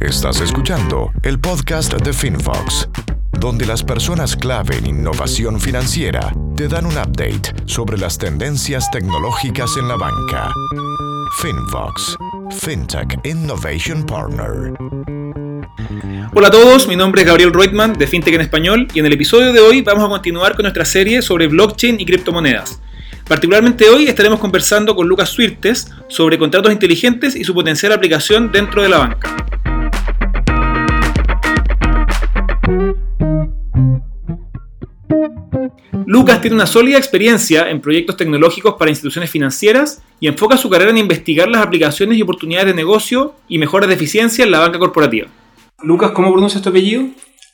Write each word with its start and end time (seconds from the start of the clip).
Estás 0.00 0.42
escuchando 0.42 1.10
el 1.22 1.40
podcast 1.40 1.94
de 1.94 2.12
FinFox, 2.12 2.88
donde 3.40 3.64
las 3.64 3.82
personas 3.82 4.36
clave 4.36 4.76
en 4.76 4.86
innovación 4.86 5.58
financiera 5.58 6.32
te 6.54 6.68
dan 6.68 6.84
un 6.84 6.92
update 6.92 7.54
sobre 7.64 7.96
las 7.96 8.18
tendencias 8.18 8.90
tecnológicas 8.90 9.70
en 9.78 9.88
la 9.88 9.96
banca. 9.96 10.52
FinFox, 11.40 12.18
FinTech 12.60 13.26
Innovation 13.26 14.04
Partner. 14.04 14.74
Hola 16.34 16.48
a 16.48 16.50
todos, 16.50 16.86
mi 16.86 16.94
nombre 16.94 17.22
es 17.22 17.26
Gabriel 17.26 17.54
Reutemann 17.54 17.94
de 17.94 18.06
FinTech 18.06 18.34
en 18.34 18.42
Español 18.42 18.88
y 18.92 19.00
en 19.00 19.06
el 19.06 19.14
episodio 19.14 19.54
de 19.54 19.60
hoy 19.60 19.80
vamos 19.80 20.04
a 20.04 20.08
continuar 20.10 20.54
con 20.54 20.64
nuestra 20.64 20.84
serie 20.84 21.22
sobre 21.22 21.48
blockchain 21.48 21.98
y 21.98 22.04
criptomonedas. 22.04 22.80
Particularmente 23.26 23.88
hoy 23.88 24.06
estaremos 24.06 24.38
conversando 24.40 24.94
con 24.94 25.08
Lucas 25.08 25.30
Suirtes 25.30 25.90
sobre 26.08 26.38
contratos 26.38 26.70
inteligentes 26.70 27.34
y 27.34 27.44
su 27.44 27.54
potencial 27.54 27.92
aplicación 27.92 28.52
dentro 28.52 28.82
de 28.82 28.90
la 28.90 28.98
banca. 28.98 29.46
Lucas 36.16 36.40
tiene 36.40 36.56
una 36.56 36.66
sólida 36.66 36.96
experiencia 36.96 37.68
en 37.68 37.82
proyectos 37.82 38.16
tecnológicos 38.16 38.76
para 38.78 38.90
instituciones 38.90 39.30
financieras 39.30 40.00
y 40.18 40.28
enfoca 40.28 40.56
su 40.56 40.70
carrera 40.70 40.90
en 40.90 40.96
investigar 40.96 41.46
las 41.46 41.62
aplicaciones 41.62 42.16
y 42.16 42.22
oportunidades 42.22 42.68
de 42.68 42.74
negocio 42.74 43.34
y 43.48 43.58
mejoras 43.58 43.86
de 43.86 43.96
eficiencia 43.96 44.42
en 44.42 44.50
la 44.50 44.60
banca 44.60 44.78
corporativa. 44.78 45.28
Lucas, 45.82 46.12
¿cómo 46.12 46.32
pronuncias 46.32 46.62
tu 46.62 46.70
apellido? 46.70 47.04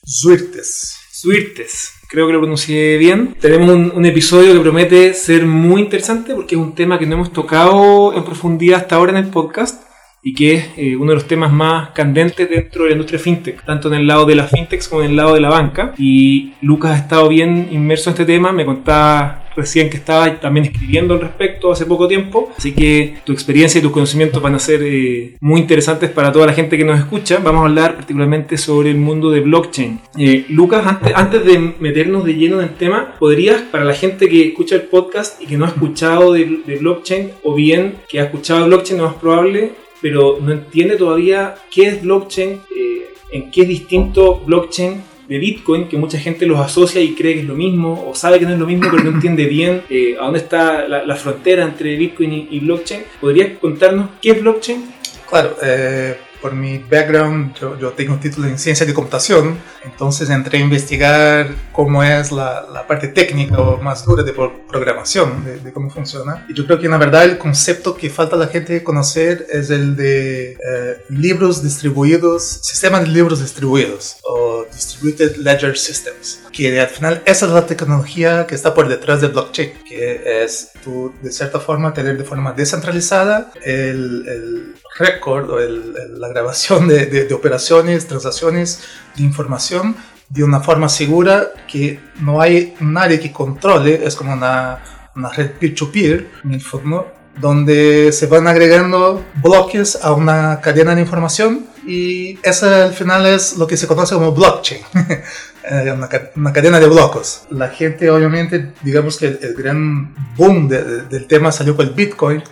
Suirtes. 0.04 0.96
Suirtes, 1.10 1.90
creo 2.08 2.28
que 2.28 2.34
lo 2.34 2.38
pronuncié 2.38 2.98
bien. 2.98 3.34
Tenemos 3.40 3.68
un, 3.68 3.90
un, 3.96 4.06
episodio 4.06 4.52
que 4.52 4.60
promete 4.60 5.12
ser 5.12 5.44
muy 5.44 5.82
interesante 5.82 6.32
porque 6.32 6.54
es 6.54 6.60
un 6.60 6.76
tema 6.76 7.00
que 7.00 7.06
no 7.06 7.14
hemos 7.14 7.32
tocado 7.32 8.14
en 8.14 8.22
profundidad 8.22 8.82
hasta 8.82 8.94
ahora 8.94 9.10
en 9.10 9.24
el 9.24 9.30
podcast 9.30 9.82
y 10.22 10.34
que 10.34 10.54
es 10.54 10.68
eh, 10.76 10.96
uno 10.96 11.10
de 11.10 11.16
los 11.16 11.26
temas 11.26 11.52
más 11.52 11.90
candentes 11.90 12.48
dentro 12.48 12.84
de 12.84 12.90
la 12.90 12.94
industria 12.94 13.18
fintech, 13.18 13.64
tanto 13.64 13.88
en 13.88 13.94
el 13.94 14.06
lado 14.06 14.24
de 14.24 14.36
las 14.36 14.50
fintechs 14.50 14.88
como 14.88 15.02
en 15.02 15.10
el 15.10 15.16
lado 15.16 15.34
de 15.34 15.40
la 15.40 15.50
banca. 15.50 15.94
Y 15.98 16.52
Lucas 16.62 16.92
ha 16.92 16.98
estado 16.98 17.28
bien 17.28 17.68
inmerso 17.72 18.10
en 18.10 18.14
este 18.14 18.24
tema, 18.24 18.52
me 18.52 18.64
contaba 18.64 19.42
recién 19.54 19.90
que 19.90 19.96
estaba 19.96 20.40
también 20.40 20.66
escribiendo 20.66 21.14
al 21.14 21.20
respecto 21.20 21.72
hace 21.72 21.86
poco 21.86 22.08
tiempo, 22.08 22.50
así 22.56 22.72
que 22.72 23.16
tu 23.24 23.32
experiencia 23.32 23.78
y 23.78 23.82
tus 23.82 23.92
conocimientos 23.92 24.40
van 24.42 24.54
a 24.54 24.58
ser 24.58 24.80
eh, 24.82 25.36
muy 25.40 25.60
interesantes 25.60 26.10
para 26.10 26.32
toda 26.32 26.46
la 26.46 26.52
gente 26.52 26.78
que 26.78 26.84
nos 26.84 26.98
escucha. 26.98 27.38
Vamos 27.42 27.62
a 27.62 27.66
hablar 27.66 27.96
particularmente 27.96 28.56
sobre 28.56 28.90
el 28.90 28.96
mundo 28.96 29.30
de 29.30 29.40
blockchain. 29.40 30.00
Eh, 30.16 30.46
Lucas, 30.48 30.86
antes, 30.86 31.12
antes 31.14 31.44
de 31.44 31.74
meternos 31.80 32.24
de 32.24 32.34
lleno 32.34 32.60
en 32.60 32.68
el 32.68 32.74
tema, 32.74 33.14
¿podrías, 33.18 33.60
para 33.62 33.84
la 33.84 33.94
gente 33.94 34.28
que 34.28 34.48
escucha 34.48 34.76
el 34.76 34.82
podcast 34.82 35.40
y 35.42 35.46
que 35.46 35.56
no 35.56 35.64
ha 35.64 35.68
escuchado 35.68 36.32
de, 36.32 36.60
de 36.64 36.76
blockchain, 36.76 37.30
o 37.42 37.54
bien 37.54 37.96
que 38.08 38.20
ha 38.20 38.24
escuchado 38.24 38.66
blockchain, 38.66 39.00
lo 39.00 39.08
más 39.08 39.16
probable, 39.16 39.72
pero 40.02 40.38
no 40.42 40.52
entiende 40.52 40.96
todavía 40.96 41.54
qué 41.70 41.86
es 41.86 42.02
blockchain, 42.02 42.60
eh, 42.76 43.14
en 43.30 43.50
qué 43.50 43.62
es 43.62 43.68
distinto 43.68 44.42
blockchain 44.44 45.02
de 45.28 45.38
Bitcoin, 45.38 45.88
que 45.88 45.96
mucha 45.96 46.18
gente 46.18 46.44
los 46.44 46.58
asocia 46.58 47.00
y 47.00 47.14
cree 47.14 47.34
que 47.34 47.40
es 47.40 47.46
lo 47.46 47.54
mismo, 47.54 48.06
o 48.06 48.14
sabe 48.14 48.38
que 48.38 48.44
no 48.44 48.52
es 48.52 48.58
lo 48.58 48.66
mismo, 48.66 48.88
pero 48.90 49.04
no 49.04 49.10
entiende 49.10 49.46
bien 49.46 49.82
eh, 49.88 50.16
a 50.20 50.24
dónde 50.24 50.40
está 50.40 50.86
la, 50.88 51.16
frontera 51.16 51.62
entre 51.64 51.96
Bitcoin 51.96 52.32
y, 52.32 52.48
y 52.50 52.60
blockchain. 52.60 53.04
¿Podrías 53.20 53.58
contarnos 53.58 54.10
qué 54.20 54.32
es 54.32 54.42
blockchain? 54.42 54.84
Claro, 55.30 55.56
eh, 55.62 56.16
por 56.42 56.52
mi 56.54 56.78
background, 56.78 57.54
yo, 57.54 57.78
yo, 57.78 57.92
tengo 57.92 58.14
un 58.14 58.20
título 58.20 58.48
en 58.48 58.58
ciencia 58.58 58.84
de 58.84 58.92
computación, 58.92 59.58
entonces 59.84 60.28
entré 60.28 60.58
a 60.58 60.60
investigar 60.60 61.54
cómo 61.70 62.02
es 62.02 62.32
la, 62.32 62.66
la 62.70 62.86
parte 62.86 63.08
técnica 63.08 63.58
o 63.60 63.80
más 63.80 64.04
dura 64.04 64.24
de 64.24 64.32
programación, 64.32 65.44
de, 65.44 65.60
de, 65.60 65.72
cómo 65.72 65.88
funciona. 65.88 66.44
Y 66.48 66.54
yo 66.54 66.66
creo 66.66 66.80
que 66.80 66.88
la 66.88 66.98
verdad 66.98 67.24
el 67.24 67.38
concepto 67.38 67.96
que 67.96 68.10
falta 68.10 68.34
a 68.34 68.38
la 68.40 68.48
gente 68.48 68.82
conocer 68.82 69.46
es 69.50 69.70
el 69.70 69.94
de 69.96 70.52
eh, 70.52 71.04
libros 71.08 71.62
distribuidos, 71.62 72.42
sistemas 72.42 73.02
de 73.02 73.08
libros 73.08 73.40
distribuidos 73.40 74.16
o 74.24 74.66
Distributed 74.72 75.36
Ledger 75.36 75.78
Systems, 75.78 76.40
que 76.52 76.80
al 76.80 76.88
final 76.88 77.22
esa 77.24 77.46
es 77.46 77.52
la 77.52 77.66
tecnología 77.66 78.46
que 78.46 78.54
está 78.54 78.74
por 78.74 78.88
detrás 78.88 79.20
del 79.20 79.30
blockchain, 79.30 79.72
que 79.88 80.42
es 80.44 80.70
tú 80.82 81.12
de 81.22 81.30
cierta 81.30 81.60
forma 81.60 81.94
tener 81.94 82.18
de 82.18 82.24
forma 82.24 82.52
descentralizada 82.52 83.52
el, 83.62 84.26
el 84.26 84.74
el, 84.98 86.20
la 86.20 86.28
grabación 86.28 86.88
de, 86.88 87.28
operaciones, 87.32 88.06
transacciones 88.06 88.82
de 89.16 89.22
información 89.22 89.96
de 90.28 90.44
una 90.44 90.60
forma 90.60 90.88
segura 90.88 91.52
que 91.70 92.00
no 92.20 92.40
hay 92.40 92.74
nadie 92.80 93.20
que 93.20 93.32
controle, 93.32 94.04
es 94.04 94.16
como 94.16 94.32
una, 94.32 95.10
una 95.14 95.28
red 95.30 95.50
peer-to-peer 95.58 96.20
-peer, 96.20 96.44
en 96.44 96.54
el 96.54 96.60
fondo, 96.60 97.12
donde 97.38 98.12
se 98.12 98.26
van 98.26 98.46
agregando 98.46 99.24
bloques 99.42 99.98
a 100.02 100.12
una 100.12 100.60
cadena 100.60 100.94
de 100.94 101.02
información 101.02 101.66
y 101.86 102.38
esa 102.42 102.84
al 102.84 102.92
final 102.92 103.26
es 103.26 103.56
lo 103.56 103.66
que 103.66 103.76
se 103.76 103.86
conoce 103.86 104.14
como 104.14 104.32
blockchain. 104.32 104.82
una, 105.70 106.08
una, 106.36 106.52
cadena 106.52 106.78
de 106.80 106.86
blocos. 106.86 107.42
La 107.50 107.68
gente 107.68 108.10
obviamente, 108.10 108.72
digamos 108.82 109.16
que 109.16 109.26
el, 109.26 109.54
gran 109.56 110.14
boom 110.36 110.68
de, 110.68 110.82
de, 110.82 111.02
del 111.02 111.26
tema 111.26 111.52
salió 111.52 111.76
con 111.76 111.86
el 111.86 111.94
Bitcoin, 111.94 112.42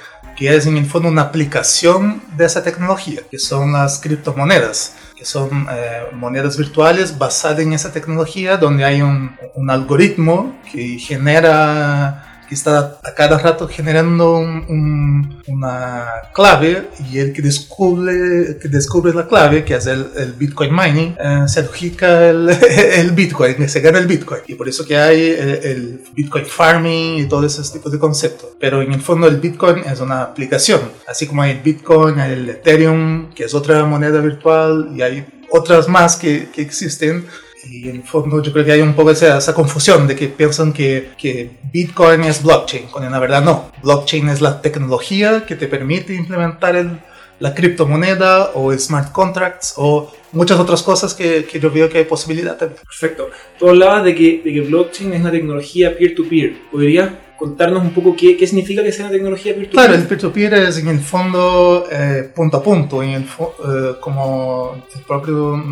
que 0.40 0.56
es 0.56 0.64
en 0.64 0.78
el 0.78 0.86
fondo 0.86 1.10
una 1.10 1.20
aplicación 1.20 2.22
de 2.34 2.46
esa 2.46 2.62
tecnología, 2.62 3.20
que 3.30 3.38
son 3.38 3.74
las 3.74 3.98
criptomonedas, 4.00 4.94
que 5.14 5.26
son 5.26 5.66
eh, 5.70 6.04
monedas 6.14 6.56
virtuales 6.56 7.18
basadas 7.18 7.60
en 7.60 7.74
esa 7.74 7.92
tecnología, 7.92 8.56
donde 8.56 8.86
hay 8.86 9.02
un, 9.02 9.36
un 9.54 9.68
algoritmo 9.68 10.58
que 10.72 10.98
genera 10.98 12.29
que 12.50 12.56
está 12.56 12.99
a 13.05 13.15
cada 13.15 13.38
rato 13.38 13.69
generando 13.69 14.33
un, 14.33 14.66
un, 14.69 15.43
una 15.47 16.06
clave 16.34 16.88
y 17.09 17.19
el 17.21 17.33
que 17.33 17.43
descubre, 17.43 18.59
que 18.61 18.66
descubre 18.66 19.15
la 19.15 19.28
clave, 19.28 19.65
que 19.65 19.77
es 19.77 19.87
el, 19.87 20.05
el 20.16 20.33
Bitcoin 20.33 20.75
mining, 20.75 21.15
eh, 21.21 21.44
se 21.47 21.61
adjudica 21.61 22.28
el, 22.28 22.49
el, 22.99 23.12
Bitcoin, 23.12 23.69
se 23.69 23.81
gana 23.81 24.00
el 24.00 24.09
Bitcoin. 24.09 24.41
Y 24.49 24.56
por 24.56 24.69
eso 24.69 24.84
que 24.84 24.97
hay 24.97 25.31
el, 25.31 25.50
el, 25.62 26.03
Bitcoin 26.12 26.44
farming 26.44 27.19
y 27.19 27.28
todos 27.28 27.53
esos 27.53 27.72
tipos 27.72 27.93
de 27.93 28.00
conceptos. 28.00 28.50
Pero 28.59 28.82
en 28.82 28.93
el 28.94 29.00
fondo 29.00 29.28
el 29.28 29.37
Bitcoin 29.37 29.84
es 29.84 30.00
una 30.00 30.22
aplicación, 30.22 30.81
así 31.06 31.28
como 31.28 31.43
hay 31.43 31.53
el 31.53 31.61
Bitcoin, 31.61 32.19
hay 32.19 32.32
el 32.32 32.50
Ethereum, 32.50 33.32
que 33.32 33.44
es 33.44 33.55
otra 33.55 33.84
moneda 33.84 34.21
virtual, 34.21 34.91
y 34.93 35.03
hay 35.03 35.25
otras 35.53 35.87
más 35.87 36.17
que, 36.17 36.49
que 36.53 36.62
existen 36.62 37.27
y 37.69 37.88
en 37.88 37.97
el 37.97 38.03
fondo 38.03 38.43
yo 38.43 38.53
creo 38.53 38.65
que 38.65 38.72
hay 38.72 38.81
un 38.81 38.94
poco 38.94 39.10
esa, 39.10 39.38
esa 39.38 39.54
confusión 39.54 40.06
de 40.06 40.16
que 40.16 40.28
piensan 40.28 40.72
que, 40.72 41.10
que, 41.16 41.50
Bitcoin 41.72 42.25
es 42.25 42.43
blockchain, 42.43 42.87
cuando 42.87 43.10
la 43.10 43.19
verdad 43.19 43.43
no. 43.43 43.71
Blockchain 43.82 44.28
es 44.28 44.41
la 44.41 44.60
tecnología 44.60 45.44
que 45.47 45.54
te 45.54 45.69
permite 45.69 46.15
implementar 46.15 46.75
el, 46.75 46.99
la 47.38 47.54
criptomoneda 47.54 48.50
o 48.54 48.76
smart 48.76 49.12
contracts 49.12 49.75
o 49.76 50.12
muchas 50.32 50.59
otras 50.59 50.82
cosas 50.82 51.15
que, 51.15 51.44
que 51.44 51.60
yo 51.60 51.70
veo 51.70 51.88
que 51.88 51.99
hay 51.99 52.04
posibilidad 52.04 52.56
también. 52.56 52.81
Perfecto. 52.84 53.31
Tú 53.59 53.69
hablabas 53.69 54.04
de 54.04 54.15
que, 54.15 54.43
de 54.44 54.53
que 54.53 54.60
blockchain 54.62 55.12
es 55.15 55.20
una 55.20 55.31
tecnología 55.31 55.97
peer-to-peer. 55.97 56.50
-peer. 56.50 56.70
¿Podrías 56.70 57.10
contarnos 57.40 57.82
un 57.82 57.94
poco 57.94 58.14
qué, 58.14 58.36
qué 58.36 58.46
significa 58.46 58.82
que 58.82 58.92
sea 58.92 59.06
una 59.06 59.12
tecnología 59.12 59.54
peer-to-peer? 59.54 59.86
Claro, 59.86 59.94
el 59.94 60.06
peer-to-peer 60.06 60.52
-peer 60.52 60.68
es 60.68 60.76
en 60.76 60.88
el 60.88 61.00
fondo 61.00 61.86
eh, 61.90 62.30
punto 62.34 62.58
a 62.58 62.62
punto, 62.62 63.02
en 63.02 63.10
el 63.10 63.22
eh, 63.22 63.96
como 63.98 64.76
el 64.94 65.00
propio 65.04 65.64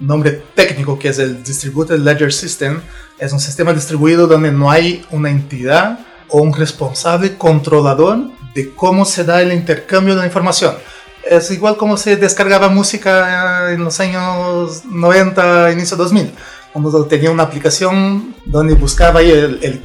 nombre 0.00 0.42
técnico 0.56 0.98
que 0.98 1.10
es 1.10 1.20
el 1.20 1.44
Distributed 1.44 1.98
Ledger 2.00 2.32
System, 2.32 2.80
es 3.16 3.32
un 3.32 3.38
sistema 3.38 3.72
distribuido 3.72 4.26
donde 4.26 4.50
no 4.50 4.68
hay 4.68 5.04
una 5.12 5.30
entidad 5.30 6.00
o 6.28 6.42
un 6.42 6.52
responsable 6.52 7.36
controlador 7.36 8.18
de 8.52 8.74
cómo 8.74 9.04
se 9.04 9.22
da 9.22 9.40
el 9.40 9.52
intercambio 9.52 10.14
de 10.14 10.20
la 10.20 10.26
información. 10.26 10.74
Es 11.24 11.48
igual 11.52 11.76
como 11.76 11.96
se 11.96 12.16
descargaba 12.16 12.68
música 12.68 13.72
en 13.72 13.84
los 13.84 14.00
años 14.00 14.84
90, 14.84 15.70
inicio 15.70 15.96
2000 15.96 16.32
cuando 16.74 17.06
tenía 17.06 17.30
una 17.30 17.44
aplicación 17.44 18.34
donde 18.44 18.74
buscaba 18.74 19.22
el, 19.22 19.60
el 19.62 19.80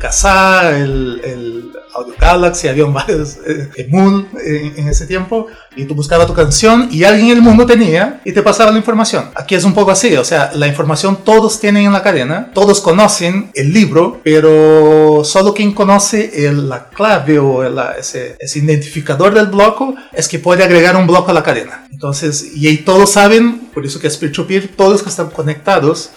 el, 0.73 1.21
el, 1.23 1.71
Audio 1.93 2.13
Galaxy, 2.19 2.67
había 2.67 2.85
varios 2.85 3.37
eh, 3.47 3.69
Emul 3.77 4.27
en, 4.45 4.73
en, 4.77 4.87
ese 4.87 5.07
tiempo, 5.07 5.47
y 5.75 5.85
tú 5.85 5.95
buscabas 5.95 6.27
tu 6.27 6.33
canción 6.33 6.87
y 6.91 7.03
alguien 7.03 7.31
en 7.31 7.37
el 7.37 7.41
mundo 7.41 7.65
tenía 7.65 8.21
y 8.23 8.31
te 8.31 8.41
pasaba 8.43 8.71
la 8.71 8.77
información. 8.77 9.25
Aquí 9.35 9.55
es 9.55 9.63
un 9.63 9.73
poco 9.73 9.91
así, 9.91 10.15
o 10.15 10.23
sea, 10.23 10.51
la 10.53 10.67
información 10.67 11.19
todos 11.23 11.59
tienen 11.59 11.85
en 11.85 11.93
la 11.93 12.03
cadena, 12.03 12.51
todos 12.53 12.79
conocen 12.81 13.51
el 13.55 13.73
libro, 13.73 14.21
pero 14.23 15.23
solo 15.23 15.53
quien 15.53 15.73
conoce 15.73 16.47
el, 16.47 16.69
la 16.69 16.89
clave 16.89 17.39
o 17.39 17.63
el, 17.63 17.79
ese, 17.97 18.35
ese 18.39 18.59
identificador 18.59 19.33
del 19.33 19.47
bloque 19.47 19.95
es 20.13 20.27
que 20.27 20.39
puede 20.39 20.63
agregar 20.63 20.95
un 20.95 21.07
bloque 21.07 21.31
a 21.31 21.33
la 21.33 21.43
cadena. 21.43 21.87
Entonces, 21.91 22.55
y 22.55 22.67
ahí 22.67 22.77
todos 22.77 23.11
saben, 23.11 23.68
por 23.73 23.85
eso 23.85 23.99
que 23.99 24.07
es 24.07 24.17
peer-to-peer, 24.17 24.69
todos 24.75 25.03
que 25.03 25.09
están 25.09 25.29
conectados 25.29 26.11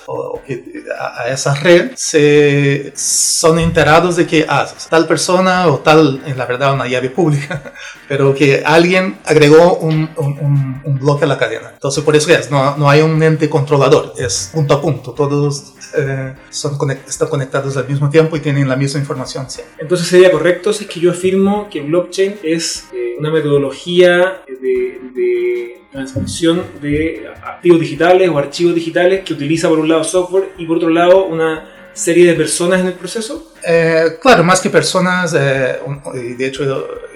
que 0.47 0.83
a, 0.99 1.23
a, 1.23 1.33
esa 1.33 1.55
red 1.55 1.93
se 1.95 2.93
son 2.97 3.59
enterados 3.59 4.17
de 4.17 4.27
que 4.27 4.47
ah, 4.49 4.67
tal 4.89 5.07
persona 5.07 5.67
o 5.69 5.79
tal, 5.79 6.23
en 6.27 6.37
la 6.37 6.47
verdad 6.47 6.75
una 6.75 6.89
llave 6.89 7.11
pública, 7.11 7.73
pero 8.09 8.35
que 8.35 8.63
alguien 8.65 9.19
agregó 9.25 9.43
agregó 9.43 9.79
un, 9.79 10.09
un, 10.17 10.81
un, 10.85 10.99
bloque 10.99 11.25
a 11.25 11.29
la 11.29 11.39
cadena. 11.39 11.71
Entonces, 11.73 12.03
por 12.05 12.15
eso 12.15 12.31
es, 12.31 12.51
no, 12.51 12.77
no 12.77 12.89
hay 12.89 13.01
un 13.01 13.21
ente 13.23 13.49
controlador, 13.49 14.15
es 14.17 14.51
punto 14.53 14.75
a 14.75 14.81
punto, 14.81 15.13
todos 15.13 15.75
eh, 15.97 16.35
son 16.51 16.79
están 16.91 17.29
conectados 17.29 17.77
al 17.77 17.89
mismo 17.89 18.09
tiempo 18.09 18.37
y 18.37 18.41
tienen 18.41 18.69
la 18.69 18.77
misma 18.77 19.01
información. 19.01 19.47
Entonces, 19.79 20.07
sería 20.07 20.31
correcto 20.31 20.73
si 20.73 20.85
es 20.85 20.91
que 20.91 21.01
yo 21.01 21.11
afirmo 21.11 21.69
que 21.71 21.81
blockchain 21.83 22.37
es 22.43 22.87
eh, 22.93 23.17
una 23.19 23.31
metodología 23.31 24.43
de, 24.47 25.01
de 25.15 25.82
transmisión 25.93 26.65
de 26.81 27.29
activos 27.43 27.81
digitales 27.81 28.29
o 28.31 28.39
archivos 28.39 28.75
digitales 28.75 29.25
que 29.25 29.35
utiliza 29.35 29.69
por 29.69 29.79
un 29.79 29.89
lado 29.89 30.03
software 30.03 30.53
y 30.57 30.67
por 30.67 30.79
otro 30.79 30.89
lado 30.89 31.27
una 31.27 31.69
serie 31.93 32.27
de 32.27 32.35
personas 32.35 32.81
en 32.81 32.87
el 32.87 32.95
proceso? 32.95 33.53
Eh, 33.67 34.19
claro, 34.21 34.43
más 34.43 34.61
que 34.61 34.71
personas, 34.71 35.35
eh, 35.35 35.79
de 36.15 36.47
hecho 36.47 36.65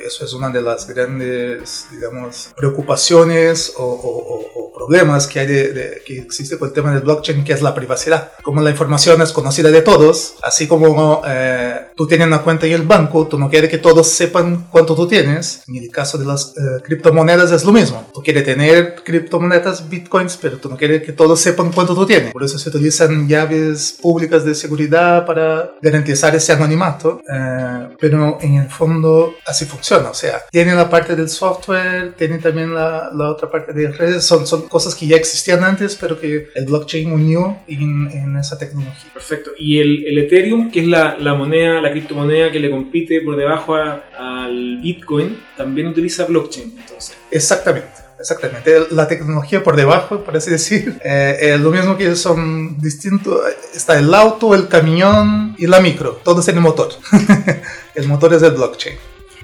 eso 0.06 0.24
es 0.24 0.32
una 0.32 0.50
de 0.50 0.62
las 0.62 0.86
grandes, 0.86 1.86
digamos, 1.90 2.50
preocupaciones 2.56 3.72
o, 3.76 4.72
problemas 4.76 5.26
que 5.26 5.40
hay 5.40 5.46
de, 5.46 6.02
que 6.04 6.18
existe 6.18 6.58
con 6.58 6.68
el 6.68 6.74
tema 6.74 6.92
del 6.92 7.00
blockchain, 7.00 7.42
que 7.44 7.52
es 7.54 7.62
la 7.62 7.74
privacidad. 7.74 8.32
Como 8.42 8.60
la 8.60 8.70
información 8.70 9.20
es 9.22 9.32
conocida 9.32 9.70
de 9.70 9.80
todos, 9.80 10.34
así 10.42 10.68
como 10.68 11.22
eh, 11.26 11.88
tú 11.96 12.06
tienes 12.06 12.26
una 12.26 12.42
cuenta 12.42 12.66
en 12.66 12.72
el 12.72 12.82
banco, 12.82 13.26
tú 13.26 13.38
no 13.38 13.48
quieres 13.48 13.70
que 13.70 13.78
todos 13.78 14.06
sepan 14.06 14.68
cuánto 14.70 14.94
tú 14.94 15.08
tienes. 15.08 15.62
En 15.66 15.76
el 15.76 15.90
caso 15.90 16.18
de 16.18 16.26
las 16.26 16.52
criptomonedas 16.84 17.50
es 17.52 17.64
lo 17.64 17.72
mismo. 17.72 18.06
Tú 18.12 18.22
quieres 18.22 18.44
tener 18.44 18.96
criptomonedas, 19.02 19.88
bitcoins, 19.88 20.36
pero 20.36 20.58
tú 20.58 20.68
no 20.68 20.76
quieres 20.76 21.02
que 21.02 21.12
todos 21.12 21.40
sepan 21.40 21.72
cuánto 21.72 21.94
tú 21.94 22.06
tienes. 22.06 22.32
Por 22.32 22.44
eso 22.44 22.58
se 22.58 22.68
utilizan 22.68 23.26
llaves 23.26 23.96
públicas 24.00 24.44
de 24.44 24.54
seguridad 24.54 25.24
para 25.24 25.72
garantizar 25.80 26.34
ese 26.34 26.52
anonimato, 26.52 27.20
eh, 27.32 27.88
pero 27.98 28.38
en 28.40 28.56
el 28.56 28.68
fondo 28.68 29.34
así 29.46 29.64
funciona. 29.64 29.95
O 30.04 30.14
sea, 30.14 30.42
tiene 30.50 30.74
la 30.74 30.90
parte 30.90 31.16
del 31.16 31.28
software, 31.28 32.14
tiene 32.16 32.38
también 32.38 32.74
la, 32.74 33.10
la 33.14 33.30
otra 33.30 33.50
parte 33.50 33.72
de 33.72 33.88
redes, 33.92 34.24
son, 34.24 34.46
son 34.46 34.68
cosas 34.68 34.94
que 34.94 35.06
ya 35.06 35.16
existían 35.16 35.64
antes, 35.64 35.96
pero 35.96 36.20
que 36.20 36.48
el 36.54 36.66
blockchain 36.66 37.12
unió 37.12 37.58
en, 37.66 38.10
en 38.12 38.36
esa 38.36 38.58
tecnología. 38.58 39.10
Perfecto. 39.12 39.50
Y 39.58 39.78
el, 39.78 40.06
el 40.06 40.18
Ethereum, 40.18 40.70
que 40.70 40.80
es 40.80 40.86
la, 40.86 41.16
la, 41.18 41.34
moneda, 41.34 41.80
la 41.80 41.90
criptomoneda 41.90 42.50
que 42.50 42.60
le 42.60 42.70
compite 42.70 43.20
por 43.22 43.36
debajo 43.36 43.74
al 43.74 44.80
Bitcoin, 44.82 45.38
también 45.56 45.88
utiliza 45.88 46.24
blockchain. 46.24 46.74
Entonces. 46.78 47.16
Exactamente. 47.30 48.06
Exactamente, 48.18 48.86
la 48.92 49.06
tecnología 49.08 49.62
por 49.62 49.76
debajo, 49.76 50.24
por 50.24 50.36
así 50.36 50.50
decir, 50.50 50.98
eh, 51.04 51.36
es 51.38 51.60
lo 51.60 51.70
mismo 51.70 51.96
que 51.96 52.16
son 52.16 52.78
distintos, 52.80 53.40
está 53.74 53.98
el 53.98 54.12
auto, 54.14 54.54
el 54.54 54.68
camión 54.68 55.54
y 55.58 55.66
la 55.66 55.80
micro, 55.80 56.20
todos 56.24 56.48
en 56.48 56.56
el 56.56 56.62
motor. 56.62 56.88
el 57.94 58.08
motor 58.08 58.32
es 58.34 58.42
el 58.42 58.52
blockchain. 58.52 58.96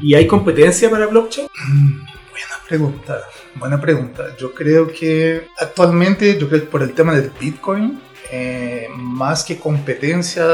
¿Y 0.03 0.15
hay 0.15 0.27
competencia 0.27 0.91
para 0.91 1.07
blockchain? 1.07 1.49
Buena 2.31 2.57
pregunta, 2.67 3.23
buena 3.55 3.81
pregunta. 3.81 4.37
Yo 4.39 4.55
creo 4.55 4.91
que 4.91 5.49
actualmente, 5.59 6.39
yo 6.39 6.49
creo 6.49 6.69
por 6.71 6.83
el 6.83 6.95
tema 6.95 7.15
del 7.15 7.31
Bitcoin, 7.39 8.01
eh, 8.31 8.89
más 8.97 9.45
que 9.45 9.59
competencia, 9.59 10.45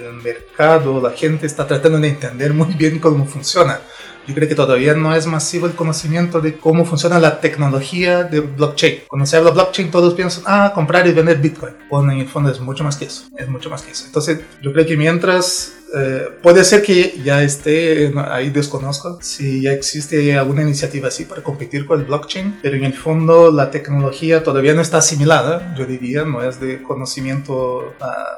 el 0.00 0.12
mercado, 0.22 1.00
la 1.02 1.10
gente 1.10 1.46
está 1.46 1.66
tratando 1.66 1.98
de 1.98 2.08
entender 2.08 2.54
muy 2.54 2.72
bien 2.72 2.98
cómo 2.98 3.26
funciona 3.26 3.80
yo 4.26 4.34
creo 4.34 4.48
que 4.48 4.54
todavía 4.54 4.94
no 4.94 5.14
es 5.14 5.26
masivo 5.26 5.66
el 5.66 5.74
conocimiento 5.74 6.40
de 6.40 6.56
cómo 6.56 6.84
funciona 6.84 7.18
la 7.18 7.40
tecnología 7.40 8.24
de 8.24 8.40
blockchain. 8.40 9.00
Cuando 9.08 9.26
se 9.26 9.36
habla 9.36 9.50
blockchain, 9.50 9.90
todos 9.90 10.14
piensan, 10.14 10.44
ah, 10.46 10.72
comprar 10.74 11.06
y 11.06 11.12
vender 11.12 11.38
Bitcoin. 11.38 11.74
Bueno, 11.90 12.12
en 12.12 12.20
el 12.20 12.28
fondo 12.28 12.50
es 12.50 12.60
mucho 12.60 12.84
más 12.84 12.96
que 12.96 13.06
eso. 13.06 13.24
Es 13.36 13.48
mucho 13.48 13.70
más 13.70 13.82
que 13.82 13.92
eso. 13.92 14.04
Entonces, 14.06 14.40
yo 14.62 14.72
creo 14.72 14.86
que 14.86 14.96
mientras 14.96 15.72
eh, 15.94 16.28
puede 16.42 16.64
ser 16.64 16.82
que 16.82 17.20
ya 17.24 17.42
esté, 17.42 18.12
ahí 18.28 18.50
desconozco 18.50 19.18
si 19.22 19.62
ya 19.62 19.72
existe 19.72 20.36
alguna 20.36 20.62
iniciativa 20.62 21.08
así 21.08 21.24
para 21.24 21.42
competir 21.42 21.86
con 21.86 22.00
el 22.00 22.06
blockchain, 22.06 22.58
pero 22.60 22.76
en 22.76 22.84
el 22.84 22.94
fondo 22.94 23.52
la 23.52 23.70
tecnología 23.70 24.42
todavía 24.42 24.74
no 24.74 24.82
está 24.82 24.98
asimilada, 24.98 25.74
yo 25.78 25.86
diría, 25.86 26.24
no 26.24 26.42
es 26.42 26.60
de 26.60 26.82
conocimiento, 26.82 27.94
a, 28.00 28.36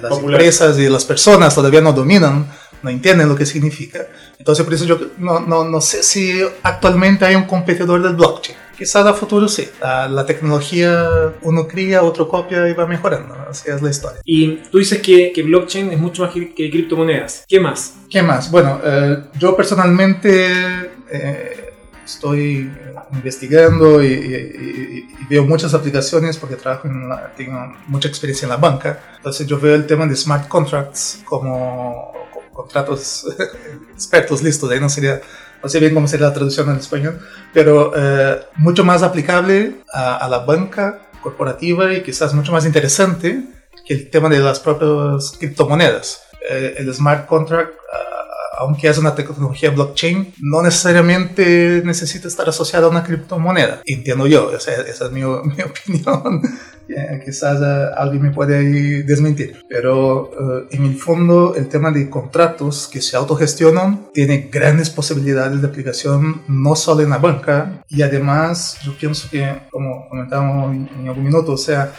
las 0.00 0.18
empresas 0.18 0.78
y 0.78 0.88
las 0.88 1.04
personas 1.04 1.52
todavía 1.52 1.80
no 1.80 1.92
dominan 1.92 2.46
no 2.82 2.90
entienden 2.90 3.28
lo 3.28 3.36
que 3.36 3.46
significa. 3.46 4.06
Entonces, 4.38 4.64
por 4.64 4.74
eso 4.74 4.84
yo 4.84 4.98
no, 5.18 5.40
no, 5.40 5.64
no 5.64 5.80
sé 5.80 6.02
si 6.02 6.40
actualmente 6.62 7.24
hay 7.24 7.34
un 7.34 7.44
competidor 7.44 8.02
del 8.02 8.14
blockchain. 8.14 8.56
Quizás 8.80 9.04
a 9.04 9.12
futuro 9.12 9.46
sí. 9.46 9.68
La, 9.82 10.24
tecnología 10.24 11.34
uno 11.42 11.68
cría, 11.68 12.02
otro 12.02 12.26
copia 12.26 12.66
y 12.66 12.72
va 12.72 12.86
mejorando. 12.86 13.36
Así 13.50 13.68
es 13.70 13.82
la 13.82 13.90
historia. 13.90 14.22
Y 14.24 14.56
tú 14.70 14.78
dices 14.78 15.02
que, 15.02 15.32
que 15.34 15.42
blockchain 15.42 15.92
es 15.92 15.98
mucho 15.98 16.22
más 16.22 16.32
que, 16.32 16.54
criptomonedas. 16.54 17.44
¿Qué 17.46 17.60
más? 17.60 17.96
¿Qué 18.08 18.22
más? 18.22 18.50
Bueno, 18.50 18.80
eh, 18.82 19.18
yo 19.38 19.54
personalmente 19.54 20.46
eh, 21.10 21.74
estoy 22.06 22.70
investigando 23.12 24.02
y, 24.02 25.06
veo 25.28 25.44
muchas 25.44 25.74
aplicaciones 25.74 26.38
porque 26.38 26.56
trabajo 26.56 26.88
en 26.88 27.08
tengo 27.36 27.74
mucha 27.86 28.08
experiencia 28.08 28.46
en 28.46 28.50
la 28.50 28.56
banca. 28.56 28.98
Entonces 29.16 29.46
yo 29.46 29.60
veo 29.60 29.74
el 29.74 29.86
tema 29.86 30.06
de 30.06 30.16
smart 30.16 30.48
contracts 30.48 31.20
como 31.24 32.12
contratos 32.62 33.26
expertos 33.94 34.42
listos, 34.42 34.70
ahí 34.70 34.80
no 34.80 34.88
sería, 34.88 35.20
no 35.62 35.68
sé 35.68 35.80
bien 35.80 35.94
cómo 35.94 36.08
sería 36.08 36.28
la 36.28 36.34
traducción 36.34 36.70
en 36.70 36.76
español, 36.76 37.20
pero 37.52 37.92
eh, 37.96 38.40
mucho 38.56 38.84
más 38.84 39.02
aplicable 39.02 39.82
a, 39.92 40.28
la 40.28 40.40
banca 40.40 41.10
corporativa 41.22 41.92
y 41.92 42.02
quizás 42.02 42.34
mucho 42.34 42.52
más 42.52 42.64
interesante 42.66 43.42
que 43.86 43.94
el 43.94 44.10
tema 44.10 44.28
de 44.28 44.38
las 44.38 44.60
propias 44.60 45.36
criptomonedas. 45.38 46.22
Eh, 46.48 46.76
el 46.78 46.92
smart 46.94 47.26
contract 47.26 47.74
aunque 48.60 48.88
es 48.88 48.98
una 48.98 49.14
tecnología 49.14 49.70
blockchain, 49.70 50.34
no 50.40 50.62
necesariamente 50.62 51.82
necesita 51.84 52.28
estar 52.28 52.48
asociada 52.48 52.86
a 52.86 52.90
una 52.90 53.02
criptomoneda. 53.02 53.80
Entiendo 53.86 54.26
yo, 54.26 54.52
esa, 54.52 54.72
esa 54.72 55.06
es 55.06 55.12
mi, 55.12 55.20
mi 55.20 55.62
opinión. 55.62 56.42
quizás 57.24 57.60
uh, 57.60 57.94
alguien 57.96 58.22
me 58.22 58.30
puede 58.30 59.02
desmentir. 59.02 59.56
Pero 59.68 60.30
uh, 60.30 60.66
en 60.70 60.84
el 60.84 60.96
fondo 60.96 61.54
el 61.54 61.68
tema 61.68 61.90
de 61.90 62.10
contratos 62.10 62.88
que 62.88 63.00
se 63.00 63.16
autogestionan 63.16 64.10
tiene 64.12 64.48
grandes 64.52 64.90
posibilidades 64.90 65.60
de 65.60 65.68
aplicación 65.68 66.42
no 66.48 66.76
solo 66.76 67.02
en 67.02 67.10
la 67.10 67.18
banca 67.18 67.82
y 67.88 68.02
además 68.02 68.78
yo 68.84 68.96
pienso 68.96 69.28
que, 69.30 69.62
como 69.70 70.08
comentábamos 70.08 70.74
en, 70.74 70.90
en 71.00 71.08
algún 71.08 71.24
minuto, 71.24 71.52
o 71.52 71.56
sea, 71.56 71.92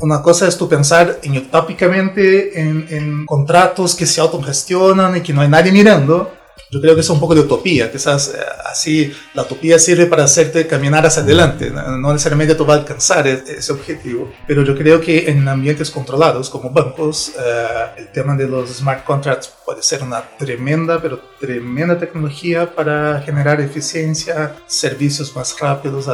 una 0.00 0.22
cosa 0.22 0.48
es 0.48 0.56
tú 0.56 0.68
pensar 0.68 1.18
en, 1.22 1.36
utópicamente 1.36 2.60
en, 2.60 2.86
en, 2.90 3.26
contratos 3.26 3.94
que 3.94 4.06
se 4.06 4.20
autogestionan 4.20 5.16
y 5.16 5.20
que 5.20 5.32
no 5.32 5.40
hay 5.40 5.48
nadie 5.48 5.72
mirando. 5.72 6.32
Yo 6.70 6.80
creo 6.80 6.94
que 6.94 7.02
es 7.02 7.10
un 7.10 7.20
poco 7.20 7.34
de 7.34 7.40
utopía, 7.42 7.90
quizás 7.90 8.32
eh, 8.34 8.38
así 8.64 9.12
la 9.34 9.42
utopía 9.42 9.78
sirve 9.78 10.06
para 10.06 10.24
hacerte 10.24 10.66
caminar 10.66 11.04
hacia 11.06 11.22
adelante, 11.22 11.70
no 11.70 12.12
necesariamente 12.12 12.54
tú 12.54 12.64
vas 12.64 12.78
a 12.78 12.80
alcanzar 12.80 13.26
e-, 13.26 13.42
ese 13.58 13.72
objetivo, 13.72 14.32
pero 14.46 14.62
yo 14.62 14.76
creo 14.76 15.00
que 15.00 15.30
en 15.30 15.46
ambientes 15.46 15.90
controlados 15.90 16.50
como 16.50 16.70
bancos, 16.70 17.32
eh, 17.38 17.66
el 17.98 18.12
tema 18.12 18.34
de 18.36 18.48
los 18.48 18.70
smart 18.70 19.04
contracts 19.04 19.52
puede 19.64 19.82
ser 19.82 20.02
una 20.02 20.22
tremenda, 20.36 21.00
pero 21.00 21.20
tremenda 21.40 21.98
tecnología 21.98 22.72
para 22.74 23.20
generar 23.20 23.60
eficiencia, 23.60 24.56
servicios 24.66 25.34
más 25.36 25.58
rápidos. 25.58 26.08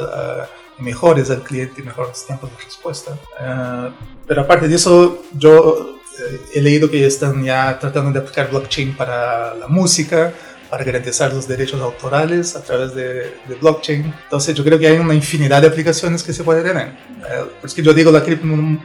Mejores 0.81 1.31
al 1.31 1.43
cliente 1.43 1.81
y 1.81 1.85
mejores 1.85 2.25
tiempos 2.27 2.51
de 2.51 2.65
respuesta. 2.65 3.19
Eh, 3.41 3.91
pero 4.27 4.43
aparte 4.43 4.69
de 4.69 4.75
eso, 4.75 5.23
yo 5.37 5.97
eh, 6.19 6.41
he 6.55 6.61
leído 6.61 6.91
que 6.91 7.07
están 7.07 7.43
ya 7.43 7.79
tratando 7.79 8.13
de 8.13 8.19
aplicar 8.19 8.51
blockchain 8.51 8.97
para 8.97 9.55
la 9.55 9.69
música, 9.69 10.33
para 10.71 10.85
garantizar 10.85 11.33
los 11.35 11.49
derechos 11.49 11.81
autorales 11.81 12.55
a 12.55 12.63
través 12.63 12.95
de, 12.95 13.35
blockchain. 13.61 14.15
Entonces 14.25 14.55
yo 14.55 14.63
creo 14.65 14.79
que 14.79 14.87
hay 14.87 14.99
una 14.99 15.15
infinidad 15.15 15.61
de 15.61 15.69
aplicaciones 15.69 16.23
que 16.23 16.33
se 16.33 16.45
puede 16.45 16.63
tener. 16.63 16.87
Eh, 16.89 17.45
es 17.65 17.75
que 17.75 17.83
yo 17.83 17.93
digo 17.93 18.13
la, 18.13 18.25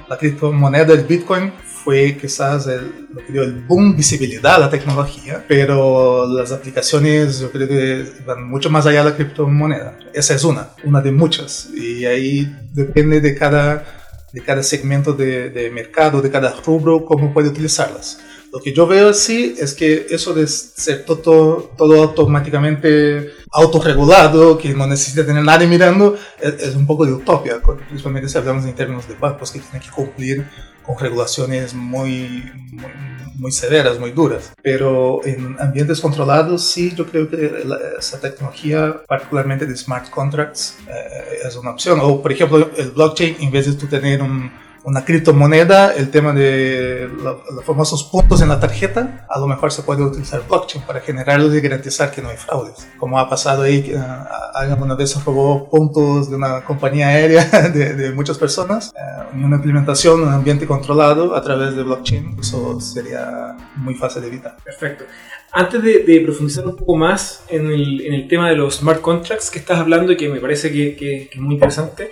la 0.10 0.18
criptomoneda, 0.18 0.94
el 0.94 1.04
Bitcoin, 1.04 1.54
fue 1.86 2.18
quizás 2.20 2.66
el, 2.66 3.08
lo 3.14 3.24
que 3.24 3.32
dio 3.32 3.44
el 3.44 3.54
boom, 3.54 3.96
visibilidad 3.96 4.56
a 4.56 4.60
la 4.60 4.70
tecnología, 4.72 5.46
pero 5.48 6.26
las 6.28 6.52
aplicaciones 6.52 7.40
yo 7.40 7.52
creo 7.52 7.68
que 7.68 8.06
van 8.26 8.50
mucho 8.50 8.72
más 8.72 8.88
allá 8.88 9.04
de 9.04 9.12
la 9.12 9.16
criptomoneda. 9.16 9.96
Esa 10.12 10.34
es 10.34 10.44
una, 10.44 10.70
una 10.84 11.00
de 11.00 11.12
muchas, 11.12 11.70
y 11.76 12.06
ahí 12.06 12.52
depende 12.74 13.22
de 13.22 13.36
cada, 13.36 13.86
de 14.34 14.42
cada 14.42 14.64
segmento 14.64 15.14
de, 15.14 15.52
de 15.52 15.70
mercado, 15.70 16.24
de 16.24 16.32
cada 16.32 16.56
rubro, 16.66 17.06
cómo 17.06 17.32
puede 17.32 17.50
utilizarlas. 17.50 18.18
Lo 18.56 18.62
que 18.62 18.72
yo 18.72 18.88
veo 18.88 19.10
así 19.10 19.54
es 19.60 19.74
que 19.74 20.08
eso 20.10 20.34
de 20.34 20.48
ser 20.48 21.04
todo, 21.04 21.74
todo 21.78 22.02
automáticamente 22.02 23.32
autorregulado, 23.52 24.58
que 24.58 24.74
no 24.74 24.88
necesita 24.88 25.26
tener 25.26 25.44
nadie 25.44 25.68
mirando, 25.68 26.16
es, 26.40 26.74
un 26.74 26.88
poco 26.88 27.06
de 27.06 27.12
utopia, 27.12 27.62
principalmente 27.62 28.30
si 28.30 28.38
hablamos 28.38 28.64
en 28.64 28.74
términos 28.74 29.10
de 29.10 29.16
bancos 29.16 29.52
que 29.52 29.60
tienen 29.60 29.82
que 29.82 29.90
cumplir 29.90 30.46
con 30.84 30.98
regulaciones 30.98 31.74
muy, 31.74 32.50
muy, 33.36 33.52
severas, 33.52 34.00
muy 34.00 34.12
duras. 34.12 34.54
Pero 34.64 35.20
en 35.26 35.58
ambientes 35.60 36.00
controlados, 36.00 36.64
sí, 36.64 36.94
yo 36.96 37.06
creo 37.08 37.30
que 37.30 37.62
esa 38.00 38.22
tecnología, 38.22 39.02
particularmente 39.06 39.66
de 39.66 39.76
smart 39.76 40.10
contracts, 40.10 40.78
eh, 40.88 41.40
es 41.46 41.58
una 41.58 41.72
opción. 41.72 42.00
O, 42.02 42.22
por 42.22 42.32
ejemplo, 42.32 42.72
el 42.78 42.92
blockchain, 42.92 43.36
en 43.42 43.52
vez 43.52 43.66
de 43.66 43.74
tú 43.74 43.88
tener 43.88 44.22
un 44.22 44.50
una 44.86 45.04
criptomoneda, 45.04 45.96
el 45.96 46.12
tema 46.12 46.32
de 46.32 47.10
los 47.18 47.66
famosos 47.66 48.04
puntos 48.04 48.42
en 48.42 48.50
la 48.50 48.60
tarjeta, 48.60 49.26
a 49.28 49.40
lo 49.40 49.48
mejor 49.48 49.72
se 49.72 49.82
puede 49.82 50.04
utilizar 50.04 50.44
blockchain 50.48 50.86
para 50.86 51.02
generarlos 51.02 51.56
y 51.56 51.60
garantizar 51.60 52.12
que 52.12 52.22
no 52.22 52.30
hay 52.30 52.38
fraudes. 52.38 52.88
Como 53.00 53.18
ha 53.20 53.28
pasado 53.28 53.64
ahí, 53.64 53.82
que 53.82 53.96
uh, 53.96 54.02
alguna 54.54 54.94
vez 54.94 55.12
se 55.12 55.20
robó 55.22 55.68
puntos 55.70 56.30
de 56.30 56.36
una 56.36 56.64
compañía 56.64 57.08
aérea 57.08 57.44
de, 57.74 58.12
muchas 58.12 58.38
personas, 58.38 58.94
uh, 58.96 59.36
una 59.36 59.56
implementación, 59.56 60.22
un 60.22 60.30
ambiente 60.30 60.68
controlado 60.68 61.36
a 61.36 61.42
través 61.42 61.76
de 61.76 61.82
blockchain, 61.82 62.38
eso 62.40 62.80
sería 62.80 63.56
muy 63.78 63.96
fácil 63.96 64.22
de 64.22 64.28
evitar. 64.28 64.56
Perfecto. 64.64 65.06
Antes 65.52 65.82
de, 65.82 66.22
profundizar 66.24 66.66
un 66.68 66.76
poco 66.76 66.96
más 66.96 67.44
en 67.50 67.72
el, 67.72 68.02
en 68.02 68.14
el, 68.14 68.28
tema 68.28 68.50
de 68.50 68.56
los 68.56 68.76
smart 68.76 69.02
contracts 69.02 69.50
que 69.50 69.60
estás 69.60 69.80
hablando 69.80 70.12
y 70.12 70.18
que 70.18 70.30
me 70.30 70.40
parece 70.40 70.72
que, 70.72 70.96
que 70.96 71.30
es 71.32 71.40
muy 71.40 71.56
interesante, 71.56 72.12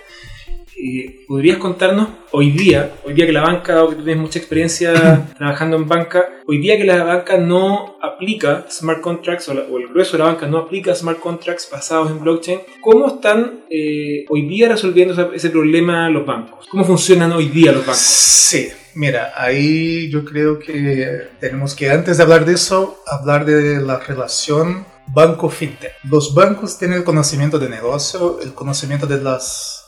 eh, 0.76 1.24
¿podrías 1.26 1.58
contarnos 1.58 2.08
hoy 2.32 2.50
día, 2.50 2.94
hoy 3.04 3.14
día 3.14 3.26
que 3.26 3.32
la 3.32 3.42
banca, 3.42 3.82
o 3.82 3.90
que 3.90 3.96
tú 3.96 4.04
tienes 4.04 4.22
mucha 4.22 4.38
experiencia 4.38 5.28
trabajando 5.38 5.76
en 5.76 5.86
banca, 5.86 6.24
hoy 6.46 6.58
día 6.58 6.76
que 6.76 6.84
la 6.84 7.02
banca 7.04 7.36
no 7.38 7.96
aplica 8.02 8.66
smart 8.70 9.00
contracts, 9.00 9.48
o, 9.48 9.52
el 9.52 9.88
grueso 9.88 10.12
de 10.12 10.18
la 10.18 10.30
banca 10.30 10.46
no 10.46 10.58
aplica 10.58 10.94
smart 10.94 11.20
contracts 11.20 11.68
basados 11.70 12.10
en 12.10 12.20
blockchain, 12.20 12.60
¿cómo 12.80 13.08
están 13.08 13.64
eh, 13.70 14.24
hoy 14.28 14.48
día 14.48 14.68
resolviendo 14.68 15.32
ese 15.32 15.50
problema 15.50 16.08
los 16.10 16.26
bancos? 16.26 16.66
¿Cómo 16.68 16.84
funcionan 16.84 17.32
hoy 17.32 17.48
día 17.48 17.72
los 17.72 17.86
bancos? 17.86 17.98
Sí. 17.98 18.68
Mira, 18.96 19.32
ahí 19.36 20.08
yo 20.08 20.24
creo 20.24 20.58
que 20.60 21.22
tenemos 21.40 21.74
que, 21.74 21.90
antes 21.90 22.16
de 22.16 22.22
hablar 22.22 22.44
de 22.44 22.54
eso, 22.54 23.02
hablar 23.06 23.44
de 23.44 23.80
la 23.80 23.98
relación 23.98 24.86
banco-fintech. 25.12 25.92
Los 26.04 26.34
bancos 26.34 26.78
tienen 26.78 26.98
el 26.98 27.04
conocimiento 27.04 27.58
de 27.58 27.68
negocio, 27.68 28.40
el 28.40 28.54
conocimiento 28.54 29.06
de 29.06 29.20
las 29.20 29.83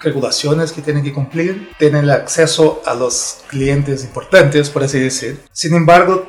regulaciones 0.00 0.72
que 0.72 0.82
tienen 0.82 1.02
que 1.02 1.12
cumplir, 1.12 1.70
tienen 1.78 2.08
acceso 2.10 2.82
a 2.86 2.94
los 2.94 3.38
clientes 3.48 4.04
importantes, 4.04 4.70
por 4.70 4.82
así 4.84 5.00
decir. 5.00 5.40
Sin 5.52 5.74
embargo, 5.74 6.28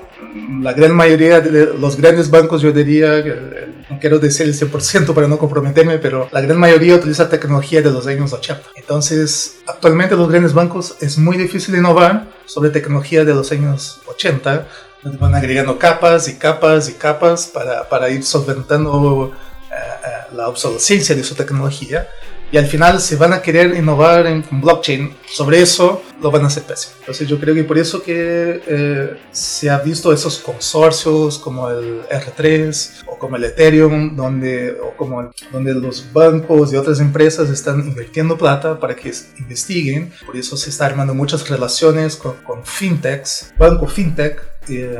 la 0.62 0.74
gran 0.74 0.96
mayoría 0.96 1.40
de 1.40 1.74
los 1.78 1.96
grandes 1.96 2.30
bancos, 2.30 2.62
yo 2.62 2.72
diría, 2.72 3.24
no 3.90 4.00
quiero 4.00 4.20
decir 4.20 4.48
el 4.48 4.54
100% 4.54 5.14
para 5.14 5.28
no 5.28 5.38
comprometerme, 5.38 5.98
pero 6.00 6.28
la 6.32 6.42
gran 6.42 6.58
mayoría 6.58 6.96
utiliza 6.96 7.30
tecnología 7.30 7.82
de 7.82 7.92
los 7.92 8.06
años 8.08 8.34
80. 8.34 8.62
Entonces, 8.76 9.60
actualmente 9.68 10.16
los 10.16 10.30
grandes 10.30 10.54
bancos 10.54 10.96
es 11.02 11.18
muy 11.18 11.38
difícil 11.38 11.76
innovar 11.76 12.28
sobre 12.46 12.70
tecnología 12.70 13.24
de 13.24 13.34
los 13.34 13.52
años 13.52 14.02
80, 14.08 14.68
donde 15.04 15.18
van 15.18 15.36
agregando 15.36 15.80
capas 15.80 16.28
y 16.28 16.36
capas 16.36 16.90
y 16.90 16.94
capas 16.94 17.48
para, 17.48 17.88
para 17.88 18.10
ir 18.10 18.24
solventando 18.24 19.32
eh, 19.72 19.76
eh, 19.76 20.36
la 20.36 20.50
obsolescencia 20.50 21.16
de 21.16 21.24
su 21.24 21.36
tecnología 21.36 22.10
y 22.52 22.58
al 22.58 22.66
final 22.66 23.00
se 23.00 23.16
van 23.16 23.34
a 23.34 23.42
querer 23.42 23.76
innovar 23.76 24.26
en 24.28 24.44
blockchain, 24.50 25.16
sobre 25.28 25.62
eso 25.62 26.02
lo 26.22 26.32
van 26.32 26.44
a 26.44 26.48
hacer 26.48 26.64
pésimo. 26.64 26.96
Entonces 27.00 27.28
yo 27.28 27.40
creo 27.40 27.54
que 27.54 27.64
por 27.64 27.78
eso 27.78 28.02
que 28.02 28.62
eh, 28.66 29.18
se 29.32 29.70
ha 29.70 29.78
visto 29.80 30.12
esos 30.12 30.40
consorcios 30.40 31.38
como 31.38 31.70
el 31.70 32.02
R3 32.08 33.04
o 33.08 33.18
como 33.18 33.36
el 33.36 33.44
Ethereum, 33.44 34.16
donde, 34.16 34.72
o 34.72 34.96
como 34.98 35.32
donde 35.52 35.74
los 35.74 36.12
bancos 36.12 36.74
y 36.74 36.76
otras 36.76 37.00
empresas 37.00 37.50
están 37.50 37.80
invirtiendo 37.82 38.38
plata 38.38 38.80
para 38.80 38.96
que 38.96 39.14
investiguen. 39.38 40.12
Por 40.26 40.36
eso 40.36 40.58
se 40.58 40.70
está 40.70 40.88
armando 40.88 41.14
muchas 41.14 41.48
relaciones 41.48 42.16
con, 42.16 42.36
con 42.38 42.66
fintechs, 42.66 43.54
banco 43.58 43.88
fintech, 43.88 44.42
eh, 44.70 45.00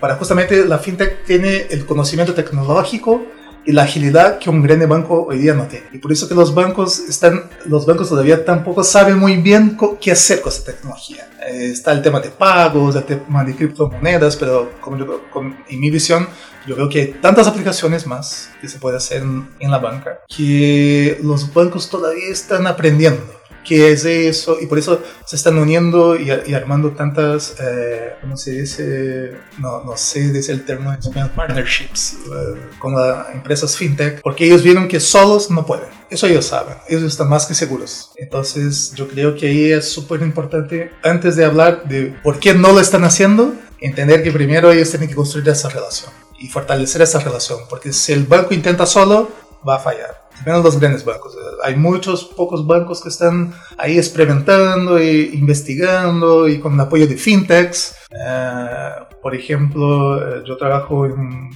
para 0.00 0.16
justamente 0.16 0.64
la 0.64 0.78
fintech 0.78 1.24
tiene 1.24 1.66
el 1.70 1.84
conocimiento 1.84 2.34
tecnológico 2.34 3.22
y 3.68 3.72
la 3.72 3.82
agilidad 3.82 4.38
que 4.38 4.48
un 4.48 4.62
gran 4.62 4.88
banco 4.88 5.26
hoy 5.28 5.36
día 5.36 5.52
no 5.52 5.66
tiene. 5.66 5.84
Y 5.92 5.98
por 5.98 6.10
eso 6.10 6.26
que 6.26 6.34
los 6.34 6.54
bancos 6.54 7.00
están, 7.00 7.50
los 7.66 7.84
bancos 7.84 8.08
todavía 8.08 8.42
tampoco 8.42 8.82
saben 8.82 9.18
muy 9.18 9.36
bien 9.36 9.76
qué 10.00 10.10
hacer 10.10 10.40
con 10.40 10.50
esta 10.50 10.72
tecnología. 10.72 11.28
Eh, 11.46 11.68
está 11.70 11.92
el 11.92 12.00
tema 12.00 12.18
de 12.18 12.30
pagos, 12.30 12.96
el 12.96 13.04
tema 13.04 13.44
de 13.44 13.54
criptomonedas, 13.54 14.36
pero 14.36 14.72
como 14.80 14.96
yo, 14.96 15.20
en 15.68 15.80
mi 15.80 15.90
visión, 15.90 16.26
yo 16.66 16.76
veo 16.76 16.88
que 16.88 16.98
hay 16.98 17.06
tantas 17.20 17.46
aplicaciones 17.46 18.06
más 18.06 18.48
que 18.58 18.70
se 18.70 18.78
puede 18.78 18.96
hacer 18.96 19.22
en 19.22 19.70
la 19.70 19.78
banca 19.78 20.20
que 20.34 21.18
los 21.22 21.52
bancos 21.52 21.90
todavía 21.90 22.28
están 22.30 22.66
aprendiendo 22.66 23.37
qué 23.68 23.92
es 23.92 24.04
eso, 24.06 24.56
y 24.60 24.66
por 24.66 24.78
eso 24.78 25.02
se 25.26 25.36
están 25.36 25.58
uniendo 25.58 26.16
y, 26.16 26.30
armando 26.54 26.92
tantas, 26.92 27.54
eh, 27.60 28.14
¿cómo 28.20 28.36
se 28.36 28.52
dice? 28.52 29.32
No, 29.58 29.84
no 29.84 29.96
sé, 29.96 30.32
dice 30.32 30.52
el 30.52 30.64
término 30.64 30.94
en 30.94 31.00
español, 31.00 31.30
partnerships 31.36 32.14
eh, 32.14 32.58
con 32.78 32.94
las 32.94 33.34
empresas 33.34 33.76
fintech, 33.76 34.22
porque 34.22 34.46
ellos 34.46 34.62
vieron 34.62 34.88
que 34.88 34.98
solos 35.00 35.50
no 35.50 35.66
pueden. 35.66 35.88
Eso 36.08 36.26
ellos 36.26 36.46
saben, 36.46 36.76
ellos 36.88 37.02
están 37.02 37.28
más 37.28 37.44
que 37.44 37.54
seguros. 37.54 38.12
Entonces 38.16 38.92
yo 38.94 39.06
creo 39.06 39.36
que 39.36 39.48
ahí 39.48 39.72
es 39.72 39.86
súper 39.86 40.22
importante, 40.22 40.90
antes 41.02 41.36
de 41.36 41.44
hablar 41.44 41.84
de 41.84 42.16
por 42.22 42.38
qué 42.38 42.54
no 42.54 42.72
lo 42.72 42.80
están 42.80 43.04
haciendo, 43.04 43.52
entender 43.80 44.22
que 44.22 44.32
primero 44.32 44.72
ellos 44.72 44.88
tienen 44.88 45.10
que 45.10 45.14
construir 45.14 45.46
esa 45.50 45.68
relación 45.68 46.10
y 46.38 46.48
fortalecer 46.48 47.02
esa 47.02 47.18
relación, 47.18 47.58
porque 47.68 47.92
si 47.92 48.12
el 48.12 48.24
banco 48.24 48.54
intenta 48.54 48.86
solo, 48.86 49.28
va 49.66 49.76
a 49.76 49.78
fallar 49.78 50.28
menos 50.44 50.64
los 50.64 50.78
grandes 50.78 51.04
bancos. 51.04 51.36
Hay 51.62 51.76
muchos, 51.76 52.24
pocos 52.24 52.66
bancos 52.66 53.02
que 53.02 53.08
están 53.08 53.52
ahí 53.76 53.98
experimentando 53.98 54.98
e 54.98 55.30
investigando 55.32 56.48
y 56.48 56.60
con 56.60 56.74
el 56.74 56.80
apoyo 56.80 57.06
de 57.06 57.16
fintechs. 57.16 57.96
Eh, 58.10 58.90
por 59.22 59.34
ejemplo, 59.34 60.16
eh, 60.16 60.42
yo 60.46 60.56
trabajo 60.56 61.06
en 61.06 61.50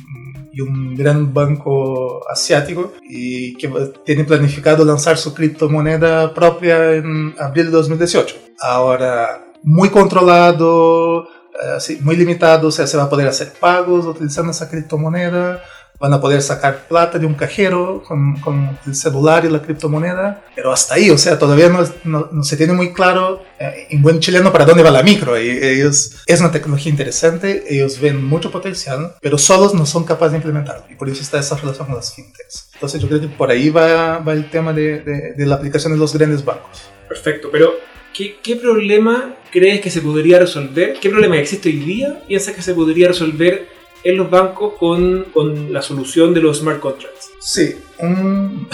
un 0.60 0.94
gran 0.94 1.32
banco 1.32 2.28
asiático 2.28 2.92
y 3.08 3.56
que 3.56 3.68
tiene 4.04 4.24
planificado 4.24 4.84
lanzar 4.84 5.16
su 5.16 5.32
criptomoneda 5.32 6.34
propia 6.34 6.94
en 6.94 7.34
abril 7.38 7.66
de 7.66 7.72
2018. 7.72 8.36
Ahora, 8.60 9.46
muy 9.62 9.88
controlado, 9.88 11.24
eh, 11.24 11.98
muy 12.02 12.16
limitado, 12.16 12.68
o 12.68 12.70
sea, 12.70 12.86
se 12.86 12.96
va 12.96 13.04
a 13.04 13.10
poder 13.10 13.28
hacer 13.28 13.52
pagos 13.58 14.04
utilizando 14.04 14.50
esa 14.50 14.68
criptomoneda 14.68 15.62
van 16.02 16.12
a 16.14 16.20
poder 16.20 16.42
sacar 16.42 16.88
plata 16.88 17.16
de 17.16 17.26
un 17.26 17.34
cajero 17.34 18.02
con, 18.08 18.34
con 18.40 18.76
el 18.84 18.94
celular 18.96 19.44
y 19.44 19.48
la 19.48 19.62
criptomoneda, 19.62 20.44
pero 20.52 20.72
hasta 20.72 20.96
ahí, 20.96 21.10
o 21.10 21.16
sea, 21.16 21.38
todavía 21.38 21.68
no, 21.68 22.28
no, 22.32 22.42
se 22.42 22.56
tiene 22.56 22.72
muy 22.72 22.92
claro 22.92 23.44
eh, 23.56 23.86
en 23.90 24.02
buen 24.02 24.18
chileno 24.18 24.50
para 24.50 24.64
dónde 24.64 24.82
va 24.82 24.90
la 24.90 25.04
micro. 25.04 25.40
Y 25.40 25.48
ellos, 25.48 26.16
es 26.26 26.40
una 26.40 26.50
tecnología 26.50 26.90
interesante, 26.90 27.66
ellos 27.68 28.00
ven 28.00 28.24
mucho 28.24 28.50
potencial, 28.50 29.14
pero 29.20 29.38
solos 29.38 29.74
no 29.74 29.86
son 29.86 30.02
capaces 30.02 30.32
de 30.32 30.38
implementarlo, 30.38 30.86
y 30.90 30.96
por 30.96 31.08
eso 31.08 31.22
está 31.22 31.38
esa 31.38 31.56
relación 31.56 31.86
con 31.86 31.94
las 31.94 32.12
fintechs. 32.12 32.70
Entonces 32.74 33.00
yo 33.00 33.06
creo 33.06 33.20
que 33.20 33.28
por 33.28 33.48
ahí 33.52 33.70
va, 33.70 34.18
va 34.18 34.32
el 34.32 34.50
tema 34.50 34.72
de, 34.72 35.34
de, 35.36 35.46
la 35.46 35.54
aplicación 35.54 35.92
de 35.92 36.00
los 36.00 36.12
grandes 36.12 36.44
bancos. 36.44 36.82
Perfecto, 37.08 37.48
pero 37.52 37.70
¿Qué, 38.12 38.36
¿qué, 38.42 38.56
problema 38.56 39.36
crees 39.50 39.80
que 39.80 39.88
se 39.88 40.02
podría 40.02 40.38
resolver? 40.38 40.98
¿Qué 41.00 41.08
problema 41.08 41.38
existe 41.38 41.70
hoy 41.70 41.76
día? 41.76 42.22
¿Piensas 42.28 42.54
que 42.54 42.60
se 42.60 42.74
podría 42.74 43.08
resolver 43.08 43.68
en 44.04 44.16
los 44.16 44.30
bancos 44.30 44.74
con, 44.78 45.26
con 45.32 45.72
la 45.72 45.82
solución 45.82 46.34
de 46.34 46.40
los 46.40 46.58
smart 46.58 46.80
contracts. 46.80 47.30
Sí, 47.40 47.76
un, 47.98 48.68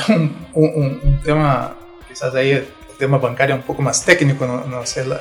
un, 0.54 1.00
un, 1.02 1.20
tema, 1.22 1.76
quizás 2.08 2.34
ahí 2.34 2.52
el 2.52 2.66
tema 2.98 3.18
bancario 3.18 3.54
un 3.54 3.62
poco 3.62 3.82
más 3.82 4.04
técnico, 4.04 4.46
no, 4.46 4.64
no 4.64 4.84
sé 4.86 5.06
la, 5.06 5.20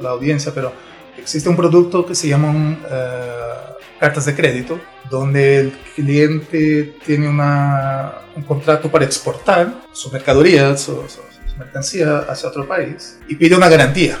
la, 0.00 0.10
audiencia, 0.10 0.52
pero 0.54 0.72
existe 1.16 1.48
un 1.48 1.56
producto 1.56 2.04
que 2.04 2.14
se 2.14 2.28
llama 2.28 2.78
eh, 2.90 3.78
cartas 3.98 4.26
de 4.26 4.34
crédito, 4.34 4.78
donde 5.10 5.58
el 5.58 5.72
cliente 5.94 6.96
tiene 7.04 7.28
una, 7.28 8.12
un 8.36 8.42
contrato 8.42 8.90
para 8.90 9.04
exportar 9.04 9.82
su 9.92 10.10
su, 10.10 10.76
su, 10.76 11.08
su 11.08 11.58
mercancía 11.58 12.18
hacia 12.18 12.48
otro 12.48 12.66
país 12.66 13.18
y 13.28 13.34
pide 13.34 13.56
una 13.56 13.68
garantía 13.68 14.18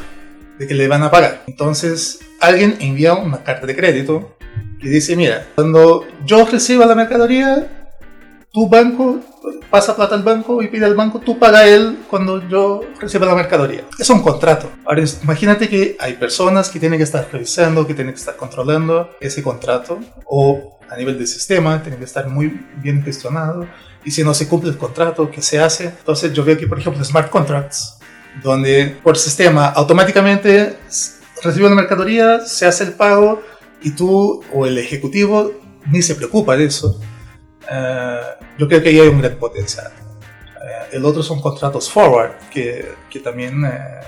de 0.58 0.66
que 0.66 0.74
le 0.74 0.88
van 0.88 1.02
a 1.02 1.10
pagar. 1.10 1.44
Entonces, 1.46 2.18
alguien 2.40 2.76
envía 2.80 3.14
una 3.14 3.42
carta 3.44 3.66
de 3.66 3.76
crédito 3.76 4.37
y 4.80 4.88
dice, 4.88 5.16
mira, 5.16 5.46
cuando 5.54 6.06
yo 6.24 6.46
reciba 6.46 6.86
la 6.86 6.94
mercadería, 6.94 7.88
tu 8.52 8.68
banco 8.68 9.20
pasa 9.70 9.94
plata 9.94 10.14
al 10.14 10.22
banco 10.22 10.62
y 10.62 10.68
pide 10.68 10.86
al 10.86 10.94
banco, 10.94 11.20
tú 11.20 11.38
paga 11.38 11.66
él 11.66 11.98
cuando 12.08 12.46
yo 12.48 12.80
reciba 13.00 13.26
la 13.26 13.34
mercadería. 13.34 13.84
Es 13.98 14.08
un 14.10 14.22
contrato. 14.22 14.70
Ahora, 14.84 15.02
imagínate 15.22 15.68
que 15.68 15.96
hay 16.00 16.14
personas 16.14 16.70
que 16.70 16.80
tienen 16.80 16.98
que 16.98 17.04
estar 17.04 17.28
revisando, 17.30 17.86
que 17.86 17.94
tienen 17.94 18.14
que 18.14 18.20
estar 18.20 18.36
controlando 18.36 19.10
ese 19.20 19.42
contrato, 19.42 19.98
o 20.24 20.78
a 20.88 20.96
nivel 20.96 21.18
de 21.18 21.26
sistema, 21.26 21.82
tiene 21.82 21.98
que 21.98 22.04
estar 22.04 22.28
muy 22.28 22.64
bien 22.76 23.02
gestionado. 23.02 23.66
Y 24.04 24.10
si 24.10 24.24
no 24.24 24.32
se 24.32 24.48
cumple 24.48 24.70
el 24.70 24.78
contrato, 24.78 25.30
¿qué 25.30 25.42
se 25.42 25.60
hace? 25.60 25.84
Entonces 25.84 26.32
yo 26.32 26.44
veo 26.44 26.56
que, 26.56 26.66
por 26.66 26.78
ejemplo, 26.78 27.04
smart 27.04 27.30
contracts, 27.30 27.98
donde 28.42 28.96
por 29.02 29.18
sistema 29.18 29.66
automáticamente 29.66 30.76
recibe 31.42 31.68
la 31.68 31.74
mercadería, 31.74 32.40
se 32.40 32.64
hace 32.64 32.84
el 32.84 32.92
pago, 32.92 33.42
y 33.82 33.90
tú 33.92 34.42
o 34.52 34.66
el 34.66 34.78
ejecutivo 34.78 35.52
ni 35.90 36.02
se 36.02 36.14
preocupa 36.14 36.56
de 36.56 36.66
eso, 36.66 36.98
eh, 37.70 38.20
yo 38.58 38.68
creo 38.68 38.82
que 38.82 38.88
ahí 38.88 39.00
hay 39.00 39.08
un 39.08 39.20
gran 39.20 39.36
potencial. 39.36 39.86
Eh, 39.86 40.96
el 40.96 41.04
otro 41.04 41.22
son 41.22 41.40
contratos 41.40 41.90
forward, 41.90 42.32
que, 42.50 42.92
que 43.08 43.20
también 43.20 43.64
eh, 43.64 44.00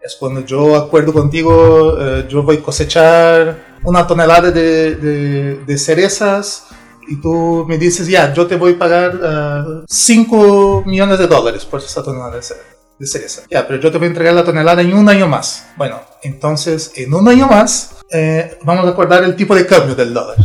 es 0.00 0.16
cuando 0.18 0.44
yo 0.44 0.76
acuerdo 0.76 1.12
contigo, 1.12 1.98
yo 2.28 2.42
voy 2.42 2.56
a 2.56 2.62
cosechar 2.62 3.76
una 3.82 4.06
tonelada 4.06 4.50
de, 4.50 4.94
de, 4.94 5.56
de, 5.56 5.78
cerezas 5.78 6.66
y 7.08 7.20
tú 7.20 7.64
me 7.68 7.78
dices, 7.78 8.06
ya, 8.06 8.32
yo 8.32 8.46
te 8.46 8.56
voy 8.56 8.74
a 8.74 8.78
pagar 8.78 9.84
5 9.88 10.84
millones 10.86 11.18
de 11.18 11.26
dólares 11.26 11.64
por 11.64 11.80
esa 11.80 12.02
tonelada 12.02 12.36
de 12.36 12.42
cerezas. 12.42 12.76
de 12.98 13.06
cereza. 13.06 13.42
Ya, 13.50 13.66
pero 13.66 13.80
yo 13.80 13.90
te 13.90 13.98
voy 13.98 14.06
a 14.06 14.10
entregar 14.10 14.34
la 14.34 14.44
tonelada 14.44 14.82
en 14.82 14.94
un 14.94 15.08
año 15.08 15.26
más. 15.26 15.66
Bueno, 15.76 16.00
entonces 16.22 16.92
en 16.94 17.12
un 17.12 17.28
año 17.28 17.48
más 17.48 17.97
eh, 18.10 18.58
vamos 18.62 18.86
a 18.86 18.90
acordar 18.90 19.24
el 19.24 19.36
tipo 19.36 19.54
de 19.54 19.66
cambio 19.66 19.94
del 19.94 20.14
dólar 20.14 20.36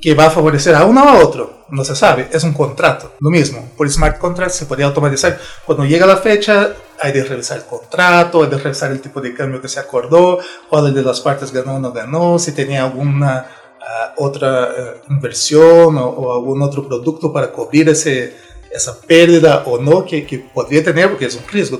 que 0.00 0.14
va 0.14 0.26
a 0.26 0.30
favorecer 0.30 0.74
a 0.74 0.84
uno 0.84 1.04
o 1.04 1.08
a 1.08 1.18
otro, 1.18 1.64
no 1.68 1.84
se 1.84 1.94
sabe, 1.94 2.28
es 2.32 2.42
un 2.42 2.54
contrato. 2.54 3.12
Lo 3.20 3.30
mismo, 3.30 3.70
por 3.76 3.88
smart 3.90 4.18
contract 4.18 4.52
se 4.52 4.66
podría 4.66 4.86
automatizar. 4.86 5.38
Cuando 5.66 5.84
llega 5.84 6.06
la 6.06 6.16
fecha, 6.16 6.72
hay 6.98 7.12
de 7.12 7.22
revisar 7.22 7.58
el 7.58 7.64
contrato, 7.64 8.42
hay 8.42 8.48
de 8.50 8.58
revisar 8.58 8.90
el 8.90 9.00
tipo 9.00 9.20
de 9.20 9.34
cambio 9.34 9.60
que 9.60 9.68
se 9.68 9.78
acordó, 9.78 10.38
cuál 10.68 10.94
de 10.94 11.02
las 11.02 11.20
partes 11.20 11.52
ganó 11.52 11.74
o 11.74 11.78
no 11.78 11.92
ganó, 11.92 12.38
si 12.38 12.52
tenía 12.52 12.84
alguna 12.84 13.46
ah, 13.80 14.14
otra 14.16 14.70
eh, 14.76 15.00
inversión 15.10 15.98
o, 15.98 16.32
algún 16.32 16.62
otro 16.62 16.86
producto 16.88 17.32
para 17.32 17.52
cubrir 17.52 17.90
ese, 17.90 18.34
esa 18.70 18.98
pérdida 19.02 19.64
o 19.66 19.78
no 19.78 20.04
que, 20.04 20.26
que 20.26 20.38
podría 20.38 20.82
tener, 20.82 21.10
porque 21.10 21.26
es 21.26 21.36
un 21.36 21.46
riesgo. 21.46 21.78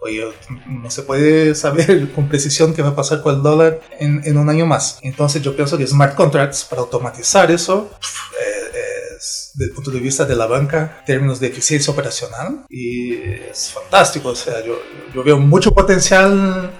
Oye, 0.00 0.24
no 0.66 0.90
se 0.90 1.02
puede 1.02 1.54
saber 1.54 2.12
con 2.14 2.28
precisión 2.28 2.72
qué 2.72 2.82
va 2.82 2.90
a 2.90 2.96
pasar 2.96 3.22
con 3.22 3.34
el 3.34 3.42
dólar 3.42 3.80
en, 3.98 4.36
un 4.36 4.48
año 4.48 4.66
más. 4.66 4.98
Entonces 5.02 5.42
yo 5.42 5.56
pienso 5.56 5.76
que 5.76 5.86
smart 5.86 6.14
contracts 6.14 6.64
para 6.64 6.82
automatizar 6.82 7.50
eso 7.50 7.90
eh, 8.40 9.16
es, 9.16 9.50
desde 9.54 9.70
el 9.70 9.74
punto 9.74 9.90
de 9.90 10.00
vista 10.00 10.24
de 10.24 10.36
la 10.36 10.46
banca, 10.46 10.98
en 11.00 11.04
términos 11.04 11.40
de 11.40 11.48
eficiencia 11.48 11.92
operacional, 11.92 12.64
y 12.68 13.14
es 13.14 13.70
fantástico. 13.70 14.30
O 14.30 14.36
sea, 14.36 14.64
yo, 14.64 14.78
veo 15.24 15.38
mucho 15.38 15.72
potencial 15.72 16.70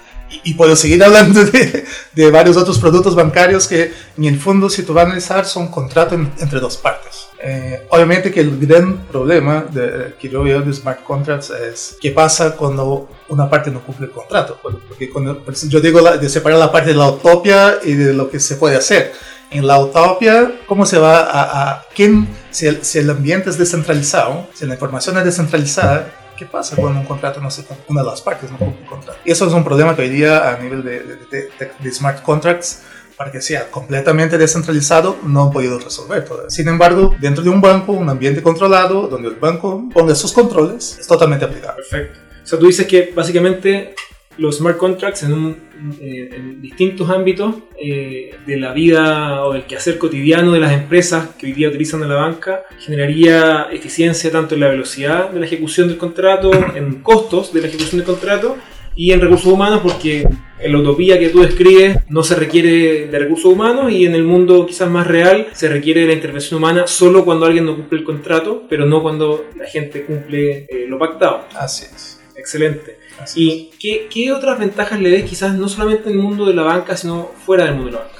y, 0.45 0.55
puedo 0.55 0.77
seguir 0.77 1.03
hablando 1.05 1.45
de, 1.45 1.85
de, 2.15 2.31
varios 2.31 2.57
otros 2.57 2.79
productos 2.79 3.17
bancarios 3.17 3.67
que 3.67 3.93
en 4.17 4.25
el 4.25 4.39
fondo 4.39 4.71
si 4.71 4.85
tú 4.85 4.93
vas 4.93 5.05
a 5.05 5.07
analizar 5.07 5.45
son 5.45 5.69
contratos 5.69 6.21
entre 6.39 6.61
dos 6.61 6.77
partes. 6.77 7.27
Eh, 7.40 7.87
obviamente 7.90 8.33
que 8.33 8.40
el 8.40 8.59
gran 8.59 9.07
problema 9.07 9.64
de, 9.71 10.14
que 10.18 10.28
yo 10.28 10.42
veo 10.42 10.61
de 10.61 10.73
smart 10.73 11.04
contracts 11.04 11.50
es 11.50 11.97
qué 12.00 12.11
pasa 12.11 12.57
cuando 12.57 13.09
una 13.28 13.49
parte 13.49 13.71
no 13.71 13.80
cumple 13.80 14.07
el 14.07 14.12
contrato. 14.12 14.59
Porque 14.62 15.11
cuando, 15.11 15.45
yo 15.68 15.80
digo 15.80 16.02
de 16.02 16.28
separar 16.28 16.59
la 16.59 16.73
parte 16.73 16.90
de 16.90 16.97
la 16.97 17.09
utopia 17.09 17.78
y 17.85 17.95
de 17.95 18.12
lo 18.12 18.30
que 18.30 18.40
se 18.40 18.57
puede 18.57 18.76
hacer. 18.76 19.12
En 19.50 19.66
la 19.66 19.78
utopia, 19.78 20.61
¿cómo 20.66 20.85
se 20.85 20.99
va 20.99 21.21
a... 21.21 21.71
a 21.71 21.83
quién, 21.95 22.28
si 22.50 22.66
el, 22.66 22.85
si 22.85 22.99
el 22.99 23.09
ambiente 23.09 23.49
es 23.49 23.57
descentralizado, 23.57 24.47
si 24.52 24.66
la 24.66 24.75
información 24.75 25.16
es 25.18 25.25
descentralizada, 25.25 26.12
¿Qué 26.38 26.47
pasa 26.47 26.76
cuando 26.76 27.00
un 27.00 27.07
contrato 27.07 27.40
no 27.40 27.50
se 27.50 27.64
cumple? 27.64 27.85
Una 27.88 28.02
de 28.02 28.11
las 28.11 28.21
partes 28.21 28.49
no 28.49 28.59
cumple 28.59 28.83
un 28.83 28.87
contrato. 28.87 29.18
Y 29.25 29.33
eso 29.33 29.49
es 29.49 29.52
un 29.52 29.64
problema 29.64 29.97
que 29.97 30.02
hoy 30.02 30.09
día 30.09 30.49
a 30.49 30.57
nivel 30.59 30.85
de, 30.85 31.00
de, 31.00 31.50
de, 31.80 31.92
smart 31.92 32.23
contracts 32.23 32.83
para 33.19 33.33
que 33.33 33.41
sea 33.41 33.69
completamente 33.69 34.39
descentralizado, 34.39 35.19
no 35.25 35.43
han 35.43 35.51
podido 35.51 35.77
resolver 35.81 36.25
todo. 36.25 36.49
Sin 36.49 36.69
embargo, 36.69 37.17
dentro 37.21 37.43
de 37.43 37.51
un 37.51 37.61
banco, 37.61 37.91
un 37.93 38.09
ambiente 38.09 38.41
controlado, 38.43 39.09
donde 39.09 39.29
el 39.29 39.35
banco 39.35 39.89
ponga 39.93 40.15
sus 40.15 40.33
controles, 40.33 40.99
es 41.01 41.07
totalmente 41.07 41.45
aplicable. 41.45 41.83
Perfecto. 41.83 42.21
O 42.45 42.47
sea, 42.47 42.59
tú 42.61 42.67
dices 42.67 42.87
que 42.87 43.13
básicamente 43.15 43.97
los 44.37 44.59
smart 44.59 44.77
contracts 44.77 45.25
en, 45.25 45.57
eh, 46.01 46.57
distintos 46.61 47.11
ámbitos 47.11 47.57
eh, 47.77 48.37
de 48.47 48.57
la 48.57 48.73
vida 48.73 49.45
o 49.45 49.53
del 49.53 49.65
quehacer 49.65 49.99
cotidiano 49.99 50.53
de 50.53 50.61
las 50.61 50.73
empresas 50.73 51.31
que 51.37 51.47
hoy 51.47 51.53
día 51.53 51.69
utilizan 51.69 52.05
a 52.05 52.07
la 52.07 52.15
banca 52.15 52.63
generaría 52.79 53.67
eficiencia 53.73 54.31
tanto 54.31 54.55
en 54.55 54.61
la 54.61 54.69
velocidad 54.69 55.31
de 55.31 55.41
la 55.41 55.47
ejecución 55.47 55.89
del 55.89 55.99
contrato, 55.99 56.53
en 56.77 57.03
costos 57.03 57.53
de 57.53 57.63
la 57.63 57.67
ejecución 57.67 57.99
del 57.99 58.07
contrato 58.07 58.57
y 58.99 59.12
en 59.12 59.21
recursos 59.21 59.47
humanos 59.47 59.81
porque 59.81 60.28
en 60.59 60.73
la 60.73 60.78
utopía 60.78 61.21
que 61.21 61.28
tú 61.28 61.40
describes 61.40 61.99
no 62.09 62.25
se 62.25 62.35
requiere 62.35 63.07
de 63.07 63.19
recursos 63.19 63.45
humanos 63.45 63.93
y 63.93 64.05
en 64.05 64.17
el 64.17 64.25
mundo 64.25 64.67
quizás 64.67 64.90
más 64.90 65.07
real 65.07 65.47
se 65.52 65.69
requiere 65.69 66.00
de 66.00 66.09
la 66.09 66.14
intervención 66.14 66.59
humana 66.59 66.88
solo 66.88 67.25
cuando 67.25 67.47
alguien 67.47 67.64
no 67.64 67.76
cumple 67.76 68.00
el 68.00 68.05
contrato, 68.05 68.64
pero 68.69 68.87
no 68.87 69.00
cuando 69.00 69.47
la 69.55 69.67
gente 69.67 70.05
cumple 70.05 70.67
eh, 70.69 70.87
lo 70.88 70.99
pactado. 70.99 71.45
Así 71.55 71.85
es. 71.85 72.21
Excelente. 72.35 72.99
¿Y 73.37 73.71
qué, 73.78 74.33
otras 74.33 74.59
ventajas 74.59 75.00
le 75.00 75.11
ves 75.11 75.25
quizás 75.31 75.55
no 75.55 75.69
solamente 75.69 76.09
en 76.09 76.17
el 76.17 76.21
mundo 76.21 76.45
de 76.45 76.55
la 76.55 76.62
banca, 76.62 76.97
sino 76.97 77.31
fuera 77.47 77.67
del 77.67 77.75
mundo 77.75 77.90
de 77.90 77.97
la 77.99 78.02
banca? 78.02 78.14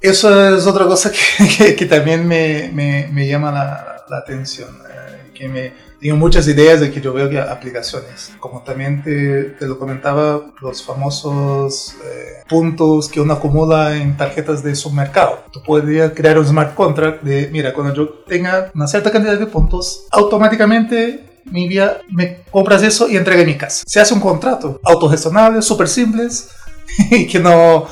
Eso 0.00 0.56
es 0.56 0.68
otra 0.68 0.84
cosa 0.84 1.10
que, 1.10 1.74
que, 1.76 1.86
también 1.86 2.28
me, 2.28 2.70
me, 2.72 3.08
me, 3.12 3.26
llama 3.26 3.50
la, 3.50 4.04
la 4.08 4.18
atención, 4.18 4.68
eh, 4.88 5.30
que 5.34 5.48
me 5.48 5.72
tengo 6.04 6.18
muchas 6.18 6.46
ideas 6.48 6.80
de 6.80 6.90
que 6.90 7.00
yo 7.00 7.14
veo 7.14 7.30
que 7.30 7.40
aplicaciones, 7.40 8.34
como 8.38 8.62
también 8.62 9.02
te, 9.02 9.44
te 9.58 9.66
lo 9.66 9.78
comentaba, 9.78 10.52
los 10.60 10.82
famosos 10.82 11.96
eh, 12.04 12.42
puntos 12.46 13.08
que 13.08 13.22
uno 13.22 13.32
acumula 13.32 13.96
en 13.96 14.14
tarjetas 14.14 14.62
de 14.62 14.74
submercado. 14.74 15.44
Tú 15.50 15.62
podrías 15.62 16.12
crear 16.14 16.38
un 16.38 16.44
smart 16.44 16.74
contract 16.74 17.22
de, 17.22 17.48
mira, 17.50 17.72
cuando 17.72 17.94
yo 17.94 18.06
tenga 18.28 18.70
una 18.74 18.86
cierta 18.86 19.10
cantidad 19.10 19.38
de 19.38 19.46
puntos, 19.46 20.04
automáticamente 20.10 21.40
mi 21.46 21.68
vía, 21.68 22.02
me 22.10 22.42
compras 22.50 22.82
eso 22.82 23.08
y 23.08 23.16
entrega 23.16 23.40
en 23.40 23.46
mi 23.46 23.56
casa. 23.56 23.82
Se 23.86 23.98
hace 23.98 24.12
un 24.12 24.20
contrato 24.20 24.78
autogestionable, 24.84 25.62
súper 25.62 25.88
simples, 25.88 26.50
y 27.10 27.26
que 27.26 27.40
no, 27.40 27.86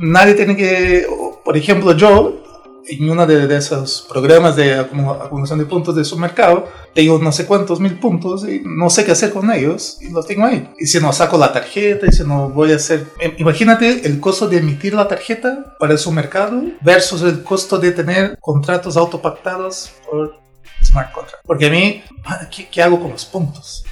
nadie 0.00 0.34
tiene 0.34 0.56
que, 0.56 1.06
por 1.44 1.56
ejemplo, 1.56 1.96
yo, 1.96 2.42
en 2.88 3.10
uno 3.10 3.26
de, 3.26 3.56
esos 3.56 4.06
programas 4.08 4.56
de 4.56 4.74
acumulación 4.74 5.58
de 5.58 5.66
puntos 5.66 5.94
de 5.94 6.04
su 6.04 6.18
mercado, 6.18 6.68
tengo 6.94 7.18
no 7.18 7.32
sé 7.32 7.46
cuántos 7.46 7.80
mil 7.80 7.98
puntos 7.98 8.46
y 8.46 8.62
no 8.64 8.90
sé 8.90 9.04
qué 9.04 9.12
hacer 9.12 9.32
con 9.32 9.50
ellos 9.50 9.98
y 10.00 10.10
los 10.10 10.26
tengo 10.26 10.46
ahí. 10.46 10.68
Y 10.78 10.86
si 10.86 11.00
no 11.00 11.12
saco 11.12 11.38
la 11.38 11.52
tarjeta 11.52 12.06
y 12.06 12.12
si 12.12 12.24
no 12.24 12.50
voy 12.50 12.72
a 12.72 12.76
hacer... 12.76 13.06
Em, 13.20 13.34
imagínate 13.38 14.06
el 14.06 14.20
costo 14.20 14.48
de 14.48 14.58
emitir 14.58 14.94
la 14.94 15.08
tarjeta 15.08 15.76
para 15.78 15.96
su 15.96 16.10
mercado 16.12 16.62
versus 16.80 17.22
el 17.22 17.42
costo 17.42 17.78
de 17.78 17.92
tener 17.92 18.38
contratos 18.40 18.96
autopactados 18.96 19.92
por 20.08 20.42
smart 20.84 21.12
contract. 21.12 21.44
Porque 21.46 21.66
a 21.66 21.70
mí, 21.70 22.02
¿qué, 22.70 22.82
hago 22.82 23.00
con 23.00 23.10
los 23.10 23.24
puntos? 23.24 23.84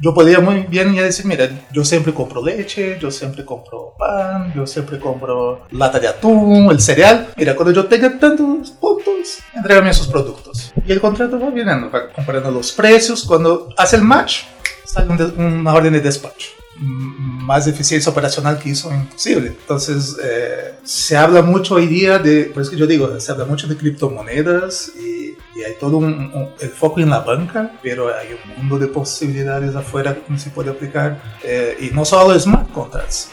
Yo 0.00 0.14
podría 0.14 0.40
muy 0.40 0.62
bien 0.68 0.94
ya 0.94 1.02
decir, 1.02 1.26
mira, 1.26 1.48
yo 1.72 1.84
siempre 1.84 2.12
compro 2.12 2.44
leche, 2.44 2.98
yo 3.00 3.10
siempre 3.10 3.44
compro 3.44 3.94
pan, 3.98 4.52
yo 4.54 4.66
siempre 4.66 4.98
compro 4.98 5.62
lata 5.70 5.98
de 5.98 6.08
atún, 6.08 6.70
el 6.70 6.80
cereal. 6.80 7.28
Mira, 7.36 7.54
cuando 7.54 7.72
yo 7.72 7.86
tenga 7.86 8.18
tantos 8.18 8.70
puntos, 8.70 9.38
entrégame 9.54 9.90
esos 9.90 10.08
productos. 10.08 10.72
Y 10.86 10.92
el 10.92 11.00
contrato 11.00 11.38
va 11.38 11.50
viendo, 11.50 11.90
va 11.90 12.12
comparando 12.12 12.50
los 12.50 12.72
precios. 12.72 13.24
Cuando 13.24 13.68
hace 13.76 13.96
el 13.96 14.02
match, 14.02 14.42
sale 14.84 15.08
una 15.36 15.74
orden 15.74 15.92
de 15.92 16.00
despacho 16.00 16.48
más 16.78 17.66
eficiencia 17.66 18.10
operacional 18.10 18.58
que 18.58 18.70
hizo 18.70 18.92
imposible. 18.92 19.48
Entonces, 19.48 20.16
eh, 20.22 20.74
se 20.82 21.16
habla 21.16 21.42
mucho 21.42 21.76
hoy 21.76 21.86
día 21.86 22.18
de, 22.18 22.44
por 22.46 22.62
eso 22.62 22.72
que 22.72 22.76
yo 22.76 22.86
digo, 22.86 23.18
se 23.20 23.32
habla 23.32 23.44
mucho 23.44 23.66
de 23.66 23.76
criptomonedas 23.76 24.92
y, 24.96 25.25
hay 25.62 25.74
todo 25.78 25.98
un, 25.98 26.50
el 26.60 26.70
foco 26.70 27.00
en 27.00 27.10
la 27.10 27.20
banca, 27.20 27.72
pero 27.82 28.14
hay 28.14 28.28
un 28.32 28.56
mundo 28.58 28.78
de 28.78 28.88
posibilidades 28.88 29.74
afuera 29.74 30.14
que 30.14 30.38
se 30.38 30.50
puede 30.50 30.70
aplicar. 30.70 31.20
Eh, 31.42 31.76
y 31.80 31.94
no 31.94 32.04
solo 32.04 32.38
smart 32.38 32.70
contracts 32.72 33.30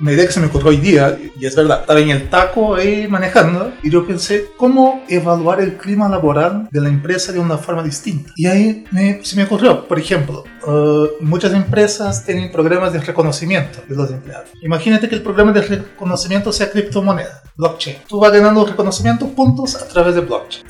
una 0.00 0.12
idea 0.12 0.26
que 0.26 0.32
se 0.32 0.40
me 0.40 0.46
ocurrió 0.46 0.68
hoy 0.68 0.76
día, 0.78 1.18
y 1.38 1.46
es 1.46 1.56
verdad, 1.56 1.80
estaba 1.80 2.00
en 2.00 2.10
el 2.10 2.28
taco 2.28 2.74
ahí 2.74 3.06
manejando 3.08 3.72
y 3.82 3.90
yo 3.90 4.06
pensé, 4.06 4.46
¿cómo 4.56 5.04
evaluar 5.08 5.60
el 5.60 5.76
clima 5.76 6.08
laboral 6.08 6.68
de 6.70 6.80
la 6.80 6.88
empresa 6.88 7.32
de 7.32 7.38
una 7.38 7.58
forma 7.58 7.82
distinta? 7.82 8.30
Y 8.36 8.46
ahí 8.46 8.84
me, 8.90 9.24
se 9.24 9.36
me 9.36 9.44
ocurrió, 9.44 9.86
por 9.86 9.98
ejemplo, 9.98 10.44
uh, 10.66 11.06
muchas 11.20 11.52
empresas 11.54 12.24
tienen 12.24 12.50
programas 12.52 12.92
de 12.92 13.00
reconocimiento 13.00 13.80
de 13.88 13.96
los 13.96 14.10
empleados. 14.10 14.50
Imagínate 14.62 15.08
que 15.08 15.14
el 15.14 15.22
programa 15.22 15.52
de 15.52 15.62
reconocimiento 15.62 16.52
sea 16.52 16.70
criptomoneda, 16.70 17.42
blockchain. 17.56 17.98
Tú 18.08 18.20
vas 18.20 18.32
ganando 18.32 18.64
reconocimiento, 18.64 19.28
puntos 19.28 19.74
a 19.76 19.86
través 19.88 20.14
de 20.14 20.20
blockchain. 20.20 20.64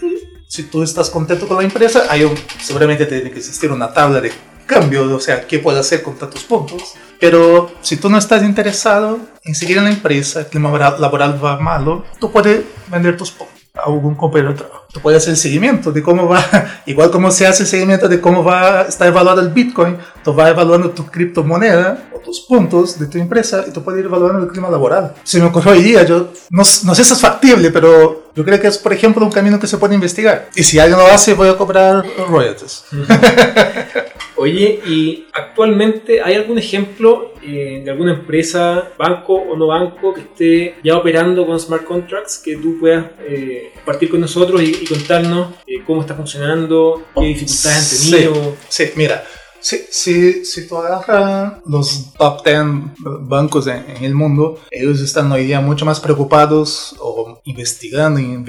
si 0.48 0.64
tú 0.64 0.82
estás 0.82 1.08
contento 1.08 1.48
con 1.48 1.56
la 1.56 1.64
empresa, 1.64 2.02
hay 2.10 2.24
un, 2.24 2.34
seguramente 2.60 3.06
tiene 3.06 3.30
que 3.30 3.38
existir 3.38 3.72
una 3.72 3.92
tabla 3.92 4.20
de 4.20 4.32
cambio, 4.72 5.14
o 5.14 5.20
sea, 5.20 5.46
qué 5.46 5.58
puedo 5.58 5.78
hacer 5.78 6.02
con 6.02 6.14
tantos 6.14 6.44
puntos. 6.44 6.94
Pero 7.20 7.70
si 7.82 7.96
tú 7.96 8.10
no 8.10 8.18
estás 8.18 8.42
interesado 8.42 9.18
en 9.44 9.54
seguir 9.54 9.78
en 9.78 9.84
la 9.84 9.90
empresa, 9.90 10.40
el 10.40 10.46
clima 10.46 10.76
laboral 10.98 11.42
va 11.42 11.58
malo, 11.58 12.04
tú 12.18 12.32
puedes 12.32 12.64
vender 12.88 13.16
tus 13.16 13.30
puntos 13.30 13.62
a 13.74 13.84
algún 13.86 14.14
compañero 14.14 14.50
de 14.50 14.58
trabajo. 14.58 14.84
Tú 14.92 15.00
puedes 15.00 15.22
hacer 15.22 15.36
seguimiento 15.36 15.92
de 15.92 16.02
cómo 16.02 16.28
va, 16.28 16.44
igual 16.86 17.10
como 17.10 17.30
se 17.30 17.46
hace 17.46 17.62
el 17.62 17.68
seguimiento 17.68 18.08
de 18.08 18.20
cómo 18.20 18.44
va, 18.44 18.82
está 18.82 19.06
evaluado 19.06 19.40
el 19.40 19.48
Bitcoin, 19.48 19.96
tú 20.22 20.34
vas 20.34 20.50
evaluando 20.50 20.90
tu 20.90 21.06
criptomoneda 21.06 22.10
o 22.14 22.18
tus 22.18 22.40
puntos 22.40 22.98
de 22.98 23.06
tu 23.06 23.18
empresa 23.18 23.64
y 23.66 23.70
tú 23.70 23.82
puedes 23.82 24.00
ir 24.00 24.06
evaluando 24.06 24.40
el 24.40 24.48
clima 24.48 24.68
laboral. 24.68 25.14
Se 25.22 25.38
me 25.38 25.46
ocurrió 25.46 25.72
hoy 25.72 25.82
día, 25.82 26.02
yo 26.02 26.32
no, 26.50 26.62
no 26.84 26.94
sé 26.94 27.04
si 27.04 27.12
es 27.12 27.20
factible, 27.20 27.70
pero 27.70 28.21
yo 28.34 28.44
creo 28.44 28.60
que 28.60 28.66
es, 28.66 28.78
por 28.78 28.92
ejemplo, 28.92 29.24
un 29.24 29.32
camino 29.32 29.60
que 29.60 29.66
se 29.66 29.78
puede 29.78 29.94
investigar. 29.94 30.48
Y 30.54 30.62
si 30.62 30.78
alguien 30.78 30.98
lo 30.98 31.06
hace, 31.06 31.34
voy 31.34 31.48
a 31.48 31.56
cobrar 31.56 32.04
royalties. 32.28 32.84
Oye, 34.36 34.80
¿y 34.86 35.26
actualmente 35.32 36.22
hay 36.22 36.34
algún 36.34 36.58
ejemplo 36.58 37.34
eh, 37.42 37.82
de 37.84 37.90
alguna 37.90 38.14
empresa, 38.14 38.88
banco 38.98 39.34
o 39.34 39.56
no 39.56 39.66
banco, 39.68 40.14
que 40.14 40.22
esté 40.22 40.74
ya 40.82 40.96
operando 40.96 41.46
con 41.46 41.60
smart 41.60 41.84
contracts 41.84 42.38
que 42.38 42.56
tú 42.56 42.78
puedas 42.80 43.06
eh, 43.20 43.70
compartir 43.74 44.10
con 44.10 44.20
nosotros 44.20 44.62
y, 44.62 44.84
contarnos 44.86 45.54
eh, 45.66 45.82
cómo 45.86 46.00
está 46.00 46.14
funcionando, 46.14 47.04
qué 47.14 47.26
dificultades 47.26 48.04
han 48.04 48.10
tenido? 48.10 48.56
Sí, 48.68 48.84
mira. 48.96 49.22
Si, 49.62 49.86
si, 49.90 50.44
si 50.44 50.66
tú 50.66 50.76
agarras 50.76 51.54
los 51.66 52.12
top 52.14 52.44
10 52.44 52.58
bancos 53.20 53.68
en, 53.68 54.02
el 54.02 54.14
mundo, 54.14 54.58
ellos 54.70 55.00
están 55.00 55.30
hoy 55.30 55.44
día 55.44 55.60
mucho 55.60 55.84
más 55.84 56.00
preocupados 56.00 56.96
o 56.98 57.40
investigando 57.44 58.18
y 58.20 58.44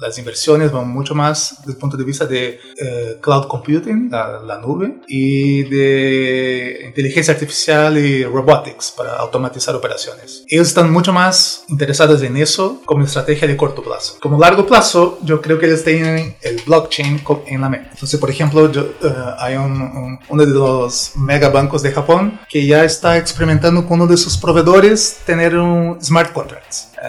las 0.00 0.18
inversiones 0.18 0.72
van 0.72 0.88
mucho 0.88 1.14
más 1.14 1.56
desde 1.60 1.72
el 1.72 1.78
punto 1.78 1.96
de 1.96 2.04
vista 2.04 2.26
de 2.26 2.58
eh, 2.78 3.18
cloud 3.20 3.46
computing, 3.46 4.08
la, 4.10 4.40
la, 4.40 4.58
nube, 4.58 5.00
y 5.06 5.62
de 5.64 6.82
inteligencia 6.86 7.34
artificial 7.34 7.96
y 7.98 8.24
robotics 8.24 8.92
para 8.96 9.16
automatizar 9.16 9.74
operaciones. 9.74 10.44
Ellos 10.48 10.68
están 10.68 10.92
mucho 10.92 11.12
más 11.12 11.64
interesados 11.68 12.22
en 12.22 12.36
eso 12.36 12.82
como 12.84 13.04
estrategia 13.04 13.46
de 13.46 13.56
corto 13.56 13.82
plazo. 13.82 14.16
Como 14.20 14.38
largo 14.38 14.66
plazo, 14.66 15.18
yo 15.22 15.40
creo 15.40 15.58
que 15.58 15.66
ellos 15.66 15.84
tienen 15.84 16.36
el 16.42 16.60
blockchain 16.66 17.22
en 17.46 17.60
la 17.60 17.68
mente. 17.68 17.88
Entonces, 17.92 18.18
por 18.18 18.30
ejemplo, 18.30 18.70
yo, 18.70 18.82
uh, 19.02 19.08
hay 19.38 19.56
un, 19.56 20.18
un, 20.28 20.39
uno 20.40 20.46
de 20.46 20.58
los 20.58 21.12
mega 21.16 21.48
bancos 21.50 21.82
de 21.82 21.92
Japón 21.92 22.40
que 22.48 22.66
ya 22.66 22.84
está 22.84 23.18
experimentando 23.18 23.86
con 23.86 24.00
uno 24.00 24.10
de 24.10 24.16
sus 24.16 24.36
proveedores 24.36 25.20
tener 25.26 25.56
un 25.56 25.98
smart 26.02 26.32
contracts. 26.32 26.88
Uh, 26.96 27.06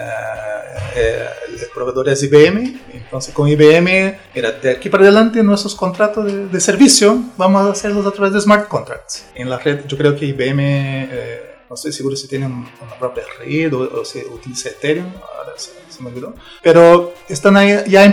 eh, 0.96 1.26
el 1.48 1.68
proveedor 1.74 2.08
es 2.08 2.22
IBM, 2.22 2.80
entonces 2.92 3.32
con 3.32 3.48
IBM, 3.48 4.18
mira, 4.34 4.52
de 4.52 4.70
aquí 4.72 4.88
para 4.88 5.04
adelante 5.04 5.42
nuestros 5.42 5.74
contratos 5.74 6.26
de, 6.26 6.48
de 6.48 6.60
servicio 6.60 7.22
vamos 7.36 7.66
a 7.66 7.72
hacerlos 7.72 8.06
a 8.06 8.10
través 8.10 8.34
de 8.34 8.40
smart 8.40 8.68
contracts. 8.68 9.24
En 9.34 9.48
la 9.48 9.58
red, 9.58 9.86
yo 9.86 9.96
creo 9.96 10.16
que 10.16 10.26
IBM... 10.26 10.60
Eh, 10.60 11.48
no 11.68 11.76
estoy 11.76 11.92
seguro 11.92 12.14
si 12.16 12.28
tienen 12.28 12.52
una 12.52 12.98
propia 12.98 13.22
red 13.38 13.72
o, 13.72 14.00
o 14.02 14.04
si 14.04 14.18
utiliza 14.18 14.68
Ethereum, 14.68 15.06
ahora 15.06 15.52
se, 15.56 15.70
se, 15.88 16.02
me 16.02 16.10
olvidó. 16.10 16.34
Pero 16.62 17.14
están 17.30 17.56
ahí 17.56 17.82
ya 17.88 18.12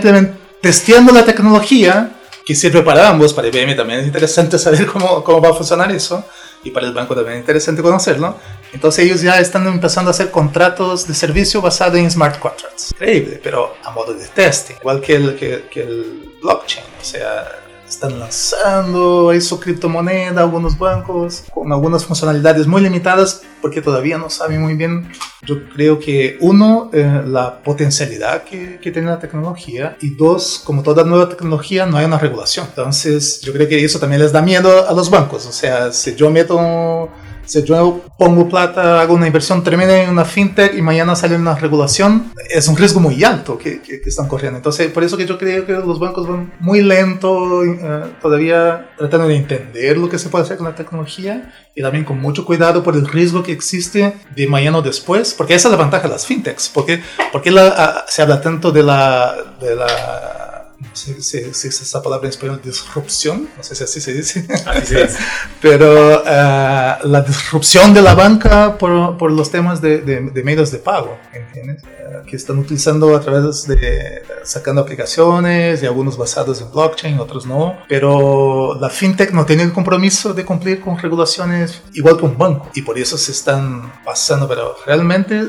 testeando 0.62 1.12
la 1.12 1.26
tecnología 1.26 2.19
que 2.44 2.54
sirve 2.54 2.82
para 2.82 3.08
ambos, 3.08 3.32
para 3.32 3.48
IBM 3.48 3.76
también 3.76 4.00
es 4.00 4.06
interesante 4.06 4.58
saber 4.58 4.86
cómo, 4.86 5.22
cómo 5.22 5.40
va 5.40 5.50
a 5.50 5.54
funcionar 5.54 5.90
eso 5.92 6.24
y 6.62 6.70
para 6.70 6.86
el 6.86 6.92
banco 6.92 7.14
también 7.14 7.36
es 7.36 7.40
interesante 7.40 7.82
conocerlo. 7.82 8.36
Entonces 8.72 9.04
ellos 9.04 9.20
ya 9.22 9.38
están 9.40 9.66
empezando 9.66 10.10
a 10.10 10.12
hacer 10.12 10.30
contratos 10.30 11.06
de 11.06 11.14
servicio 11.14 11.60
basados 11.60 11.98
en 11.98 12.10
smart 12.10 12.38
contracts. 12.38 12.92
Increíble, 12.92 13.40
pero 13.42 13.74
a 13.82 13.90
modo 13.90 14.14
de 14.14 14.26
testing, 14.26 14.74
igual 14.80 15.00
que 15.00 15.14
el, 15.16 15.36
que, 15.36 15.64
que 15.70 15.82
el 15.82 16.34
blockchain. 16.42 16.84
O 17.00 17.04
sea, 17.04 17.59
están 17.90 18.18
lanzando 18.18 19.32
su 19.40 19.60
criptomoneda, 19.60 20.40
algunos 20.40 20.78
bancos, 20.78 21.44
con 21.52 21.72
algunas 21.72 22.04
funcionalidades 22.04 22.66
muy 22.66 22.80
limitadas 22.82 23.42
porque 23.60 23.82
todavía 23.82 24.16
no 24.16 24.30
saben 24.30 24.62
muy 24.62 24.74
bien. 24.74 25.10
Yo 25.42 25.68
creo 25.70 25.98
que 25.98 26.38
uno, 26.40 26.90
eh, 26.92 27.22
la 27.26 27.62
potencialidad 27.62 28.44
que, 28.44 28.78
que, 28.80 28.90
tiene 28.90 29.08
la 29.08 29.18
tecnología 29.18 29.96
y 30.00 30.10
dos, 30.14 30.62
como 30.64 30.82
toda 30.82 31.04
nueva 31.04 31.28
tecnología, 31.28 31.84
no 31.84 31.96
hay 31.96 32.06
una 32.06 32.18
regulación. 32.18 32.66
Entonces 32.68 33.40
yo 33.40 33.52
creo 33.52 33.68
que 33.68 33.84
eso 33.84 33.98
también 33.98 34.22
les 34.22 34.32
da 34.32 34.40
miedo 34.40 34.88
a 34.88 34.92
los 34.92 35.10
bancos. 35.10 35.46
O 35.46 35.52
sea, 35.52 35.92
si 35.92 36.14
yo 36.14 36.30
meto 36.30 37.10
si 37.44 37.62
yo 37.64 38.04
pongo 38.18 38.48
plata, 38.48 39.00
hago 39.00 39.14
una 39.14 39.26
inversión 39.26 39.62
tremenda 39.64 40.02
en 40.02 40.10
una 40.10 40.24
fintech 40.24 40.74
y 40.74 40.82
mañana 40.82 41.16
sale 41.16 41.36
una 41.36 41.54
regulación, 41.54 42.32
es 42.48 42.68
un 42.68 42.76
riesgo 42.76 43.00
muy 43.00 43.22
alto 43.24 43.58
que, 43.58 43.80
que, 43.80 44.00
que 44.00 44.08
están 44.08 44.28
corriendo. 44.28 44.58
Entonces, 44.58 44.90
por 44.92 45.02
eso 45.04 45.16
que 45.16 45.26
yo 45.26 45.38
creo 45.38 45.66
que 45.66 45.72
los 45.72 45.98
bancos 45.98 46.28
van 46.28 46.52
muy 46.60 46.82
lento, 46.82 47.64
eh, 47.64 48.04
todavía 48.20 48.90
tratando 48.96 49.28
de 49.28 49.36
entender 49.36 49.98
lo 49.98 50.08
que 50.08 50.18
se 50.18 50.28
puede 50.28 50.44
hacer 50.44 50.56
con 50.56 50.66
la 50.66 50.74
tecnología 50.74 51.52
y 51.74 51.82
también 51.82 52.04
con 52.04 52.20
mucho 52.20 52.44
cuidado 52.44 52.82
por 52.82 52.94
el 52.94 53.06
riesgo 53.06 53.42
que 53.42 53.52
existe 53.52 54.14
de 54.34 54.46
mañana 54.46 54.78
o 54.78 54.82
después, 54.82 55.34
porque 55.34 55.54
esa 55.54 55.68
es 55.68 55.72
la 55.72 55.78
ventaja 55.78 56.04
de 56.04 56.14
las 56.14 56.26
fintechs. 56.26 56.68
porque 56.68 57.00
porque 57.32 57.50
la, 57.50 57.68
a, 57.68 58.04
se 58.08 58.22
habla 58.22 58.40
tanto 58.40 58.70
de 58.72 58.82
la, 58.82 59.56
de 59.60 59.74
la 59.74 60.39
no 60.80 60.96
sé 60.96 61.20
si 61.20 61.38
existe 61.38 61.84
esa 61.84 62.02
palabra 62.02 62.26
en 62.26 62.30
español, 62.30 62.60
disrupción, 62.64 63.48
no 63.56 63.62
sé 63.62 63.74
si 63.74 63.84
así 63.84 64.00
se 64.00 64.14
dice, 64.14 64.46
así 64.66 64.86
se 64.86 65.02
dice. 65.02 65.18
pero 65.60 66.22
uh, 66.22 67.06
la 67.06 67.24
disrupción 67.26 67.92
de 67.92 68.00
la 68.00 68.14
banca 68.14 68.78
por, 68.78 69.18
por 69.18 69.30
los 69.30 69.50
temas 69.50 69.82
de, 69.82 69.98
de, 69.98 70.20
de, 70.20 70.42
medios 70.42 70.70
de 70.70 70.78
pago, 70.78 71.18
¿entiendes? 71.32 71.82
Uh, 71.82 72.24
que 72.26 72.36
están 72.36 72.58
utilizando 72.58 73.14
a 73.14 73.20
través 73.20 73.66
de, 73.66 74.22
sacando 74.42 74.80
aplicaciones 74.80 75.82
y 75.82 75.86
algunos 75.86 76.16
basados 76.16 76.60
en 76.62 76.70
blockchain, 76.70 77.18
otros 77.18 77.44
no, 77.44 77.76
pero 77.88 78.78
la 78.80 78.88
fintech 78.88 79.32
no 79.32 79.44
tiene 79.44 79.64
el 79.64 79.72
compromiso 79.72 80.32
de 80.32 80.44
cumplir 80.44 80.80
con 80.80 80.98
regulaciones 80.98 81.82
igual 81.92 82.16
que 82.16 82.24
un 82.24 82.38
banco 82.38 82.70
y 82.74 82.82
por 82.82 82.98
eso 82.98 83.18
se 83.18 83.32
están 83.32 83.92
pasando, 84.04 84.48
pero 84.48 84.76
realmente 84.86 85.42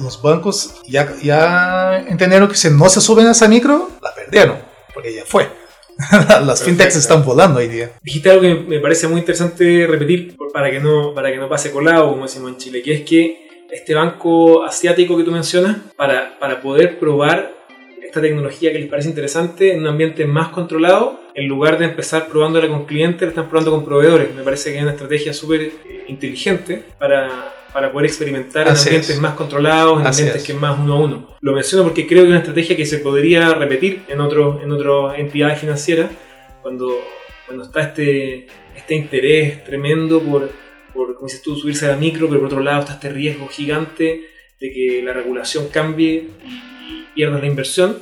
los 0.00 0.20
bancos 0.20 0.74
ya, 0.88 1.14
ya 1.22 1.98
entendieron 2.08 2.48
que 2.48 2.56
si 2.56 2.70
no 2.70 2.88
se 2.88 3.00
suben 3.00 3.26
a 3.28 3.30
esa 3.30 3.48
micro, 3.48 3.90
la 4.02 4.10
perdieron 4.26 4.58
porque 4.92 5.14
ya 5.14 5.24
fue. 5.24 5.46
Las 6.44 6.62
fintechs 6.62 6.96
están 6.96 7.24
volando 7.24 7.60
hoy 7.60 7.68
día. 7.68 7.90
Dijiste 8.02 8.30
algo 8.30 8.42
que 8.42 8.54
me 8.54 8.80
parece 8.80 9.08
muy 9.08 9.20
interesante 9.20 9.86
repetir 9.86 10.36
para 10.52 10.70
que 10.70 10.80
no, 10.80 11.14
para 11.14 11.30
que 11.30 11.38
no 11.38 11.48
pase 11.48 11.70
colado, 11.70 12.10
como 12.10 12.24
decimos 12.24 12.50
en 12.50 12.56
Chile, 12.58 12.82
que 12.82 12.94
es 12.94 13.00
que 13.02 13.66
este 13.70 13.94
banco 13.94 14.64
asiático 14.64 15.16
que 15.16 15.24
tú 15.24 15.32
mencionas, 15.32 15.78
para, 15.96 16.38
para 16.38 16.60
poder 16.60 16.98
probar 16.98 17.54
esta 18.02 18.20
tecnología 18.20 18.72
que 18.72 18.78
les 18.78 18.88
parece 18.88 19.08
interesante 19.08 19.72
en 19.72 19.80
un 19.80 19.88
ambiente 19.88 20.24
más 20.26 20.48
controlado, 20.48 21.20
en 21.34 21.46
lugar 21.46 21.78
de 21.78 21.86
empezar 21.86 22.28
probándola 22.28 22.68
con 22.68 22.86
clientes, 22.86 23.22
la 23.22 23.28
están 23.28 23.48
probando 23.48 23.70
con 23.70 23.84
proveedores. 23.84 24.34
Me 24.34 24.42
parece 24.42 24.70
que 24.70 24.78
es 24.78 24.82
una 24.82 24.92
estrategia 24.92 25.34
súper 25.34 25.72
inteligente 26.08 26.82
para, 26.98 27.52
para 27.76 27.92
poder 27.92 28.06
experimentar 28.06 28.66
Así 28.66 28.88
en 28.88 28.94
ambientes 28.94 29.10
es. 29.16 29.20
más 29.20 29.34
controlados, 29.34 30.00
en 30.00 30.06
Así 30.06 30.22
ambientes 30.22 30.40
es. 30.40 30.46
que 30.46 30.52
es 30.54 30.58
más 30.58 30.78
uno 30.78 30.94
a 30.94 30.98
uno. 30.98 31.36
Lo 31.42 31.52
menciono 31.52 31.84
porque 31.84 32.06
creo 32.06 32.22
que 32.22 32.28
es 32.28 32.30
una 32.30 32.38
estrategia 32.38 32.74
que 32.74 32.86
se 32.86 33.00
podría 33.00 33.52
repetir 33.52 34.00
en 34.08 34.18
otras 34.18 34.62
en 34.62 34.72
otro 34.72 35.14
entidades 35.14 35.58
financieras 35.58 36.10
cuando, 36.62 36.98
cuando 37.44 37.64
está 37.64 37.82
este, 37.82 38.46
este 38.74 38.94
interés 38.94 39.62
tremendo 39.62 40.22
por, 40.22 40.50
por, 40.94 41.16
como 41.16 41.26
dices 41.26 41.42
tú, 41.42 41.54
subirse 41.54 41.84
a 41.84 41.90
la 41.90 41.96
micro, 41.98 42.28
pero 42.28 42.40
por 42.40 42.46
otro 42.46 42.60
lado 42.62 42.80
está 42.80 42.94
este 42.94 43.10
riesgo 43.10 43.46
gigante 43.46 44.22
de 44.58 44.72
que 44.72 45.02
la 45.04 45.12
regulación 45.12 45.68
cambie 45.68 46.28
y 46.46 47.04
pierdas 47.14 47.42
la 47.42 47.46
inversión. 47.46 47.98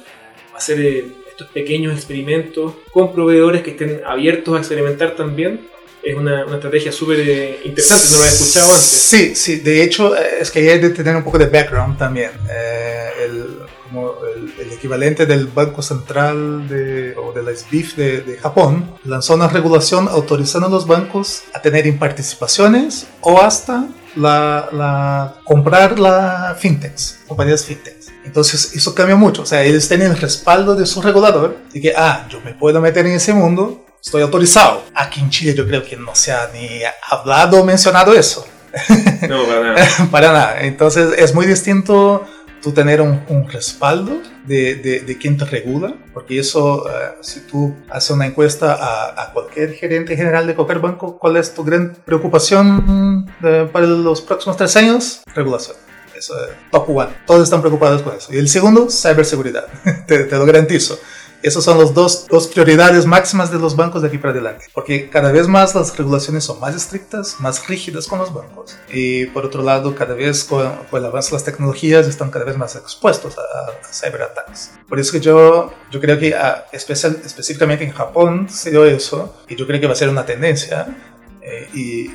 Hacer 0.55 0.81
eh, 0.81 1.05
estos 1.29 1.49
pequeños 1.49 1.95
experimentos 1.95 2.75
con 2.93 3.13
proveedores 3.13 3.63
que 3.63 3.71
estén 3.71 4.03
abiertos 4.07 4.55
a 4.55 4.59
experimentar 4.59 5.17
también 5.17 5.63
es 6.05 6.15
una, 6.17 6.45
una 6.45 6.57
estrategia 6.57 6.93
súper 6.93 7.21
eh, 7.21 7.61
interesante, 7.65 8.07
no 8.11 8.17
lo 8.17 8.23
había 8.23 8.33
escuchado 8.33 8.67
antes. 8.67 8.87
Sí, 8.87 9.35
sí, 9.35 9.57
de 9.61 9.83
hecho 9.83 10.15
es 10.17 10.51
que 10.51 10.71
hay 10.71 10.81
que 10.81 10.91
tener 10.91 11.17
un 11.17 11.25
poco 11.25 11.39
de 11.39 11.47
background 11.47 11.99
también. 11.99 12.31
Eh, 12.51 13.11
el, 13.25 13.59
como 13.89 14.15
el, 14.37 14.53
el, 14.59 14.73
equivalente 14.73 15.25
del 15.25 15.47
Banco 15.47 15.81
Central 15.83 16.69
de, 16.69 17.15
o 17.17 17.33
de 17.33 17.43
la 17.43 17.55
SBIF 17.55 17.97
de, 17.97 18.21
de, 18.23 18.37
Japón 18.37 18.99
lanzó 19.05 19.35
una 19.35 19.49
regulación 19.49 20.09
autorizando 20.09 20.67
a 20.67 20.71
los 20.71 20.87
bancos 20.87 21.45
a 21.55 21.63
tener 21.63 21.85
participaciones 21.99 23.07
o 23.21 23.41
hasta 23.41 23.87
la, 24.17 24.69
la 24.73 25.37
comprar 25.45 25.99
la 25.99 26.57
fintechs, 26.59 27.21
compañías 27.27 27.65
fintechs. 27.65 28.13
Entonces 28.25 28.75
eso 28.75 28.95
cambia 28.95 29.17
mucho, 29.17 29.43
o 29.43 29.47
sea, 29.47 29.63
ellos 29.63 29.87
tienen 29.87 30.11
el 30.11 30.17
respaldo 30.17 30.75
de 30.75 30.87
su 30.87 31.03
regulador 31.03 31.59
de 31.73 31.81
que, 31.81 31.93
ah, 31.97 32.27
yo 32.31 32.41
me 32.41 32.55
puedo 32.55 32.81
meter 32.81 33.07
en 33.07 33.13
ese 33.13 33.35
mundo 33.35 33.84
estoy 34.05 34.23
autorizado. 34.23 34.85
Aquí 34.95 35.21
en 35.21 35.31
Chile 35.31 35.55
yo 35.55 35.67
creo 35.67 35.83
que 35.83 35.97
no 35.97 36.15
se 36.15 36.31
ha 36.31 36.51
ni 36.53 36.81
hablado 37.09 37.61
o 37.61 37.65
mencionado 37.65 38.13
eso. 38.15 38.47
No, 39.29 39.45
para 39.47 39.63
nada. 39.63 39.89
para 40.11 40.33
nada. 40.33 40.61
Entonces 40.61 41.15
es 41.17 41.35
muy 41.35 41.47
distinto 41.47 42.27
tú 42.61 42.73
tener 42.73 43.01
un, 43.01 43.23
un 43.29 43.49
respaldo 43.49 44.21
de, 44.45 44.75
de, 44.75 45.01
de, 45.01 45.19
quien 45.19 45.39
te 45.39 45.47
regula, 45.47 45.95
porque 46.13 46.39
eso, 46.39 46.83
uh, 46.85 47.23
si 47.23 47.41
tú 47.41 47.75
haces 47.89 48.11
una 48.11 48.27
encuesta 48.27 48.75
a, 48.75 49.23
a, 49.23 49.33
cualquier 49.33 49.73
gerente 49.73 50.17
general 50.17 50.47
de 50.47 50.55
cualquier 50.55 50.81
banco, 50.81 51.19
¿cuál 51.19 51.37
es 51.37 51.55
tu 51.55 51.65
gran 51.65 51.95
preocupación 52.05 53.27
de, 53.41 53.65
para 53.67 53.87
los 53.87 54.21
próximos 54.21 54.57
tres 54.57 54.77
años? 54.77 55.23
Regulación. 55.35 55.77
Eso 56.15 56.35
es 56.45 56.51
top 56.71 56.91
one. 56.91 57.11
Todos 57.27 57.45
están 57.45 57.61
preocupados 57.61 58.03
con 58.03 58.17
eso. 58.17 58.33
Y 58.33 58.39
el 58.39 58.49
segundo, 58.49 58.91
ciberseguridad. 58.91 59.67
te, 60.07 60.25
te 60.25 60.37
lo 60.37 60.45
garantizo. 60.45 60.99
Esas 61.45 61.63
son 61.63 61.77
las 61.79 61.93
dos, 61.93 62.27
dos, 62.27 62.49
prioridades 62.49 63.05
máximas 63.05 63.53
de 63.53 63.59
los 63.59 63.77
bancos 63.77 64.01
de 64.01 64.09
aquí 64.09 64.17
para 64.17 64.33
adelante, 64.33 64.65
porque 64.73 65.11
cada 65.11 65.31
vez 65.31 65.47
más 65.47 65.75
las 65.75 65.95
regulaciones 65.95 66.43
son 66.45 66.59
más 66.59 66.75
estrictas, 66.75 67.37
más 67.39 67.69
rígidas 67.69 68.07
con 68.07 68.19
los 68.19 68.33
bancos. 68.33 68.79
Y 68.91 69.27
por 69.27 69.45
otro 69.45 69.63
lado, 69.63 69.95
cada 69.95 70.15
vez 70.15 70.43
con, 70.45 70.67
con 70.91 71.03
el 71.03 71.07
avance 71.07 71.29
de 71.29 71.35
las 71.35 71.45
tecnologías 71.45 72.07
están 72.07 72.31
cada 72.31 72.47
vez 72.47 72.57
más 72.57 72.77
expuestos 72.77 73.37
a, 73.37 73.43
a 73.43 73.93
ciberataques. 73.93 74.71
Por 74.89 74.99
eso 74.99 75.13
que 75.13 75.21
yo, 75.21 75.71
yo 75.91 76.01
creo 76.01 76.19
que 76.19 76.35
a, 76.35 76.65
especial, 76.73 77.21
específicamente 77.23 77.85
en 77.85 77.93
Japón 77.93 78.49
se 78.49 78.71
dio 78.71 78.87
eso, 78.87 79.37
y 79.47 79.55
yo 79.55 79.67
creo 79.67 79.79
que 79.79 79.87
va 79.87 79.93
a 79.93 79.97
ser 79.97 80.09
una 80.09 80.25
tendencia. 80.25 80.97
Eh, 81.43 81.69
y 81.75 82.07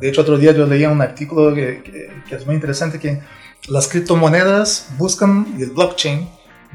de 0.00 0.08
hecho 0.08 0.22
otro 0.22 0.36
día 0.38 0.50
yo 0.50 0.66
leía 0.66 0.90
un 0.90 1.00
artículo 1.00 1.54
que, 1.54 1.84
que, 1.84 2.10
que 2.28 2.34
es 2.34 2.44
muy 2.44 2.56
interesante, 2.56 2.98
que 2.98 3.22
las 3.68 3.86
criptomonedas 3.86 4.88
buscan, 4.98 5.54
y 5.56 5.62
el 5.62 5.70
blockchain, 5.70 6.28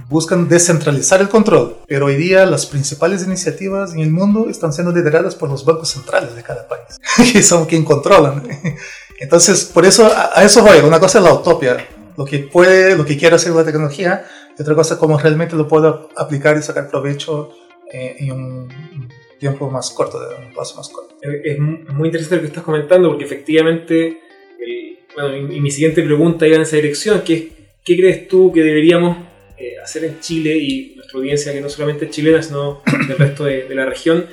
buscan 0.09 0.47
descentralizar 0.47 1.21
el 1.21 1.29
control, 1.29 1.77
pero 1.87 2.05
hoy 2.05 2.15
día 2.15 2.45
las 2.45 2.65
principales 2.65 3.25
iniciativas 3.25 3.93
en 3.93 3.99
el 3.99 4.11
mundo 4.11 4.49
están 4.49 4.71
siendo 4.73 4.93
lideradas 4.93 5.35
por 5.35 5.49
los 5.49 5.65
bancos 5.65 5.89
centrales 5.89 6.35
de 6.35 6.43
cada 6.43 6.67
país, 6.67 6.99
que 7.33 7.43
son 7.43 7.65
quien 7.65 7.83
controlan. 7.83 8.43
Entonces, 9.19 9.65
por 9.65 9.85
eso, 9.85 10.05
a, 10.05 10.43
eso 10.43 10.63
voy. 10.63 10.79
Una 10.79 10.99
cosa 10.99 11.17
es 11.17 11.23
la 11.23 11.33
utopia, 11.33 11.87
lo 12.15 12.25
que 12.25 12.39
puede, 12.39 12.95
lo 12.95 13.05
que 13.05 13.17
quiere 13.17 13.35
hacer 13.35 13.51
la 13.53 13.65
tecnología, 13.65 14.25
y 14.57 14.61
otra 14.61 14.75
cosa 14.75 14.93
es 14.93 14.99
cómo 14.99 15.17
realmente 15.17 15.55
lo 15.55 15.67
puedo 15.67 16.09
aplicar 16.15 16.57
y 16.57 16.61
sacar 16.61 16.89
provecho 16.89 17.51
eh, 17.91 18.15
en 18.19 18.31
un 18.31 18.69
tiempo 19.39 19.69
más 19.69 19.91
corto, 19.91 20.19
de 20.19 20.35
un 20.35 20.53
paso 20.53 20.75
más 20.77 20.89
corto. 20.89 21.15
Es 21.21 21.59
muy 21.59 22.07
interesante 22.07 22.35
lo 22.35 22.41
que 22.41 22.47
estás 22.47 22.63
comentando, 22.63 23.09
porque 23.09 23.25
efectivamente, 23.25 24.19
el, 24.59 24.99
bueno, 25.15 25.53
y 25.53 25.61
mi 25.61 25.71
siguiente 25.71 26.03
pregunta 26.03 26.47
iba 26.47 26.55
en 26.55 26.61
esa 26.61 26.75
dirección, 26.75 27.21
que 27.21 27.33
es, 27.33 27.43
¿qué 27.83 27.97
crees 27.97 28.27
tú 28.27 28.51
que 28.51 28.61
deberíamos 28.61 29.17
hacer 29.87 30.03
en 30.03 30.19
Chile 30.19 30.57
y 30.57 30.93
nuestra 30.95 31.17
audiencia 31.17 31.53
que 31.53 31.61
no 31.61 31.69
solamente 31.69 32.05
es 32.05 32.11
chilena, 32.11 32.43
sino 32.43 32.81
del 33.07 33.17
resto 33.17 33.45
de, 33.45 33.73
la 33.73 33.85
región, 33.85 34.25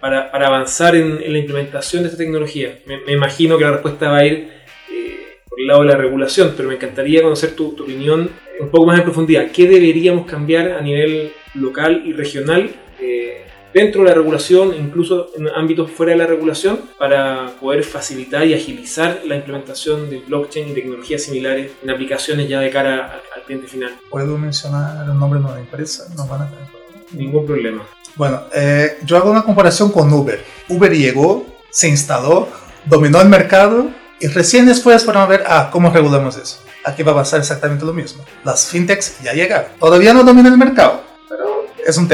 para, 0.00 0.30
para 0.30 0.46
avanzar 0.46 0.96
en, 0.96 1.20
la 1.32 1.38
implementación 1.38 2.02
de 2.02 2.08
esta 2.08 2.18
tecnología? 2.18 2.78
Me, 2.86 3.12
imagino 3.12 3.58
que 3.58 3.64
la 3.64 3.72
respuesta 3.72 4.10
va 4.10 4.18
a 4.18 4.24
ir 4.24 4.48
eh, 4.90 5.36
por 5.48 5.60
el 5.60 5.66
lado 5.66 5.82
de 5.82 5.88
la 5.88 5.96
regulación, 5.96 6.54
pero 6.56 6.68
me 6.68 6.76
encantaría 6.76 7.22
conocer 7.22 7.54
tu, 7.54 7.74
tu 7.74 7.84
opinión 7.84 8.30
un 8.58 8.70
poco 8.70 8.86
más 8.86 8.98
en 8.98 9.04
profundidad. 9.04 9.50
¿Qué 9.52 9.68
deberíamos 9.68 10.26
cambiar 10.26 10.72
a 10.72 10.80
nivel 10.80 11.32
local 11.54 12.02
y 12.06 12.12
regional? 12.12 12.70
Eh, 12.98 13.44
dentro 13.74 14.02
de 14.02 14.08
la 14.08 14.14
regulación, 14.14 14.72
incluso 14.74 15.30
en 15.36 15.48
ámbitos 15.48 15.90
fuera 15.90 16.12
de 16.12 16.18
la 16.18 16.26
regulación, 16.26 16.80
para 16.96 17.50
poder 17.60 17.82
facilitar 17.82 18.46
y 18.46 18.54
agilizar 18.54 19.22
la 19.26 19.34
implementación 19.34 20.08
de 20.08 20.20
blockchain 20.20 20.70
y 20.70 20.74
tecnologías 20.74 21.22
similares 21.22 21.72
en 21.82 21.90
aplicaciones 21.90 22.48
ya 22.48 22.60
de 22.60 22.70
cara 22.70 23.20
al, 23.34 23.42
cliente 23.42 23.66
final. 23.66 23.92
¿Puedo 24.08 24.38
mencionar 24.38 25.06
el 25.06 25.18
nombre 25.18 25.40
de 25.40 25.44
una 25.44 25.58
empresa? 25.58 26.06
No 26.16 26.26
van 26.26 26.42
a 26.42 26.48
tener 26.48 26.64
Ningún 27.12 27.46
problema. 27.46 27.86
Bueno, 28.16 28.42
eh, 28.52 28.98
yo 29.04 29.16
hago 29.16 29.30
una 29.30 29.42
comparación 29.42 29.92
con 29.92 30.12
Uber. 30.12 30.42
Uber 30.68 30.92
llegó, 30.92 31.46
se 31.70 31.88
instaló, 31.88 32.48
dominó 32.86 33.20
el 33.20 33.28
mercado 33.28 33.88
y 34.18 34.26
recién 34.28 34.66
después 34.66 35.04
fueron 35.04 35.22
a 35.22 35.26
ver, 35.26 35.44
ah, 35.46 35.68
¿cómo 35.70 35.90
regulamos 35.90 36.36
eso? 36.36 36.60
Aquí 36.84 37.02
va 37.02 37.12
a 37.12 37.16
pasar 37.16 37.40
exactamente 37.40 37.84
lo 37.84 37.92
mismo. 37.92 38.24
Las 38.44 38.66
fintechs 38.66 39.20
ya 39.22 39.32
llegaron. 39.32 39.70
Todavía 39.78 40.12
no 40.12 40.24
dominan 40.24 40.52
el 40.52 40.58
mercado, 40.58 41.02
pero 41.28 41.66
es, 41.86 41.96
un 41.96 42.08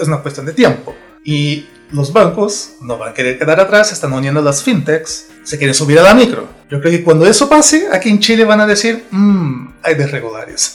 es 0.00 0.08
una 0.08 0.22
cuestión 0.22 0.46
de 0.46 0.52
tiempo. 0.52 0.94
Y 1.26 1.66
los 1.90 2.12
bancos 2.12 2.76
no 2.80 2.98
van 2.98 3.10
a 3.10 3.14
querer 3.14 3.36
quedar 3.36 3.58
atrás, 3.58 3.92
están 3.92 4.12
uniendo 4.12 4.40
las 4.40 4.62
fintechs, 4.62 5.26
se 5.42 5.58
quieren 5.58 5.74
subir 5.74 5.98
a 5.98 6.02
la 6.02 6.14
micro. 6.14 6.48
Yo 6.70 6.80
creo 6.80 6.92
que 6.92 7.02
cuando 7.02 7.26
eso 7.26 7.48
pase, 7.48 7.88
aquí 7.92 8.08
en 8.08 8.20
Chile 8.20 8.44
van 8.44 8.60
a 8.60 8.66
decir, 8.66 9.06
mmm, 9.10 9.72
hay 9.82 9.94
desregularios. 9.96 10.70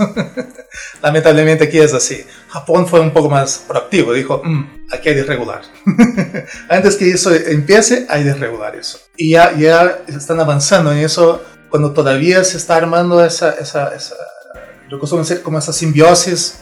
Lamentablemente 1.01 1.63
aquí 1.63 1.79
es 1.79 1.93
así. 1.93 2.25
Japón 2.49 2.85
fue 2.85 2.99
un 2.99 3.11
poco 3.11 3.29
más 3.29 3.63
proactivo, 3.65 4.11
dijo, 4.11 4.41
mmm, 4.43 4.63
aquí 4.91 5.09
hay 5.09 5.15
desregular. 5.15 5.61
Antes 6.69 6.97
que 6.97 7.09
eso 7.09 7.33
empiece, 7.33 8.05
hay 8.09 8.23
desregularios. 8.25 9.01
Y 9.15 9.31
ya, 9.31 9.55
ya 9.57 9.99
están 10.07 10.41
avanzando 10.41 10.91
en 10.91 10.97
eso 10.97 11.41
cuando 11.69 11.93
todavía 11.93 12.43
se 12.43 12.57
está 12.57 12.75
armando 12.75 13.23
esa, 13.23 13.51
esa, 13.51 13.95
esa 13.95 14.15
yo 14.89 14.99
costumo 14.99 15.21
decir 15.21 15.41
como 15.41 15.57
esa 15.57 15.71
simbiosis 15.71 16.59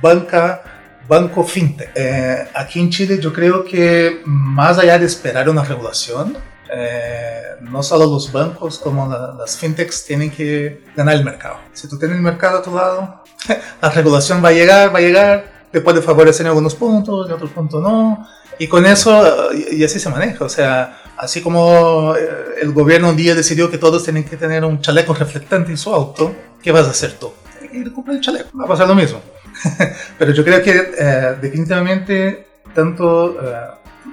banca 0.00 0.62
banco 1.08 1.44
fintech. 1.44 1.90
Eh, 1.94 2.48
aquí 2.54 2.80
en 2.80 2.90
Chile 2.90 3.18
yo 3.20 3.32
creo 3.32 3.64
que 3.64 4.22
más 4.24 4.78
allá 4.78 4.98
de 4.98 5.06
esperar 5.06 5.48
una 5.48 5.64
regulación, 5.64 6.36
eh, 6.74 7.56
no 7.60 7.82
solo 7.82 8.06
los 8.06 8.32
bancos 8.32 8.78
como 8.78 9.08
las 9.08 9.56
fintechs 9.56 10.04
tienen 10.04 10.30
que 10.30 10.84
ganar 10.96 11.16
el 11.16 11.24
mercado. 11.24 11.56
Si 11.72 11.88
tú 11.88 11.98
tienes 11.98 12.16
el 12.16 12.22
mercado 12.22 12.58
a 12.58 12.62
tu 12.62 12.74
lado, 12.74 13.22
la 13.82 13.90
regulación 13.90 14.42
va 14.44 14.48
a 14.48 14.52
llegar, 14.52 14.94
va 14.94 14.98
a 14.98 15.02
llegar, 15.02 15.52
te 15.70 15.80
puede 15.80 16.02
favorecer 16.02 16.46
en 16.46 16.48
algunos 16.48 16.74
puntos, 16.74 17.26
en 17.26 17.32
otros 17.32 17.50
puntos 17.50 17.82
no. 17.82 18.26
Y 18.58 18.68
con 18.68 18.86
eso, 18.86 19.50
y 19.70 19.82
así 19.82 19.98
se 19.98 20.08
maneja. 20.08 20.44
O 20.44 20.48
sea, 20.48 21.02
así 21.16 21.40
como 21.40 22.14
eh, 22.16 22.60
el 22.60 22.72
gobierno 22.72 23.10
un 23.10 23.16
día 23.16 23.34
decidió 23.34 23.70
que 23.70 23.78
todos 23.78 24.04
tienen 24.04 24.24
que 24.24 24.36
tener 24.36 24.64
un 24.64 24.80
chaleco 24.80 25.14
reflectante 25.14 25.70
en 25.70 25.78
su 25.78 25.92
auto, 25.92 26.34
¿qué 26.62 26.70
vas 26.70 26.86
a 26.86 26.90
hacer 26.90 27.12
tú? 27.18 27.32
Ir 27.72 27.88
a 27.88 27.92
comprar 27.92 28.16
el 28.16 28.22
chaleco. 28.22 28.56
Va 28.56 28.64
a 28.64 28.68
pasar 28.68 28.86
lo 28.86 28.94
mismo. 28.94 29.20
Pero 30.18 30.32
yo 30.32 30.44
creo 30.44 30.62
que 30.62 30.92
eh, 30.98 31.36
definitivamente 31.40 32.46
tanto 32.74 33.40
eh, 33.40 33.56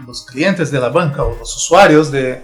los 0.05 0.25
clientes 0.25 0.71
de 0.71 0.79
la 0.79 0.89
banca 0.89 1.23
o 1.23 1.35
los 1.35 1.55
usuarios 1.55 2.11
de... 2.11 2.31
Eh, 2.31 2.41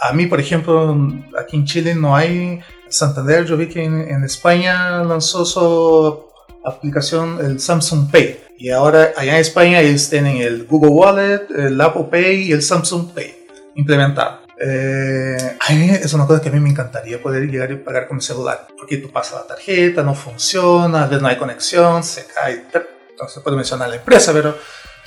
a, 0.00 0.12
mí, 0.12 0.26
por 0.26 0.40
ejemplo, 0.40 0.96
aquí 1.38 1.56
en 1.56 1.64
Chile 1.64 1.94
no 1.94 2.14
hay... 2.14 2.60
Santander, 2.88 3.44
yo 3.44 3.56
vi 3.56 3.68
que 3.68 3.84
en, 3.84 4.22
España 4.22 5.02
lanzó 5.02 5.44
su 5.44 6.26
aplicación, 6.64 7.38
el 7.44 7.58
Samsung 7.58 8.10
Pay. 8.10 8.40
Y 8.58 8.70
ahora 8.70 9.12
allá 9.16 9.34
en 9.34 9.40
España 9.40 9.80
ellos 9.80 10.08
tienen 10.08 10.36
el 10.36 10.66
Google 10.66 10.90
Wallet, 10.90 11.46
el 11.50 11.80
Apple 11.80 12.06
Pay 12.10 12.48
y 12.48 12.52
el 12.52 12.62
Samsung 12.62 13.12
Pay 13.12 13.46
implementado. 13.74 14.45
Eh, 14.58 15.58
es 16.02 16.12
una 16.14 16.26
cosa 16.26 16.40
que 16.40 16.48
a 16.48 16.52
mí 16.52 16.60
me 16.60 16.70
encantaría 16.70 17.20
poder 17.20 17.48
llegar 17.50 17.70
y 17.70 17.76
pagar 17.76 18.08
con 18.08 18.16
mi 18.16 18.22
celular, 18.22 18.66
porque 18.76 18.96
tú 18.98 19.10
pasas 19.10 19.40
la 19.40 19.46
tarjeta, 19.46 20.02
no 20.02 20.14
funciona, 20.14 21.02
a 21.02 21.06
veces 21.06 21.22
no 21.22 21.28
hay 21.28 21.36
conexión, 21.36 22.02
se 22.02 22.26
cae, 22.26 22.64
no 23.20 23.28
se 23.28 23.40
puede 23.40 23.56
mencionar 23.56 23.88
la 23.88 23.96
empresa, 23.96 24.32
pero 24.32 24.56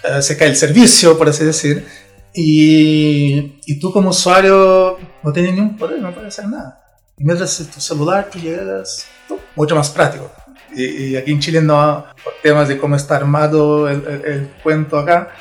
eh, 0.04 0.22
se 0.22 0.38
cae 0.38 0.50
el 0.50 0.56
servicio, 0.56 1.18
por 1.18 1.30
así 1.30 1.46
decir, 1.46 1.88
y, 2.34 3.60
y, 3.66 3.80
tú 3.80 3.92
como 3.92 4.12
usuario 4.12 4.98
no 5.24 5.34
tienes 5.34 5.54
ningún 5.54 5.78
poder, 5.78 6.00
no 6.00 6.14
puedes 6.14 6.38
hacer 6.38 6.50
nada. 6.50 6.80
Y 7.18 7.26
mientras 7.26 7.58
tu 7.74 7.82
celular 7.82 8.30
tú 8.32 8.38
llegas, 8.38 9.08
mucho 9.56 9.76
más 9.76 9.90
práctico. 9.90 10.32
Y, 10.76 11.16
aquí 11.16 11.32
en 11.32 11.40
Chile 11.40 11.62
no, 11.62 12.06
por 12.24 12.34
temas 12.44 12.68
de 12.68 12.78
cómo 12.78 12.96
está 12.96 13.16
armado 13.16 13.90
el, 13.90 14.06
el 14.26 14.52
cuento 14.62 15.00
acá, 15.00 15.32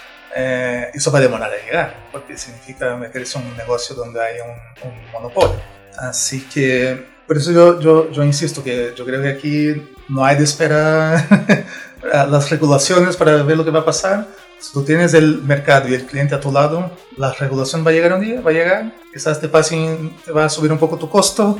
eh, 0.40 0.90
eso 0.94 1.10
va 1.10 1.18
a 1.18 1.22
demorar 1.22 1.50
a 1.52 1.64
llegar, 1.64 2.08
porque 2.12 2.38
significa 2.38 2.94
meterse 2.94 3.40
en 3.40 3.46
un 3.48 3.56
negocio 3.56 3.96
donde 3.96 4.20
hay 4.22 4.36
un, 4.38 5.12
monopolio. 5.12 5.60
Así 5.98 6.46
que, 6.46 7.06
por 7.26 7.36
eso 7.36 7.50
yo, 7.50 7.80
yo, 7.80 8.12
yo, 8.12 8.22
insisto 8.22 8.62
que 8.62 8.94
yo 8.96 9.04
creo 9.04 9.20
que 9.20 9.30
aquí 9.30 9.82
no 10.08 10.24
hay 10.24 10.36
de 10.36 10.44
esperar 10.44 11.66
las 12.30 12.50
regulaciones 12.50 13.16
para 13.16 13.42
ver 13.42 13.56
lo 13.56 13.64
que 13.64 13.72
va 13.72 13.80
a 13.80 13.84
pasar. 13.84 14.28
Si 14.60 14.72
tú 14.72 14.84
tienes 14.84 15.12
el 15.14 15.42
mercado 15.42 15.88
y 15.88 15.94
el 15.94 16.06
cliente 16.06 16.36
a 16.36 16.40
tu 16.40 16.52
lado, 16.52 16.88
la 17.16 17.32
regulación 17.32 17.84
va 17.84 17.90
a 17.90 17.94
llegar 17.94 18.12
un 18.12 18.20
día, 18.20 18.40
va 18.40 18.50
a 18.50 18.54
llegar. 18.54 18.92
Quizás 19.12 19.40
te, 19.40 19.48
te 19.48 20.32
va 20.32 20.44
a 20.44 20.48
subir 20.48 20.70
un 20.70 20.78
poco 20.78 20.96
tu 20.98 21.10
costo, 21.10 21.58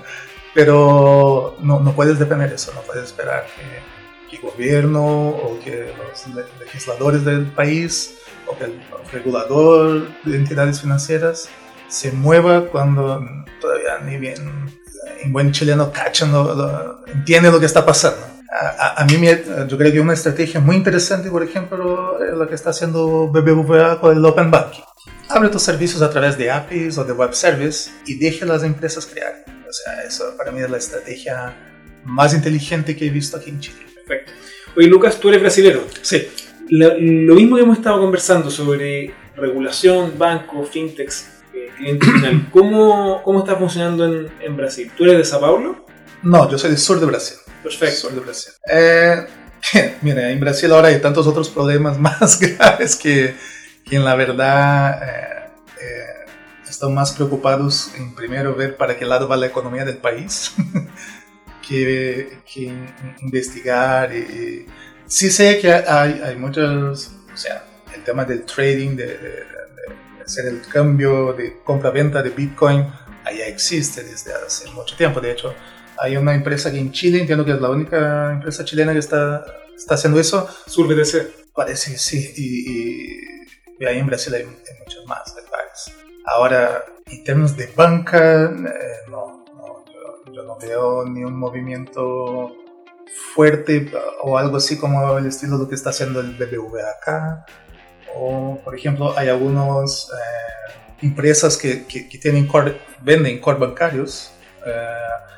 pero 0.54 1.56
no, 1.60 1.80
no 1.80 1.92
puedes 1.94 2.18
depender 2.18 2.50
de 2.50 2.56
eso, 2.56 2.74
no 2.74 2.82
puedes 2.82 3.04
esperar 3.04 3.46
que 3.56 3.97
que 4.30 4.38
gobierno 4.38 5.28
o 5.28 5.58
que 5.64 5.92
los 5.96 6.58
legisladores 6.60 7.24
del 7.24 7.46
país 7.46 8.16
o 8.46 8.56
que 8.56 8.64
el 8.64 8.80
regulador 9.12 10.06
de 10.24 10.36
entidades 10.36 10.80
financieras 10.80 11.48
se 11.88 12.12
mueva 12.12 12.66
cuando 12.66 13.24
todavía 13.60 13.98
ni 14.04 14.16
bien 14.18 14.78
en 15.20 15.32
buen 15.32 15.52
chileno 15.52 15.92
cachan, 15.92 16.32
entiende 17.06 17.50
lo 17.50 17.58
que 17.58 17.66
está 17.66 17.84
pasando. 17.84 18.26
A, 18.50 19.02
a, 19.02 19.04
mí 19.04 19.20
yo 19.68 19.78
creo 19.78 19.92
que 19.92 20.00
una 20.00 20.14
estrategia 20.14 20.58
muy 20.58 20.76
interesante, 20.76 21.30
por 21.30 21.42
ejemplo, 21.42 22.22
es 22.24 22.32
lo 22.32 22.48
que 22.48 22.54
está 22.54 22.70
haciendo 22.70 23.28
BBVA 23.28 24.00
con 24.00 24.16
el 24.16 24.24
Open 24.24 24.50
Banking. 24.50 24.82
Abre 25.28 25.50
tus 25.50 25.62
servicios 25.62 26.00
a 26.00 26.10
través 26.10 26.38
de 26.38 26.50
APIs 26.50 26.96
o 26.98 27.04
de 27.04 27.12
web 27.12 27.34
service 27.34 27.90
y 28.06 28.18
deja 28.18 28.46
a 28.46 28.48
las 28.48 28.62
empresas 28.62 29.04
crear. 29.06 29.44
O 29.68 29.72
sea, 29.72 30.02
eso 30.02 30.34
para 30.38 30.50
mí 30.50 30.62
es 30.62 30.70
la 30.70 30.78
estrategia 30.78 31.54
más 32.04 32.32
inteligente 32.32 32.96
que 32.96 33.06
he 33.06 33.10
visto 33.10 33.36
aquí 33.36 33.50
en 33.50 33.60
Chile. 33.60 33.87
Perfecto. 34.08 34.32
Oye, 34.76 34.88
Lucas, 34.88 35.20
tú 35.20 35.28
eres 35.28 35.40
brasilero. 35.40 35.84
Sí. 36.02 36.28
Lo, 36.70 37.34
mismo 37.34 37.56
que 37.56 37.62
hemos 37.62 37.78
estado 37.78 38.00
conversando 38.00 38.50
sobre 38.50 39.14
regulación, 39.36 40.14
bancos, 40.18 40.68
fintechs, 40.70 41.28
eh, 41.54 41.70
cliente 41.76 42.06
final, 42.06 42.48
¿cómo, 42.52 43.22
¿cómo 43.22 43.38
está 43.40 43.56
funcionando 43.56 44.04
en, 44.06 44.28
en, 44.40 44.56
Brasil? 44.56 44.90
¿Tú 44.96 45.04
eres 45.04 45.18
de 45.18 45.24
Sao 45.24 45.40
Paulo? 45.40 45.86
No, 46.22 46.50
yo 46.50 46.58
soy 46.58 46.70
del 46.70 46.78
sur 46.78 47.00
de 47.00 47.06
Brasil. 47.06 47.36
Perfecto. 47.62 47.96
Sur 47.96 48.12
de 48.12 48.20
Brasil. 48.20 48.52
Eh, 48.70 49.26
mira, 50.02 50.30
en 50.30 50.40
Brasil 50.40 50.70
ahora 50.72 50.88
hay 50.88 51.00
tantos 51.00 51.26
otros 51.26 51.48
problemas 51.48 51.98
más 52.00 52.38
graves 52.38 52.96
que, 52.96 53.34
que 53.84 53.96
en 53.96 54.04
la 54.04 54.14
verdad 54.14 55.02
eh, 55.02 55.50
eh, 55.80 56.30
están 56.68 56.94
más 56.94 57.12
preocupados 57.12 57.92
en 57.96 58.14
primero 58.14 58.54
ver 58.54 58.76
para 58.76 58.96
qué 58.96 59.04
lado 59.04 59.28
va 59.28 59.36
la 59.36 59.46
economía 59.46 59.84
del 59.84 59.98
país 59.98 60.52
que, 61.68 62.38
que 62.50 62.72
investigar. 63.20 64.14
Y, 64.14 64.66
sí 65.06 65.30
sé 65.30 65.58
que 65.58 65.72
hay, 65.72 66.20
hay 66.24 66.36
muchos, 66.36 67.10
o 67.32 67.36
sea, 67.36 67.64
el 67.94 68.02
tema 68.04 68.24
del 68.24 68.44
trading, 68.44 68.96
de, 68.96 69.46
hacer 70.24 70.46
el 70.46 70.60
cambio 70.60 71.32
de 71.32 71.58
compra-venta 71.64 72.22
de 72.22 72.30
Bitcoin, 72.30 72.86
allá 73.24 73.46
existe 73.46 74.02
desde 74.04 74.32
hace 74.34 74.70
mucho 74.72 74.94
tiempo. 74.96 75.20
De 75.20 75.32
hecho, 75.32 75.54
hay 75.98 76.16
una 76.16 76.34
empresa 76.34 76.68
aquí 76.68 76.78
en 76.78 76.92
Chile, 76.92 77.20
entiendo 77.20 77.44
que 77.44 77.52
es 77.52 77.60
la 77.60 77.70
única 77.70 78.32
empresa 78.32 78.64
chilena 78.64 78.92
que 78.92 78.98
está, 78.98 79.44
está 79.74 79.94
haciendo 79.94 80.20
eso. 80.20 80.48
SurBTC. 80.66 81.52
Parece 81.54 81.92
que 81.92 81.98
sí, 81.98 82.32
y, 82.36 83.82
y, 83.82 83.86
ahí 83.86 83.98
en 83.98 84.06
Brasil 84.06 84.32
hay, 84.34 84.44
muchos 84.44 85.06
más 85.06 85.34
Ahora, 86.26 86.84
en 87.06 87.24
términos 87.24 87.56
de 87.56 87.66
banca, 87.74 88.44
eh, 88.44 89.10
no, 89.10 89.37
no 90.48 90.56
veo 90.56 91.04
ni 91.04 91.22
un 91.24 91.38
movimiento 91.38 92.56
fuerte 93.34 93.92
o 94.22 94.38
algo 94.38 94.56
así 94.56 94.78
como 94.78 95.18
el 95.18 95.26
estilo 95.26 95.58
de 95.58 95.64
lo 95.64 95.68
que 95.68 95.74
está 95.74 95.90
haciendo 95.90 96.20
el 96.20 96.36
BBVA 96.36 96.90
acá. 96.98 97.44
O, 98.16 98.58
por 98.64 98.74
ejemplo, 98.74 99.12
hay 99.14 99.28
algunas 99.28 100.08
eh, 100.08 100.72
empresas 101.02 101.58
que, 101.58 101.84
que, 101.84 102.18
tienen 102.18 102.46
core, 102.46 102.80
venden 103.02 103.38
core 103.40 103.58
bancarios, 103.58 104.30
eh, 104.64 104.72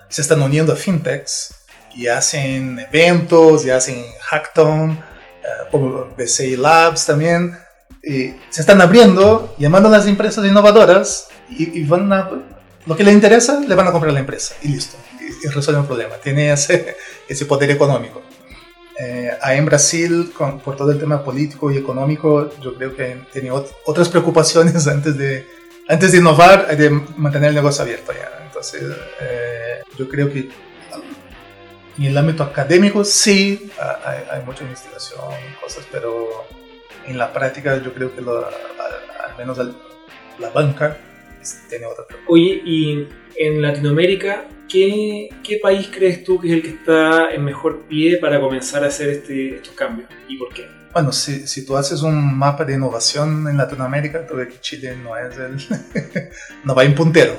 se 0.09 0.23
están 0.23 0.41
uniendo 0.43 0.73
a 0.73 0.77
fintechs 0.77 1.57
y 1.93 2.07
hacen 2.07 2.79
eventos 2.79 3.67
y 3.67 3.71
hacen 3.71 4.05
hackathon, 4.21 4.93
eh, 4.93 5.69
como 5.73 6.07
BCI 6.17 6.57
Labs 6.57 7.07
también. 7.07 7.59
Se 8.01 8.61
están 8.61 8.81
abriendo, 8.81 9.55
llamando 9.59 9.89
a 9.89 9.93
las 9.93 10.07
empresas 10.07 10.47
innovadoras 10.47 11.29
y, 11.51 11.81
y 11.81 11.85
van 11.85 12.13
a 12.13 12.31
lo 12.87 12.97
que 12.97 13.05
le 13.05 13.13
interesa, 13.13 13.61
le 13.61 13.75
van 13.75 13.89
a 13.89 13.93
comprar 13.93 14.13
la 14.13 14.21
empresa 14.21 14.55
y 14.63 14.69
listo. 14.69 14.97
Y, 15.21 15.49
resuelve 15.49 15.81
un 15.81 15.87
problema. 15.87 16.17
Tiene 16.17 16.53
ese, 16.53 16.97
ese 17.29 17.47
poder 17.47 17.71
económico. 17.71 18.23
Eh, 18.99 19.31
ahí 19.41 19.59
en 19.59 19.65
Brasil, 19.65 20.33
con, 20.37 20.61
por 20.61 20.77
todo 20.77 20.91
el 20.91 20.99
tema 20.99 21.25
político 21.25 21.71
y 21.71 21.79
económico, 21.79 22.51
yo 22.61 22.75
creo 22.75 22.95
que 22.95 23.23
tenía 23.33 23.55
otras 23.55 24.09
preocupaciones 24.09 24.87
antes 24.89 25.17
de, 25.17 25.47
antes 25.89 26.13
de 26.13 26.19
innovar, 26.19 26.77
de 26.77 26.91
mantener 27.17 27.51
el 27.51 27.55
negocio 27.55 27.83
abierto 27.83 28.13
ya. 28.13 28.45
Entonces, 28.45 28.83
eh, 29.21 29.83
yo 29.99 30.09
creo 30.09 30.31
que 30.31 30.51
en 31.99 32.05
el 32.05 32.17
ámbito 32.17 32.43
académico 32.43 33.05
sí 33.05 33.71
hay, 34.05 34.19
hay 34.31 34.43
mucha 34.45 34.65
investigación 34.65 35.21
y 35.51 35.63
cosas, 35.63 35.87
pero 35.91 36.29
en 37.07 37.19
la 37.19 37.33
práctica 37.33 37.83
yo 37.83 37.93
creo 37.93 38.15
que 38.15 38.21
lo, 38.21 38.47
al, 38.47 39.37
menos 39.39 39.59
la 40.39 40.51
banca 40.51 40.99
tiene 41.69 41.87
otra 41.87 42.07
preocupación. 42.07 42.25
Oye, 42.29 42.63
y 42.65 43.09
en 43.37 43.63
Latinoamérica, 43.63 44.47
¿qué, 44.69 45.29
¿qué, 45.43 45.59
país 45.63 45.91
crees 45.93 46.25
tú 46.25 46.41
que 46.41 46.49
es 46.49 46.55
el 46.55 46.63
que 46.63 46.71
está 46.71 47.31
en 47.31 47.45
mejor 47.45 47.83
pie 47.89 48.19
para 48.19 48.41
comenzar 48.41 48.85
a 48.85 48.89
hacer 48.89 49.09
este, 49.11 49.57
estos 49.57 49.75
cambios? 49.75 50.09
¿Y 50.29 50.37
por 50.37 50.53
qué? 50.53 50.69
Bueno, 50.93 51.13
si, 51.13 51.47
si, 51.47 51.65
tú 51.65 51.77
haces 51.77 52.03
un 52.03 52.37
mapa 52.37 52.65
de 52.65 52.75
innovación 52.75 53.47
en 53.49 53.57
Latinoamérica, 53.57 54.27
ves 54.35 54.49
que 54.49 54.61
Chile 54.61 54.97
no 54.97 55.17
es 55.17 55.37
el... 55.39 55.57
no 56.65 56.75
va 56.75 56.85
en 56.85 56.95
puntero. 56.95 57.35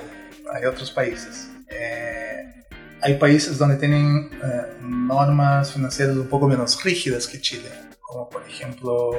Hay 0.53 0.65
otros 0.65 0.91
países. 0.91 1.49
Eh, 1.69 2.63
hay 3.01 3.15
países 3.15 3.57
donde 3.57 3.75
tienen 3.75 4.29
eh, 4.43 4.61
normas 4.81 5.73
financieras 5.73 6.15
un 6.15 6.27
poco 6.27 6.47
menos 6.47 6.81
rígidas 6.83 7.27
que 7.27 7.41
Chile, 7.41 7.69
como 8.01 8.29
por 8.29 8.43
ejemplo 8.47 9.11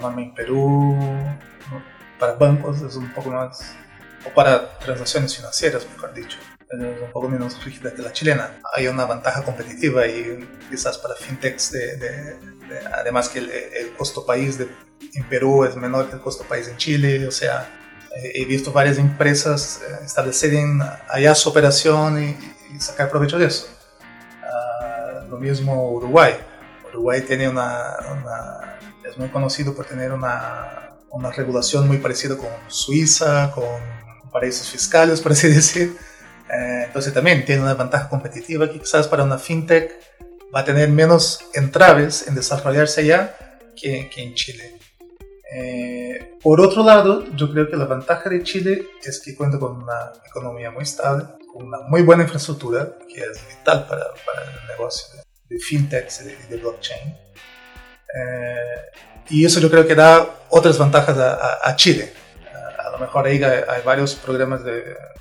norma 0.00 0.22
en 0.22 0.34
Perú, 0.34 0.96
para 2.18 2.34
bancos 2.34 2.80
es 2.82 2.96
un 2.96 3.12
poco 3.12 3.30
más 3.30 3.74
o 4.24 4.30
para 4.34 4.78
transacciones 4.78 5.36
financieras, 5.36 5.86
mejor 5.92 6.12
dicho. 6.14 6.38
Un 6.72 7.10
poco 7.12 7.28
menos 7.28 7.62
rígida 7.64 7.92
que 7.92 8.00
la 8.00 8.12
chilena. 8.12 8.60
Hay 8.76 8.86
una 8.86 9.04
ventaja 9.04 9.42
competitiva 9.42 10.06
y 10.06 10.48
quizás 10.70 10.98
para 10.98 11.16
fintechs, 11.16 11.72
de, 11.72 12.36
además 12.94 13.28
que 13.28 13.40
el, 13.40 13.92
costo 13.96 14.24
país 14.24 14.56
de, 14.56 14.68
en 15.14 15.24
Perú 15.24 15.64
es 15.64 15.74
menor 15.74 16.08
que 16.08 16.16
el 16.16 16.20
costo 16.20 16.44
país 16.44 16.68
en 16.68 16.76
Chile, 16.76 17.26
o 17.26 17.32
sea, 17.32 17.68
he 18.14 18.44
visto 18.44 18.72
varias 18.72 18.98
empresas 18.98 19.80
eh, 19.88 20.04
establecer 20.04 20.52
allá 21.08 21.34
su 21.34 21.48
operación 21.48 22.22
y, 22.22 22.36
sacar 22.78 23.10
provecho 23.10 23.36
de 23.36 23.46
eso. 23.46 23.66
Uh, 24.42 25.28
lo 25.28 25.38
mismo 25.38 25.90
Uruguay. 25.90 26.34
Uruguay 26.88 27.20
tiene 27.22 27.48
una, 27.48 27.96
una, 28.12 28.78
es 29.04 29.18
muy 29.18 29.28
conocido 29.28 29.74
por 29.74 29.86
tener 29.86 30.12
una, 30.12 30.92
una 31.10 31.32
regulación 31.32 31.88
muy 31.88 31.98
parecida 31.98 32.36
con 32.36 32.48
Suiza, 32.68 33.50
con 33.50 33.64
paraísos 34.30 34.70
fiscales, 34.70 35.20
por 35.20 35.32
así 35.32 35.48
decir. 35.54 35.96
Eh, 36.52 36.84
entonces 36.86 37.12
también 37.12 37.44
tiene 37.44 37.62
una 37.62 37.74
ventaja 37.74 38.08
competitiva 38.08 38.70
que 38.70 38.80
quizás 38.80 39.06
para 39.06 39.22
una 39.22 39.38
fintech 39.38 39.92
va 40.54 40.60
a 40.60 40.64
tener 40.64 40.88
menos 40.88 41.44
entraves 41.54 42.26
en 42.26 42.34
desarrollarse 42.34 43.02
allá 43.02 43.36
que, 43.76 44.10
que 44.10 44.22
en 44.22 44.34
Chile. 44.34 44.78
Eh, 45.52 46.36
por 46.42 46.60
otro 46.60 46.82
lado, 46.82 47.24
yo 47.36 47.50
creo 47.52 47.68
que 47.68 47.76
la 47.76 47.84
ventaja 47.84 48.28
de 48.30 48.42
Chile 48.42 48.88
es 49.02 49.20
que 49.20 49.36
cuenta 49.36 49.58
con 49.58 49.82
una 49.82 50.12
economía 50.26 50.70
muy 50.70 50.82
estable, 50.82 51.24
con 51.52 51.66
una 51.66 51.80
muy 51.88 52.02
buena 52.02 52.24
infraestructura, 52.24 52.96
que 53.08 53.20
es 53.20 53.46
vital 53.48 53.86
para, 53.86 54.06
para 54.26 54.42
el 54.42 54.66
negocio 54.68 55.16
de, 55.16 55.54
de 55.54 55.60
fintechs 55.60 56.22
y 56.22 56.48
de, 56.48 56.56
blockchain. 56.56 57.16
Eh, 58.16 58.56
y 59.28 59.44
eso 59.44 59.60
yo 59.60 59.70
creo 59.70 59.86
que 59.86 59.94
da 59.94 60.46
otras 60.48 60.78
ventajas 60.78 61.16
a, 61.16 61.68
a 61.68 61.76
Chile 61.76 62.12
mejor 63.00 63.26
ahí 63.26 63.42
hay, 63.42 63.82
varios 63.84 64.14
programas 64.14 64.62
de, 64.64 64.72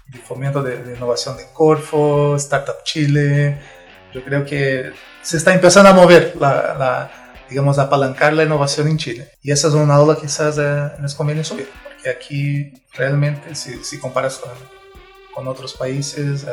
de 0.08 0.20
fomento 0.24 0.62
de, 0.62 0.96
innovación 0.96 1.38
de 1.38 1.46
Corfo, 1.54 2.36
Startup 2.36 2.84
Chile. 2.84 3.58
Yo 4.14 4.24
creo 4.24 4.46
que 4.46 4.92
se 5.22 5.38
está 5.38 5.54
empezando 5.54 5.90
a 5.90 5.94
mover 5.94 6.34
la, 6.40 6.76
la 6.78 7.12
digamos, 7.50 7.80
apalancar 7.80 8.34
la 8.34 8.44
innovación 8.44 8.88
en 8.88 8.98
Chile. 8.98 9.32
Y 9.42 9.52
esa 9.52 9.68
es 9.68 9.74
una 9.74 10.00
ola 10.00 10.18
quizás 10.20 10.58
eh, 10.60 10.92
les 11.02 11.16
conviene 11.16 11.44
subir, 11.44 11.68
porque 11.84 12.10
aquí 12.10 12.74
realmente, 12.94 13.56
si, 13.56 13.84
si 13.84 14.00
comparas 14.00 14.38
con, 14.38 14.52
con, 15.34 15.48
otros 15.48 15.74
países, 15.74 16.44
eh, 16.44 16.48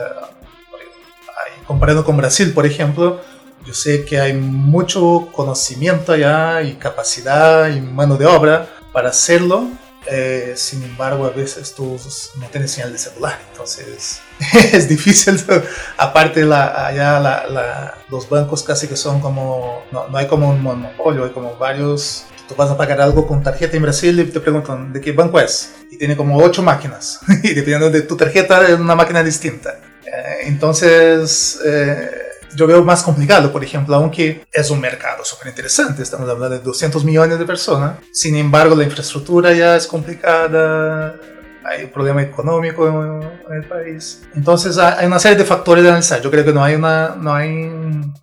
comparando 1.66 2.04
con 2.04 2.16
Brasil, 2.16 2.52
por 2.52 2.66
ejemplo, 2.66 3.20
yo 3.64 3.74
sé 3.74 4.04
que 4.04 4.20
hay 4.20 4.32
mucho 4.32 5.28
conocimiento 5.32 6.12
allá 6.12 6.62
y 6.62 6.74
capacidad 6.74 7.68
y 7.68 7.80
mano 7.80 8.16
de 8.16 8.26
obra 8.26 8.68
para 8.92 9.10
hacerlo, 9.10 9.68
eh, 10.08 10.54
sin 10.56 10.82
embargo, 10.82 11.26
a 11.26 11.30
veces 11.30 11.74
tú 11.74 11.98
no 12.38 12.46
tienes 12.48 12.70
señal 12.70 12.92
de 12.92 12.98
celular, 12.98 13.38
entonces 13.50 14.20
es 14.72 14.88
difícil. 14.88 15.40
Aparte, 15.96 16.44
la, 16.44 16.86
allá 16.86 17.20
la, 17.20 17.94
los 18.08 18.28
bancos 18.28 18.62
casi 18.62 18.86
que 18.86 18.96
son 18.96 19.20
como, 19.20 19.82
no, 19.90 20.08
no, 20.08 20.16
hay 20.16 20.26
como 20.26 20.50
un 20.50 20.62
monopolio, 20.62 21.24
hay 21.24 21.30
como 21.30 21.56
varios. 21.56 22.26
Tú 22.48 22.54
vas 22.54 22.70
a 22.70 22.76
pagar 22.76 23.00
algo 23.00 23.26
con 23.26 23.42
tarjeta 23.42 23.76
en 23.76 23.82
Brasil 23.82 24.20
y 24.20 24.24
te 24.24 24.38
preguntan 24.38 24.92
de 24.92 25.00
qué 25.00 25.10
banco 25.10 25.40
es. 25.40 25.72
Y 25.90 25.96
tiene 25.96 26.16
como 26.16 26.38
ocho 26.38 26.62
máquinas. 26.62 27.20
y 27.42 27.48
dependiendo 27.48 27.90
de 27.90 28.02
tu 28.02 28.16
tarjeta, 28.16 28.64
es 28.68 28.78
una 28.78 28.94
máquina 28.94 29.24
distinta. 29.24 29.80
Eh, 30.04 30.42
entonces, 30.44 31.58
eh, 31.66 32.25
yo 32.56 32.66
veo 32.66 32.82
más 32.82 33.02
complicado, 33.02 33.52
por 33.52 33.62
ejemplo, 33.62 33.94
aunque 33.94 34.46
es 34.52 34.70
un 34.70 34.80
mercado 34.80 35.24
súper 35.24 35.48
interesante, 35.48 36.02
estamos 36.02 36.28
hablando 36.28 36.56
de 36.56 36.64
200 36.64 37.04
millones 37.04 37.38
de 37.38 37.44
personas, 37.44 37.98
sin 38.12 38.36
embargo 38.36 38.74
la 38.74 38.84
infraestructura 38.84 39.52
ya 39.52 39.76
es 39.76 39.86
complicada, 39.86 41.20
hay 41.66 41.84
un 41.84 41.90
problema 41.90 42.22
económico 42.22 42.86
en, 42.88 43.54
el 43.54 43.64
país. 43.64 44.22
Entonces 44.34 44.78
hay 44.78 45.06
una 45.06 45.18
serie 45.18 45.36
de 45.36 45.44
factores 45.44 45.82
de 45.82 45.90
analizar. 45.90 46.20
Yo 46.20 46.30
creo 46.30 46.44
que 46.44 46.52
no 46.52 46.62
hay 46.62 46.74
una, 46.74 47.16
no 47.16 47.34
hay, 47.34 47.70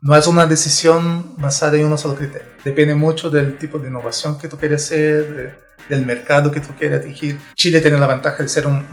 no 0.02 0.16
es 0.16 0.28
una 0.28 0.46
decisión 0.46 1.36
basada 1.38 1.78
en 1.78 1.86
un 1.86 1.98
solo 1.98 2.16
criterio. 2.16 2.48
Depende 2.64 2.96
mucho 2.96 3.30
del 3.30 3.58
tipo 3.58 3.80
de 3.80 3.90
innovación 3.90 4.38
que 4.38 4.48
tú 4.48 4.58
quieres 4.58 4.84
hacer, 4.84 5.60
del 5.90 6.06
mercado 6.06 6.52
que 6.52 6.62
tú 6.62 6.70
quieres 6.78 7.02
atingir. 7.02 7.38
Chile 7.56 7.82
tiene 7.82 7.98
la 7.98 8.08
ventaja 8.08 8.42
de 8.42 8.50
ser 8.50 8.68
un, 8.68 8.86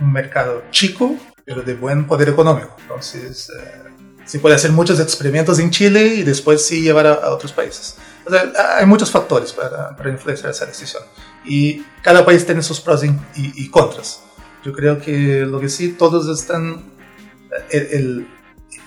un, 0.00 0.12
mercado 0.12 0.64
chico, 0.70 1.16
pero 1.44 1.62
de 1.62 1.74
buen 1.74 2.06
poder 2.06 2.30
económico. 2.30 2.76
Entonces, 2.80 3.50
eh, 3.50 3.82
se 4.24 4.38
puede 4.38 4.54
hacer 4.54 4.72
muchos 4.72 5.00
experimentos 5.00 5.58
en 5.58 5.70
Chile 5.70 6.06
y 6.06 6.22
después 6.22 6.64
sí 6.64 6.82
llevar 6.82 7.06
a, 7.06 7.30
otros 7.30 7.52
países. 7.52 7.96
O 8.24 8.30
sea, 8.30 8.52
hay 8.78 8.86
muchos 8.86 9.10
factores 9.10 9.52
para, 9.52 9.96
para, 9.96 10.10
influenciar 10.10 10.50
esa 10.50 10.66
decisión. 10.66 11.02
Y 11.44 11.82
cada 12.02 12.24
país 12.24 12.46
tiene 12.46 12.62
sus 12.62 12.80
pros 12.80 13.02
y, 13.04 13.12
y, 13.34 13.68
contras. 13.68 14.20
Yo 14.64 14.72
creo 14.72 15.00
que 15.00 15.40
lo 15.40 15.60
que 15.60 15.68
sí, 15.68 15.92
todos 15.92 16.28
están... 16.28 16.92
El, 17.70 18.26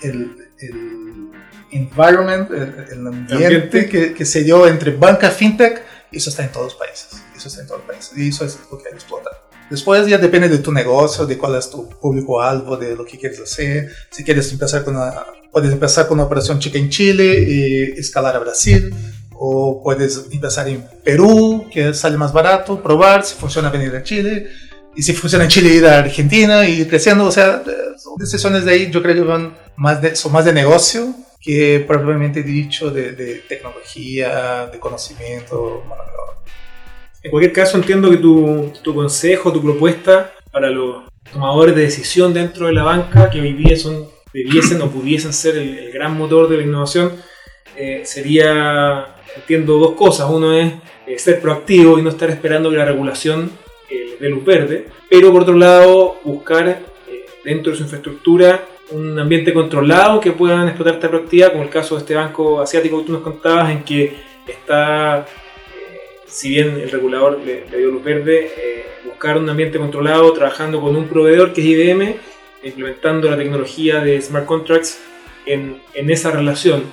el, 0.02 0.50
el 0.58 1.30
environment, 1.70 2.50
el, 2.50 3.06
ambiente, 3.06 3.88
Que, 3.88 4.14
que, 4.14 4.24
se 4.24 4.42
dio 4.42 4.66
entre 4.66 4.92
banca 4.92 5.30
fintech, 5.30 5.82
eso 6.10 6.30
está 6.30 6.44
en 6.44 6.52
todos 6.52 6.66
los 6.66 6.74
países. 6.74 7.22
Eso 7.36 7.48
está 7.48 7.60
en 7.60 7.66
todos 7.66 7.80
los 7.80 7.88
países. 7.88 8.16
Y 8.16 8.28
eso 8.28 8.44
es 8.44 8.58
lo 8.70 8.78
que 8.78 8.86
hay 8.86 8.92
que 8.92 8.98
explotar. 8.98 9.45
Después 9.70 10.06
ya 10.06 10.18
depende 10.18 10.48
de 10.48 10.58
tu 10.58 10.72
negocio, 10.72 11.26
de 11.26 11.36
cuál 11.36 11.56
es 11.56 11.68
tu 11.68 11.88
público 11.88 12.40
algo, 12.40 12.76
de 12.76 12.94
lo 12.94 13.04
que 13.04 13.18
quieres 13.18 13.40
hacer. 13.40 13.90
Si 14.10 14.22
quieres 14.22 14.50
empezar 14.52 14.84
con 14.84 14.96
una, 14.96 15.12
puedes 15.50 15.72
empezar 15.72 16.06
con 16.06 16.18
una 16.18 16.26
operación 16.26 16.58
chica 16.58 16.78
en 16.78 16.88
Chile 16.88 17.44
y 17.48 17.98
escalar 17.98 18.36
a 18.36 18.38
Brasil. 18.38 18.94
O 19.38 19.82
puedes 19.82 20.26
empezar 20.30 20.68
en 20.68 20.86
Perú, 21.04 21.66
que 21.70 21.92
sale 21.94 22.16
más 22.16 22.32
barato, 22.32 22.82
probar 22.82 23.24
si 23.24 23.34
funciona 23.34 23.68
venir 23.68 23.94
a 23.94 24.02
Chile. 24.02 24.48
Y 24.94 25.02
si 25.02 25.12
funciona 25.12 25.44
en 25.44 25.50
Chile, 25.50 25.74
ir 25.74 25.86
a 25.86 25.98
Argentina 25.98 26.66
y 26.66 26.86
creciendo. 26.86 27.24
O 27.24 27.32
sea, 27.32 27.62
son 27.98 28.14
decisiones 28.16 28.64
de 28.64 28.72
ahí, 28.72 28.90
yo 28.90 29.02
creo 29.02 29.14
que 29.14 29.20
van 29.22 29.56
más 29.76 30.00
de, 30.00 30.14
son 30.16 30.32
más 30.32 30.44
de 30.44 30.52
negocio 30.52 31.14
que 31.46 31.84
probablemente 31.86 32.42
dicho 32.42 32.90
de, 32.90 33.12
de 33.12 33.36
tecnología, 33.48 34.66
de 34.66 34.80
conocimiento, 34.80 35.84
en 37.26 37.30
cualquier 37.30 37.52
caso, 37.52 37.76
entiendo 37.76 38.08
que 38.08 38.18
tu, 38.18 38.94
consejo, 38.94 39.52
tu 39.52 39.60
propuesta 39.60 40.32
para 40.52 40.70
los 40.70 41.02
tomadores 41.32 41.74
de 41.74 41.82
decisión 41.82 42.32
dentro 42.32 42.68
de 42.68 42.72
la 42.72 42.84
banca, 42.84 43.28
que 43.28 43.40
hoy 43.40 43.52
día 43.52 43.76
debiesen 44.32 44.80
o 44.80 44.88
pudiesen 44.88 45.32
ser 45.32 45.56
el, 45.56 45.90
gran 45.90 46.16
motor 46.16 46.48
de 46.48 46.58
la 46.58 46.62
innovación, 46.62 47.14
eh, 47.76 48.02
sería, 48.04 49.16
entiendo, 49.34 49.76
dos 49.76 49.94
cosas. 49.94 50.30
Uno 50.30 50.52
es 50.52 50.72
eh, 51.04 51.18
ser 51.18 51.40
proactivo 51.40 51.98
y 51.98 52.02
no 52.02 52.10
estar 52.10 52.30
esperando 52.30 52.70
que 52.70 52.76
la 52.76 52.84
regulación 52.84 53.50
eh, 53.90 54.16
dé 54.20 54.28
luz 54.28 54.44
verde, 54.44 54.86
pero 55.10 55.32
por 55.32 55.42
otro 55.42 55.56
lado, 55.56 56.18
buscar 56.22 56.78
dentro 57.44 57.72
de 57.72 57.76
su 57.76 57.82
infraestructura 57.82 58.64
un 58.92 59.18
ambiente 59.18 59.52
controlado 59.52 60.20
que 60.20 60.30
puedan 60.30 60.68
explotar 60.68 60.94
esta 60.94 61.08
proactividad, 61.08 61.50
como 61.50 61.64
el 61.64 61.70
caso 61.70 61.96
de 61.96 62.02
este 62.02 62.14
banco 62.14 62.60
asiático 62.60 63.00
que 63.00 63.06
tú 63.06 63.12
nos 63.14 63.22
contabas, 63.22 63.72
en 63.72 63.82
que 63.82 64.14
está 64.46 65.26
si 66.26 66.50
bien 66.50 66.80
el 66.80 66.90
regulador 66.90 67.40
le, 67.44 67.64
dio 67.76 67.90
luz 67.90 68.04
verde, 68.04 68.50
eh, 68.56 68.86
buscar 69.04 69.38
un 69.38 69.48
ambiente 69.48 69.78
controlado 69.78 70.32
trabajando 70.32 70.80
con 70.80 70.96
un 70.96 71.08
proveedor 71.08 71.52
que 71.52 71.60
es 71.60 71.66
IBM, 71.66 72.16
implementando 72.64 73.30
la 73.30 73.36
tecnología 73.36 74.00
de 74.00 74.20
smart 74.20 74.46
contracts 74.46 75.00
en, 75.46 75.80
en 75.94 76.10
esa 76.10 76.30
relación, 76.30 76.84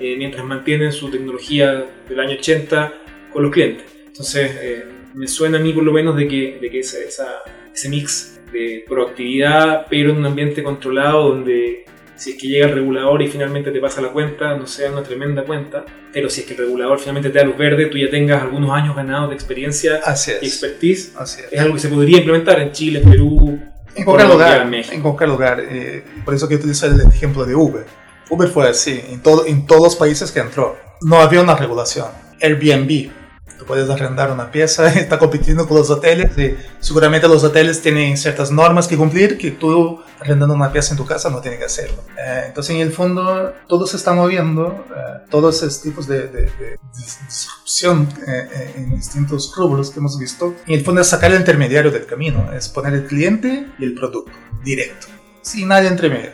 eh, 0.00 0.14
mientras 0.16 0.44
mantienen 0.44 0.92
su 0.92 1.10
tecnología 1.10 1.86
del 2.08 2.20
año 2.20 2.36
80 2.36 2.94
con 3.32 3.42
los 3.42 3.52
clientes. 3.52 3.86
Entonces, 4.06 4.50
eh, 4.60 4.84
me 5.14 5.26
suena 5.26 5.58
a 5.58 5.60
mí 5.60 5.72
por 5.72 5.82
lo 5.82 5.92
menos 5.92 6.16
de 6.16 6.28
que, 6.28 6.58
de 6.60 6.70
que 6.70 6.80
esa, 6.80 6.98
ese 7.72 7.88
mix 7.88 8.40
de 8.52 8.84
proactividad, 8.86 9.86
pero 9.90 10.10
en 10.10 10.18
un 10.18 10.26
ambiente 10.26 10.62
controlado 10.62 11.30
donde 11.30 11.84
si 12.16 12.30
es 12.32 12.36
que 12.40 12.48
llega 12.48 12.66
el 12.66 12.74
regulador 12.74 13.20
y 13.22 13.28
finalmente 13.28 13.70
te 13.70 13.80
pasa 13.80 14.00
la 14.00 14.08
cuenta, 14.08 14.56
no 14.56 14.66
sea 14.66 14.90
una 14.90 15.02
tremenda 15.02 15.44
cuenta, 15.44 15.84
pero 16.12 16.28
si 16.30 16.40
es 16.40 16.46
que 16.46 16.54
el 16.54 16.58
regulador 16.60 16.98
finalmente 16.98 17.30
te 17.30 17.38
da 17.38 17.44
luz 17.44 17.56
verde, 17.56 17.86
tú 17.86 17.98
ya 17.98 18.10
tengas 18.10 18.42
algunos 18.42 18.70
años 18.70 18.96
ganados 18.96 19.28
de 19.28 19.34
experiencia 19.34 20.00
y 20.40 20.46
expertise, 20.46 21.12
Así 21.16 21.42
es. 21.42 21.52
es 21.52 21.60
algo 21.60 21.74
que 21.74 21.80
se 21.80 21.88
podría 21.88 22.18
implementar 22.18 22.60
en 22.60 22.72
Chile, 22.72 23.00
en 23.02 23.10
Perú, 23.10 23.60
En 23.94 24.04
cualquier 24.04 24.28
lugar, 24.30 24.74
en 24.74 25.02
cualquier 25.02 25.28
lugar. 25.28 25.60
eh, 25.60 26.04
por 26.24 26.34
eso 26.34 26.48
que 26.48 26.56
utilizo 26.56 26.86
el 26.86 27.00
ejemplo 27.00 27.44
de 27.44 27.54
Uber. 27.54 27.84
Uber 28.28 28.48
fue 28.48 28.68
así, 28.68 29.00
en, 29.10 29.22
todo, 29.22 29.46
en 29.46 29.66
todos 29.66 29.82
los 29.82 29.96
países 29.96 30.32
que 30.32 30.40
entró. 30.40 30.76
No 31.02 31.20
había 31.20 31.40
una 31.42 31.54
regulación. 31.54 32.06
Airbnb, 32.42 33.10
tú 33.58 33.64
puedes 33.64 33.88
arrendar 33.90 34.30
una 34.30 34.50
pieza, 34.50 34.88
está 34.94 35.18
compitiendo 35.18 35.66
con 35.68 35.78
los 35.78 35.90
hoteles 35.90 36.36
y 36.38 36.54
seguramente 36.80 37.26
los 37.28 37.42
hoteles 37.44 37.80
tienen 37.82 38.16
ciertas 38.16 38.50
normas 38.50 38.86
que 38.88 38.96
cumplir 38.96 39.38
que 39.38 39.50
tú 39.52 40.00
arrendando 40.20 40.54
una 40.54 40.72
pieza 40.72 40.92
en 40.92 40.96
tu 40.96 41.04
casa 41.06 41.28
no 41.30 41.40
tienes 41.40 41.58
que 41.58 41.66
hacerlo. 41.66 42.02
Eh, 42.18 42.44
entonces 42.46 42.74
en 42.74 42.80
el 42.82 42.92
fondo 42.92 43.52
todo 43.68 43.86
se 43.86 43.96
está 43.96 44.12
moviendo, 44.12 44.84
eh, 44.90 45.26
todos 45.30 45.56
esos 45.62 45.82
tipos 45.82 46.06
de, 46.06 46.22
de- 46.28 46.42
de 46.42 46.78
dis- 46.94 47.18
disrupción 47.26 48.08
eh, 48.26 48.48
eh, 48.54 48.74
en 48.76 48.96
distintos 48.96 49.52
rubros 49.56 49.90
que 49.90 49.98
hemos 50.00 50.18
visto. 50.18 50.54
En 50.66 50.74
el 50.74 50.84
fondo 50.84 51.00
es 51.00 51.06
sacar 51.08 51.30
el 51.32 51.38
intermediario 51.38 51.90
del 51.90 52.06
camino, 52.06 52.50
es 52.52 52.68
poner 52.68 52.94
el 52.94 53.06
cliente 53.06 53.66
y 53.78 53.84
el 53.84 53.94
producto 53.94 54.32
directo, 54.64 55.06
sin 55.42 55.68
nadie 55.68 55.88
entre 55.88 56.08
medio. 56.10 56.30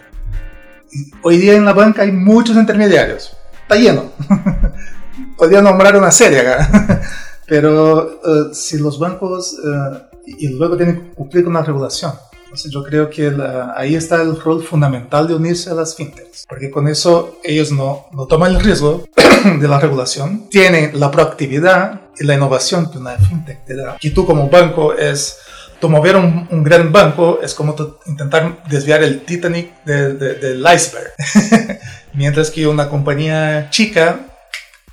Hoy 1.22 1.38
día 1.38 1.54
en 1.54 1.64
la 1.64 1.72
banca 1.72 2.02
hay 2.02 2.12
muchos 2.12 2.54
intermediarios, 2.56 3.34
está 3.62 3.76
lleno. 3.76 4.12
Podría 5.36 5.60
nombrar 5.62 5.96
una 5.96 6.10
serie 6.10 6.40
acá. 6.40 7.00
Pero 7.46 8.20
eh, 8.24 8.54
si 8.54 8.78
los 8.78 8.98
bancos, 8.98 9.54
eh, 9.64 9.98
y 10.26 10.48
luego 10.48 10.76
tienen 10.76 10.96
que 11.10 11.10
cumplir 11.14 11.44
con 11.44 11.52
la 11.54 11.62
regulación. 11.62 12.12
Entonces 12.44 12.70
yo 12.70 12.82
creo 12.84 13.08
que 13.10 13.30
la- 13.30 13.74
ahí 13.76 13.94
está 13.94 14.20
el 14.22 14.38
rol 14.40 14.62
fundamental 14.62 15.26
de 15.26 15.34
unirse 15.34 15.70
a 15.70 15.74
las 15.74 15.94
fintechs, 15.96 16.44
porque 16.48 16.70
con 16.70 16.86
eso 16.86 17.38
ellos 17.42 17.72
no, 17.72 18.06
no 18.12 18.26
toman 18.26 18.54
el 18.54 18.60
riesgo 18.60 19.04
de 19.60 19.68
la 19.68 19.80
regulación, 19.80 20.48
tienen 20.50 20.98
la 21.00 21.10
proactividad 21.10 22.00
y 22.18 22.24
la 22.24 22.34
innovación 22.34 22.90
que 22.90 22.98
una 22.98 23.12
fintech 23.16 23.64
te 23.64 23.74
da. 23.76 23.96
Y 24.02 24.10
tú 24.10 24.26
como 24.26 24.48
banco 24.50 24.92
es, 24.94 25.38
tú 25.80 25.88
mover 25.88 26.16
un, 26.16 26.46
un 26.50 26.62
gran 26.62 26.92
banco 26.92 27.40
es 27.42 27.54
como 27.54 27.74
intentar 28.06 28.62
desviar 28.68 29.02
el 29.02 29.22
Titanic 29.24 29.82
de- 29.84 30.14
de- 30.14 30.34
del 30.34 30.58
iceberg, 30.60 31.10
mientras 32.14 32.50
que 32.50 32.66
una 32.66 32.88
compañía 32.88 33.68
chica 33.70 34.26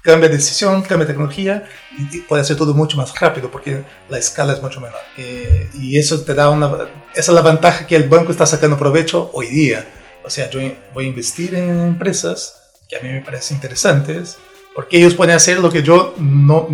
cambia 0.01 0.29
de 0.29 0.37
decisión, 0.37 0.81
cambia 0.81 1.07
tecnología 1.07 1.67
y, 1.97 2.19
puede 2.21 2.41
hacer 2.41 2.55
todo 2.55 2.73
mucho 2.73 2.97
más 2.97 3.17
rápido 3.19 3.51
porque 3.51 3.83
la 4.09 4.17
escala 4.17 4.53
es 4.53 4.61
mucho 4.61 4.79
menor. 4.79 4.99
Eh, 5.17 5.69
y 5.73 5.97
eso 5.97 6.21
te 6.21 6.33
da 6.33 6.49
una... 6.49 6.67
Esa 7.13 7.31
es 7.31 7.35
la 7.35 7.41
ventaja 7.41 7.85
que 7.85 7.95
el 7.95 8.07
banco 8.07 8.31
está 8.31 8.45
sacando 8.45 8.77
provecho 8.77 9.29
hoy 9.33 9.47
día. 9.47 9.85
O 10.23 10.29
sea, 10.29 10.49
yo 10.49 10.59
voy 10.93 11.05
a 11.05 11.07
investir 11.07 11.55
en 11.55 11.79
empresas 11.81 12.55
que 12.87 12.95
a 12.95 13.01
mí 13.01 13.09
me 13.09 13.21
parecen 13.21 13.57
interesantes 13.57 14.37
porque 14.75 14.97
ellos 14.97 15.13
pueden 15.13 15.35
hacer 15.35 15.59
lo 15.59 15.69
que 15.69 15.83
yo 15.83 16.13
no, 16.17 16.67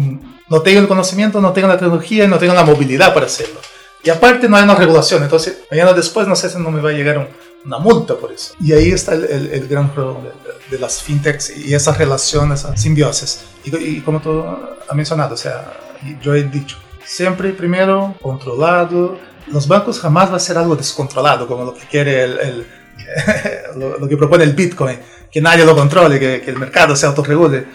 no 0.49 0.61
tengo 0.61 0.79
el 0.79 0.87
conocimiento, 0.87 1.41
no 1.41 1.53
tengo 1.53 1.67
la 1.67 1.77
tecnología 1.77 2.27
no 2.27 2.37
tengo 2.37 2.53
la 2.53 2.63
movilidad 2.63 3.13
para 3.13 3.25
hacerlo. 3.25 3.59
Y 4.03 4.09
aparte 4.09 4.47
no 4.47 4.55
hay 4.55 4.63
una 4.63 4.75
regulación, 4.75 5.23
entonces 5.23 5.59
mañana 5.71 5.93
después 5.93 6.27
no 6.27 6.35
sé 6.35 6.49
si 6.49 6.59
no 6.59 6.69
me 6.69 6.81
va 6.81 6.91
a 6.91 6.93
llegar 6.93 7.17
un- 7.17 7.27
una 7.65 7.79
multa 7.79 8.15
por 8.15 8.31
eso. 8.31 8.53
Y 8.59 8.71
ahí 8.73 8.89
está 8.91 9.13
el, 9.13 9.23
el- 9.25 9.47
el 9.51 9.67
gran 9.67 9.89
juego 9.89 10.21
de, 10.23 10.75
de- 10.75 10.79
las 10.81 11.01
fintechs 11.01 11.49
y 11.57 11.73
esa 11.73 11.93
relación, 11.93 12.51
esa 12.51 12.75
simbiosis. 12.77 13.41
Y, 13.63 13.75
y 13.75 14.01
como 14.01 14.21
tú 14.21 14.43
has 14.43 14.95
mencionado, 14.95 15.33
o 15.33 15.37
sea, 15.37 15.73
yo 16.21 16.33
he 16.35 16.43
dicho, 16.43 16.77
siempre 17.03 17.51
primero 17.53 18.15
controlado. 18.21 19.17
Los 19.47 19.67
bancos 19.67 19.99
jamás 19.99 20.31
va 20.31 20.37
a 20.37 20.39
ser 20.39 20.57
algo 20.57 20.75
descontrolado, 20.75 21.47
como 21.47 21.65
lo 21.65 21.73
que 21.75 21.81
quiere 21.87 22.23
el, 22.23 22.39
el- 22.39 22.67
lo, 23.79 23.99
lo 23.99 24.07
que 24.07 24.17
propone 24.17 24.43
el 24.43 24.53
Bitcoin, 24.53 24.97
que 25.31 25.41
nadie 25.41 25.65
lo 25.65 25.75
controle, 25.75 26.19
que, 26.19 26.41
que 26.41 26.49
el 26.51 26.57
mercado 26.57 26.95
se 26.95 27.05
autorregule. 27.05 27.67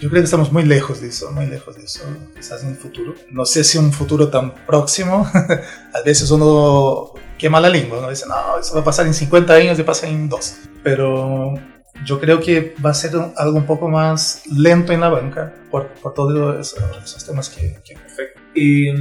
Yo 0.00 0.08
creo 0.08 0.22
que 0.22 0.24
estamos 0.24 0.50
muy 0.50 0.62
lejos 0.64 1.00
de 1.02 1.08
eso, 1.08 1.30
muy 1.32 1.44
lejos 1.46 1.76
de 1.76 1.84
eso, 1.84 2.00
quizás 2.34 2.62
en 2.62 2.70
el 2.70 2.76
futuro. 2.76 3.14
No 3.30 3.44
sé 3.44 3.64
si 3.64 3.76
un 3.76 3.92
futuro 3.92 4.28
tan 4.28 4.54
próximo, 4.66 5.30
a 5.92 6.00
veces 6.02 6.30
uno 6.30 7.12
quema 7.40 7.58
la 7.60 7.68
lengua, 7.70 7.98
¿no? 8.02 8.10
Dice, 8.10 8.26
no, 8.28 8.58
eso 8.60 8.74
va 8.74 8.80
a 8.82 8.84
pasar 8.84 9.06
en 9.06 9.14
50 9.14 9.52
años 9.54 9.78
y 9.78 9.82
pasa 9.82 10.06
en 10.08 10.28
2. 10.28 10.58
Pero 10.84 11.54
yo 12.04 12.20
creo 12.20 12.38
que 12.40 12.74
va 12.84 12.90
a 12.90 12.94
ser 12.94 13.16
un- 13.16 13.32
algo 13.36 13.56
un 13.56 13.66
poco 13.66 13.88
más 13.88 14.42
lento 14.52 14.92
en 14.92 15.00
la 15.00 15.08
banca 15.08 15.52
por, 15.70 15.88
por 16.02 16.14
todos 16.14 16.58
esos, 16.60 16.78
esos 17.02 17.24
temas 17.26 17.48
que, 17.48 17.76
que 17.84 17.94
Perfecto. 17.94 18.40
Eh, 18.54 18.94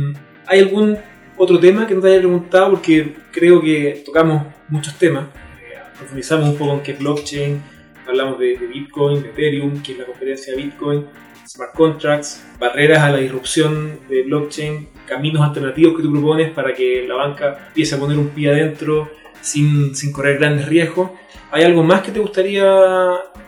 ¿Hay 0.48 0.60
algún 0.60 0.98
otro 1.38 1.60
tema 1.60 1.86
que 1.86 1.94
no 1.96 2.02
te 2.02 2.08
haya 2.10 2.20
preguntado? 2.20 2.72
Porque 2.72 3.16
creo 3.32 3.62
que 3.62 4.04
tocamos 4.06 4.48
muchos 4.70 4.96
temas. 4.98 5.26
Eh, 5.26 5.78
profundizamos 5.98 6.50
un 6.50 6.58
poco 6.58 6.74
en 6.74 6.82
qué 6.82 6.92
es 6.94 7.00
blockchain, 7.00 7.62
hablamos 8.08 8.40
de, 8.40 8.58
de 8.58 8.68
Bitcoin, 8.68 9.22
de 9.22 9.30
Ethereum, 9.30 9.82
qué 9.84 9.92
es 9.94 9.98
la 10.00 10.06
conferencia 10.06 10.56
de 10.56 10.62
Bitcoin, 10.64 11.06
smart 11.48 11.74
contracts, 11.76 12.44
barreras 12.60 13.00
a 13.04 13.12
la 13.12 13.18
disrupción 13.18 14.00
de 14.10 14.24
blockchain, 14.24 14.90
caminos 15.10 15.41
alternativos 15.41 15.97
que 15.97 16.03
tú 16.03 16.12
propones 16.12 16.51
para 16.51 16.74
que 16.74 17.05
la 17.07 17.16
banca 17.16 17.57
empiece 17.68 17.95
a 17.95 17.97
poner 17.99 18.18
un 18.18 18.30
pie 18.30 18.51
adentro 18.51 19.10
sin, 19.41 19.95
sin 19.95 20.12
correr 20.14 20.38
grandes 20.38 20.68
riesgos. 20.70 21.10
¿Hay 21.51 21.64
algo 21.64 21.84
más 21.84 22.01
que 22.03 22.12
te 22.12 22.20
gustaría 22.20 22.64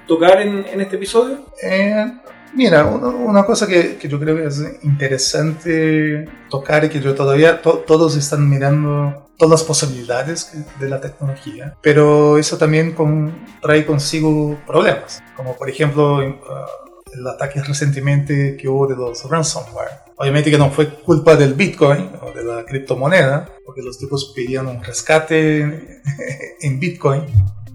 tocar 0.08 0.42
en, 0.42 0.66
en 0.66 0.82
este 0.82 0.96
episodio? 0.96 1.46
Eh, 1.62 2.06
mira, 2.54 2.86
una, 2.86 3.08
una 3.10 3.46
cosa 3.46 3.68
que, 3.68 3.98
que 3.98 4.08
yo 4.10 4.20
creo 4.20 4.36
que 4.36 4.46
es 4.46 4.60
interesante 4.84 6.26
tocar 6.50 6.84
y 6.86 6.90
que 6.90 7.00
yo 7.00 7.14
todavía 7.16 7.62
to- 7.62 7.84
todos 7.86 8.16
están 8.18 8.50
mirando 8.50 9.28
todas 9.38 9.52
las 9.62 9.64
posibilidades 9.64 10.52
de 10.80 10.90
la 10.90 11.00
tecnología, 11.02 11.76
pero 11.82 12.38
eso 12.38 12.58
también 12.58 12.92
con- 12.94 13.32
trae 13.62 13.86
consigo 13.86 14.58
problemas, 14.68 15.22
como 15.36 15.56
por 15.58 15.70
ejemplo 15.70 16.22
en, 16.22 16.40
ah, 16.50 16.66
el 17.14 17.28
ataque 17.28 17.62
recientemente 17.62 18.56
que 18.58 18.68
hubo 18.68 18.88
de 18.88 18.96
los 18.96 19.30
ransomware. 19.30 19.90
Obviamente 20.18 20.52
que 20.52 20.58
no 20.58 20.70
fue 20.70 20.88
culpa 20.90 21.36
del 21.36 21.54
Bitcoin 21.56 22.12
o 22.22 22.32
de 22.32 22.44
la 22.44 22.64
criptomoneda, 22.66 23.50
porque 23.66 23.82
los 23.82 23.98
tipos 23.98 24.32
pedían 24.36 24.68
un 24.68 24.84
rescate 24.84 26.02
en 26.62 26.80
Bitcoin 26.80 27.24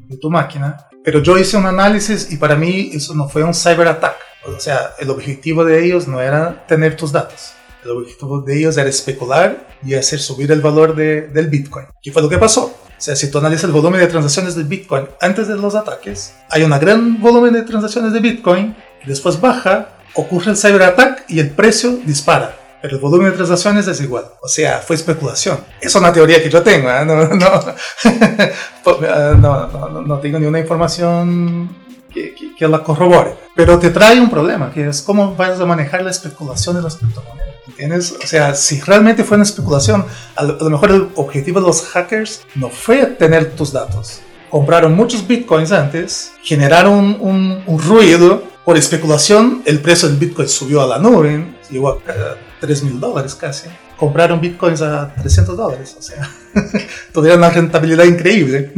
de 0.08 0.16
tu 0.16 0.30
máquina. 0.30 0.76
Pero 1.04 1.20
yo 1.20 1.36
hice 1.38 1.56
un 1.56 1.66
análisis 1.66 2.32
y 2.32 2.36
para 2.36 2.56
mí 2.56 2.90
eso 2.92 3.14
no 3.14 3.28
fue 3.28 3.42
un 3.44 3.54
cyber 3.54 3.88
attack. 3.88 4.16
O 4.46 4.60
sea, 4.60 4.90
el 4.98 5.10
objetivo 5.10 5.64
de 5.64 5.84
ellos 5.84 6.06
no 6.06 6.20
era 6.20 6.64
tener 6.66 6.96
tus 6.96 7.10
datos. 7.12 7.52
El 7.84 7.90
objetivo 7.90 8.40
de 8.40 8.58
ellos 8.58 8.76
era 8.76 8.88
especular 8.88 9.66
y 9.84 9.94
hacer 9.94 10.18
subir 10.20 10.50
el 10.52 10.60
valor 10.60 10.94
de- 10.94 11.22
del 11.28 11.48
Bitcoin. 11.48 11.86
¿Qué 12.02 12.10
fue 12.12 12.22
lo 12.22 12.28
que 12.28 12.38
pasó? 12.38 12.64
O 12.66 13.00
sea, 13.00 13.14
si 13.14 13.30
tú 13.30 13.38
analizas 13.38 13.64
el 13.64 13.72
volumen 13.72 14.00
de 14.00 14.06
transacciones 14.06 14.54
del 14.54 14.64
Bitcoin 14.64 15.06
antes 15.20 15.48
de 15.48 15.56
los 15.56 15.74
ataques, 15.74 16.32
hay 16.50 16.62
un 16.62 16.70
gran 16.70 17.20
volumen 17.20 17.52
de 17.52 17.62
transacciones 17.62 18.12
de 18.12 18.20
Bitcoin 18.20 18.74
después 19.04 19.40
baja, 19.40 19.88
ocurre 20.14 20.52
el 20.52 20.56
cyber 20.56 20.82
attack 20.82 21.24
y 21.28 21.40
el 21.40 21.50
precio 21.50 21.98
dispara. 22.04 22.56
Pero 22.82 22.96
el 22.96 23.02
volumen 23.02 23.30
de 23.30 23.36
transacciones 23.36 23.86
es 23.88 24.00
igual. 24.00 24.24
O 24.42 24.48
sea, 24.48 24.78
fue 24.78 24.94
especulación. 24.96 25.58
Es 25.80 25.94
una 25.96 26.12
teoría 26.12 26.40
que 26.42 26.48
yo 26.50 26.62
tengo. 26.62 26.88
¿eh? 26.90 27.04
No, 27.04 27.16
no, 27.26 27.60
Pues, 28.84 28.96
eh, 29.02 29.34
no, 29.38 29.66
no, 29.68 29.88
no- 29.88 30.02
no 30.02 30.18
tengo 30.20 30.38
ninguna 30.38 30.60
información 30.60 31.68
que, 32.12 32.34
que- 32.34 32.54
que 32.54 32.68
la 32.68 32.82
corrobore. 32.82 33.34
Pero 33.54 33.78
te 33.78 33.90
trae 33.90 34.20
un 34.20 34.30
problema, 34.30 34.70
que 34.72 34.88
es 34.88 35.02
cómo 35.02 35.34
vas 35.34 35.58
a 35.60 35.66
manejar 35.66 36.02
la 36.02 36.10
especulación 36.10 36.76
de 36.76 36.82
las 36.82 36.96
criptomonedas. 36.96 37.46
¿Entiendes? 37.68 38.14
O 38.22 38.26
sea, 38.26 38.54
si 38.54 38.80
realmente 38.80 39.24
fue 39.24 39.36
una 39.36 39.44
especulación, 39.44 40.04
a 40.36 40.44
lo, 40.44 40.54
a 40.60 40.64
lo 40.64 40.70
mejor 40.70 40.90
el 40.92 41.08
objetivo 41.16 41.60
de 41.60 41.66
los 41.66 41.82
hackers 41.88 42.42
no 42.54 42.68
fue 42.70 43.04
tener 43.06 43.52
tus 43.52 43.72
datos. 43.72 44.20
Compraron 44.50 44.94
muchos 44.94 45.26
bitcoins 45.26 45.72
antes, 45.72 46.32
generaron 46.42 47.16
un, 47.20 47.62
un 47.66 47.82
ruido 47.82 48.44
por 48.66 48.76
especulación, 48.76 49.62
el 49.64 49.78
precio 49.80 50.08
del 50.08 50.18
bitcoin 50.18 50.48
subió 50.48 50.82
a 50.82 50.86
la 50.88 50.98
nube, 50.98 51.54
llegó 51.70 51.90
a 51.90 52.36
3 52.60 52.82
mil 52.82 53.00
dólares 53.00 53.34
casi. 53.34 53.68
Compraron 53.96 54.40
bitcoins 54.42 54.82
a 54.82 55.14
300 55.14 55.56
dólares, 55.56 55.96
o 55.98 56.02
sea, 56.02 56.28
tuvieron 57.14 57.38
una 57.38 57.48
rentabilidad 57.50 58.04
increíble. 58.04 58.72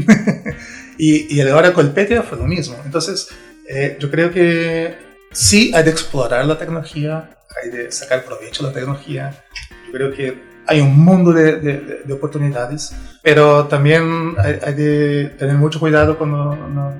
y, 0.98 1.34
y 1.34 1.40
ahora 1.40 1.72
con 1.72 1.86
el 1.86 1.92
Petya 1.92 2.22
fue 2.22 2.38
lo 2.38 2.44
mismo. 2.44 2.76
Entonces, 2.84 3.28
eh, 3.68 3.96
yo 3.98 4.10
creo 4.10 4.30
que 4.30 4.96
sí 5.32 5.72
hay 5.74 5.82
de 5.84 5.90
explorar 5.90 6.44
la 6.46 6.58
tecnología, 6.58 7.30
hay 7.64 7.70
de 7.70 7.90
sacar 7.90 8.24
provecho 8.24 8.62
de 8.64 8.68
la 8.68 8.74
tecnología. 8.74 9.44
Yo 9.86 9.92
creo 9.92 10.12
que 10.12 10.38
hay 10.66 10.80
un 10.82 10.96
mundo 11.02 11.32
de, 11.32 11.56
de- 11.56 11.80
de- 11.80 12.02
de 12.04 12.12
oportunidades, 12.12 12.92
pero 13.22 13.64
también 13.64 14.34
hay, 14.38 14.58
hay 14.62 14.74
de 14.74 15.24
tener 15.38 15.56
mucho 15.56 15.80
cuidado 15.80 16.14
lo- 16.30 16.94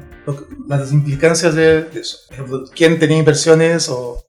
las 0.66 0.92
implicancias 0.92 1.54
de, 1.54 1.82
de 1.84 2.00
eso. 2.00 2.18
Quien 2.74 2.98
tenía 2.98 3.18
inversiones 3.18 3.88
o, 3.88 4.24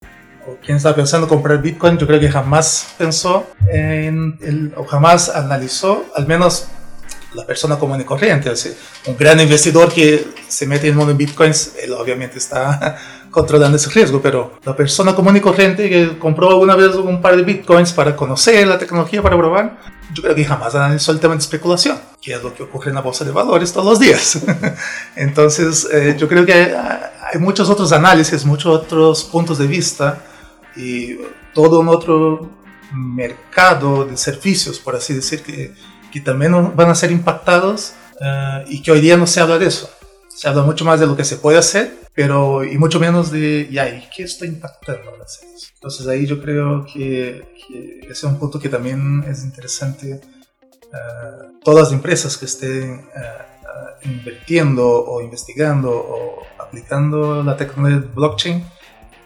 o 0.48 0.58
quien 0.64 0.78
estaba 0.78 0.96
pensando 0.96 1.28
comprar 1.28 1.62
Bitcoin, 1.62 1.98
yo 1.98 2.08
creo 2.08 2.20
que 2.20 2.30
jamás 2.30 2.94
pensó 2.98 3.46
en 3.68 4.38
el, 4.42 4.74
o 4.76 4.86
jamás 4.86 5.30
analizó, 5.30 6.06
al 6.16 6.28
menos 6.28 6.68
la 7.34 7.46
persona 7.46 7.78
común 7.78 8.02
y 8.02 8.04
corriente. 8.04 8.52
un 9.08 9.18
gran 9.18 9.40
investidor 9.40 9.92
que 9.92 10.28
se 10.48 10.66
mete 10.66 10.88
en 10.88 10.94
el 10.94 10.98
mundo 10.98 11.14
de 11.14 11.18
bitcoins, 11.18 11.74
él 11.82 11.94
obviamente 11.94 12.38
está 12.38 12.98
controlando 13.32 13.78
ese 13.78 13.90
riesgo, 13.92 14.22
pero 14.22 14.54
la 14.64 14.76
persona 14.76 15.14
común 15.14 15.38
y 15.38 15.42
corriente 15.42 15.90
que 15.90 16.18
compró 16.18 16.50
alguna 16.50 16.76
vez 16.76 16.96
un 16.96 17.22
par 17.22 17.36
de 17.36 17.44
bitcoins 17.44 17.94
para 17.94 18.16
conocer 18.16 18.68
la 18.68 18.78
tecnología, 18.78 19.22
para 19.22 19.38
probar, 19.38 19.78
yo 20.14 20.24
creo 20.24 20.36
que 20.36 20.46
jamás 20.46 20.74
analizó 20.74 21.12
el 21.12 21.20
tema 21.20 21.36
de 21.36 21.40
especulación. 21.40 22.00
Que 22.22 22.34
es 22.34 22.44
lo 22.44 22.54
que 22.54 22.64
ocurre 22.64 22.90
en 22.90 22.96
la 22.96 23.02
bolsa 23.02 23.24
de 23.24 23.32
valores 23.32 23.72
todos 23.72 23.86
los 23.86 24.00
días. 24.00 24.40
Entonces, 25.16 25.88
eh, 25.92 26.16
yo 26.18 26.28
creo 26.28 26.46
que 26.46 26.54
hay, 26.54 27.40
muchos 27.40 27.70
otros 27.70 27.92
análisis, 27.92 28.46
muchos 28.46 28.76
otros 28.76 29.24
puntos 29.24 29.58
de 29.58 29.68
vista 29.68 30.22
y 30.76 31.18
todo 31.54 31.80
un 31.80 31.88
otro 31.88 32.50
mercado 32.94 34.06
de 34.06 34.18
servicios, 34.18 34.80
por 34.80 34.96
así 34.96 35.14
decir, 35.14 35.42
que, 35.44 35.74
que 36.12 36.20
también 36.20 36.76
van 36.76 36.90
a 36.90 36.96
ser 36.96 37.12
impactados 37.12 37.94
eh, 38.20 38.66
y 38.68 38.82
que 38.82 38.92
hoy 38.92 39.02
día 39.02 39.16
no 39.16 39.28
se 39.28 39.40
habla 39.40 39.58
de 39.58 39.68
eso. 39.68 39.90
Se 40.28 40.48
habla 40.48 40.64
mucho 40.64 40.86
más 40.86 41.00
de 41.00 41.08
lo 41.08 41.16
que 41.16 41.26
se 41.26 41.38
puede 41.38 41.58
hacer, 41.58 41.98
pero 42.14 42.64
y 42.64 42.78
mucho 42.78 43.00
menos 43.00 43.32
de, 43.32 43.68
ya, 43.72 43.90
¿y 43.90 44.08
qué 44.16 44.24
está 44.24 44.46
impactando 44.46 45.16
las 45.18 45.42
Entonces 45.76 46.08
ahí 46.08 46.26
yo 46.26 46.42
creo 46.42 46.86
que, 46.86 47.46
que, 47.68 48.00
ese 48.04 48.12
es 48.12 48.24
un 48.24 48.40
punto 48.40 48.60
que 48.60 48.70
también 48.70 49.24
es 49.28 49.44
interesante. 49.44 50.22
Uh, 50.92 51.60
todas 51.64 51.86
las 51.86 51.94
empresas 51.94 52.36
que 52.38 52.46
estén 52.46 53.08
uh, 53.16 54.08
invirtiendo 54.08 54.88
o 54.88 55.22
investigando 55.22 55.92
o 55.92 56.44
aplicando 56.58 57.44
la 57.44 57.56
tecnología 57.56 58.10
blockchain, 58.14 58.66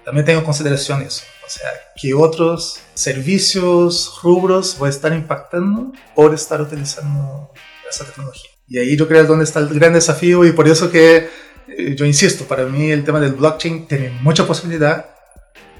también 0.03 0.25
tengo 0.25 0.43
consideración 0.43 1.01
eso. 1.01 1.23
O 1.45 1.49
sea, 1.49 1.69
que 1.95 2.13
otros 2.13 2.79
servicios, 2.93 4.19
rubros, 4.21 4.77
va 4.81 4.87
a 4.87 4.89
estar 4.89 5.13
impactando 5.13 5.91
por 6.15 6.33
estar 6.33 6.61
utilizando 6.61 7.51
esa 7.89 8.05
tecnología. 8.05 8.49
Y 8.67 8.79
ahí 8.79 8.97
yo 8.97 9.07
creo 9.07 9.21
es 9.21 9.27
donde 9.27 9.43
está 9.43 9.59
el 9.59 9.69
gran 9.69 9.93
desafío 9.93 10.45
y 10.45 10.51
por 10.51 10.67
eso 10.67 10.89
que 10.89 11.29
eh, 11.67 11.95
yo 11.95 12.05
insisto, 12.05 12.45
para 12.45 12.65
mí 12.65 12.91
el 12.91 13.03
tema 13.03 13.19
del 13.19 13.33
blockchain 13.33 13.87
tiene 13.87 14.09
mucha 14.21 14.45
posibilidad 14.45 15.05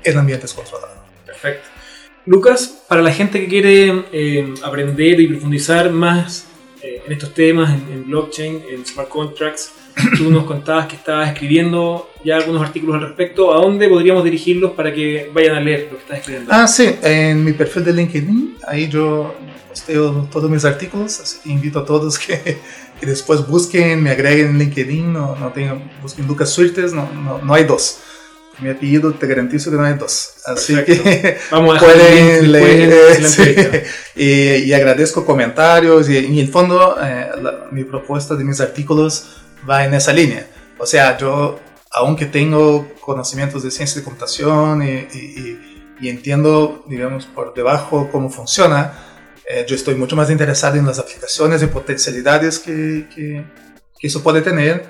en 0.04 0.18
ambientes 0.18 0.54
controlados. 0.54 0.98
Perfecto. 1.26 1.73
Lucas, 2.26 2.84
para 2.88 3.02
la 3.02 3.12
gente 3.12 3.42
que 3.42 3.48
quiere 3.48 4.06
eh, 4.14 4.54
aprender 4.64 5.20
y 5.20 5.28
profundizar 5.28 5.92
más 5.92 6.46
eh, 6.82 7.02
en 7.06 7.12
estos 7.12 7.34
temas, 7.34 7.70
en, 7.72 7.92
en, 7.92 8.08
blockchain, 8.08 8.64
en 8.72 8.86
smart 8.86 9.10
contracts, 9.10 9.74
tú 10.18 10.32
nos 10.32 10.46
contabas 10.46 10.88
que 10.88 10.96
estabas 10.96 11.28
escribiendo 11.34 12.10
ya 12.24 12.38
algunos 12.38 12.62
artículos 12.62 12.96
al 12.96 13.10
respecto. 13.10 13.54
¿A 13.54 13.58
dónde 13.58 13.90
podríamos 13.90 14.24
dirigirlos 14.24 14.72
para 14.72 14.94
que 14.94 15.30
vayan 15.34 15.56
a 15.56 15.60
leer 15.60 15.90
lo 15.92 15.98
que 15.98 16.04
estás 16.04 16.20
escribiendo? 16.20 16.52
Ah, 16.54 16.66
sí, 16.66 16.96
en 17.02 17.44
mi 17.44 17.52
perfil 17.52 17.84
de 17.84 17.94
LinkedIn, 17.94 18.56
ahí 18.68 18.88
yo 18.88 19.36
posteo 19.68 20.28
todos 20.32 20.50
mis 20.50 20.64
artículos, 20.64 21.20
así 21.20 21.40
que 21.44 21.50
invito 21.50 21.80
a 21.80 21.86
todos 21.86 22.18
que, 22.18 22.40
que 23.00 23.06
después 23.06 23.46
busquen, 23.46 24.02
me 24.02 24.12
agreguen 24.12 24.52
en 24.52 24.60
LinkedIn, 24.60 25.12
no, 25.12 25.36
no 25.36 25.52
tengan, 25.52 25.92
busquen 26.02 26.26
Lucas 26.26 26.52
Suertes, 26.52 26.94
no, 26.94 27.10
no, 27.12 27.40
no 27.40 27.54
hay 27.54 27.66
dos 27.66 28.00
mi 28.60 28.70
apellido 28.70 29.14
te 29.14 29.28
garantizo 29.28 29.72
que 29.72 29.78
no 29.78 29.84
hay 29.84 29.96
dos. 29.96 30.36
Así 30.46 30.76
Perfecto. 30.76 31.04
que 31.04 31.38
Vamos 31.52 31.78
a 31.78 31.80
pueden 31.80 32.52
leer. 32.52 33.24
Sí. 33.24 33.56
y, 34.16 34.30
y, 34.66 34.74
agradezco 34.74 35.26
comentarios 35.26 36.10
y, 36.10 36.18
en 36.18 36.38
el 36.38 36.50
fondo 36.50 36.98
eh, 37.02 37.32
la, 37.42 37.68
mi 37.72 37.84
propuesta 37.84 38.36
de 38.36 38.44
mis 38.44 38.62
artículos 38.62 39.38
va 39.70 39.86
en 39.86 39.94
esa 39.94 40.14
línea. 40.14 40.48
O 40.78 40.86
sea, 40.86 41.18
yo, 41.18 41.60
aunque 41.92 42.26
tengo 42.26 42.88
conocimientos 43.00 43.64
de 43.64 43.72
ciencia 43.72 44.02
de 44.02 44.06
computación 44.06 44.84
y, 44.84 45.08
y, 45.18 45.84
y 46.02 46.10
entiendo, 46.10 46.84
digamos, 46.88 47.26
por 47.26 47.54
debajo 47.54 48.10
cómo 48.12 48.30
funciona, 48.30 48.94
eh, 49.48 49.66
yo 49.68 49.76
estoy 49.76 49.96
mucho 49.96 50.16
más 50.16 50.30
interesado 50.30 50.78
en 50.78 50.86
las 50.86 51.00
aplicaciones 51.00 51.62
y 51.62 51.68
potencialidades 51.68 52.60
que, 52.60 53.08
que, 53.14 53.46
que 54.00 54.08
eso 54.08 54.24
puede 54.24 54.42
tener, 54.42 54.90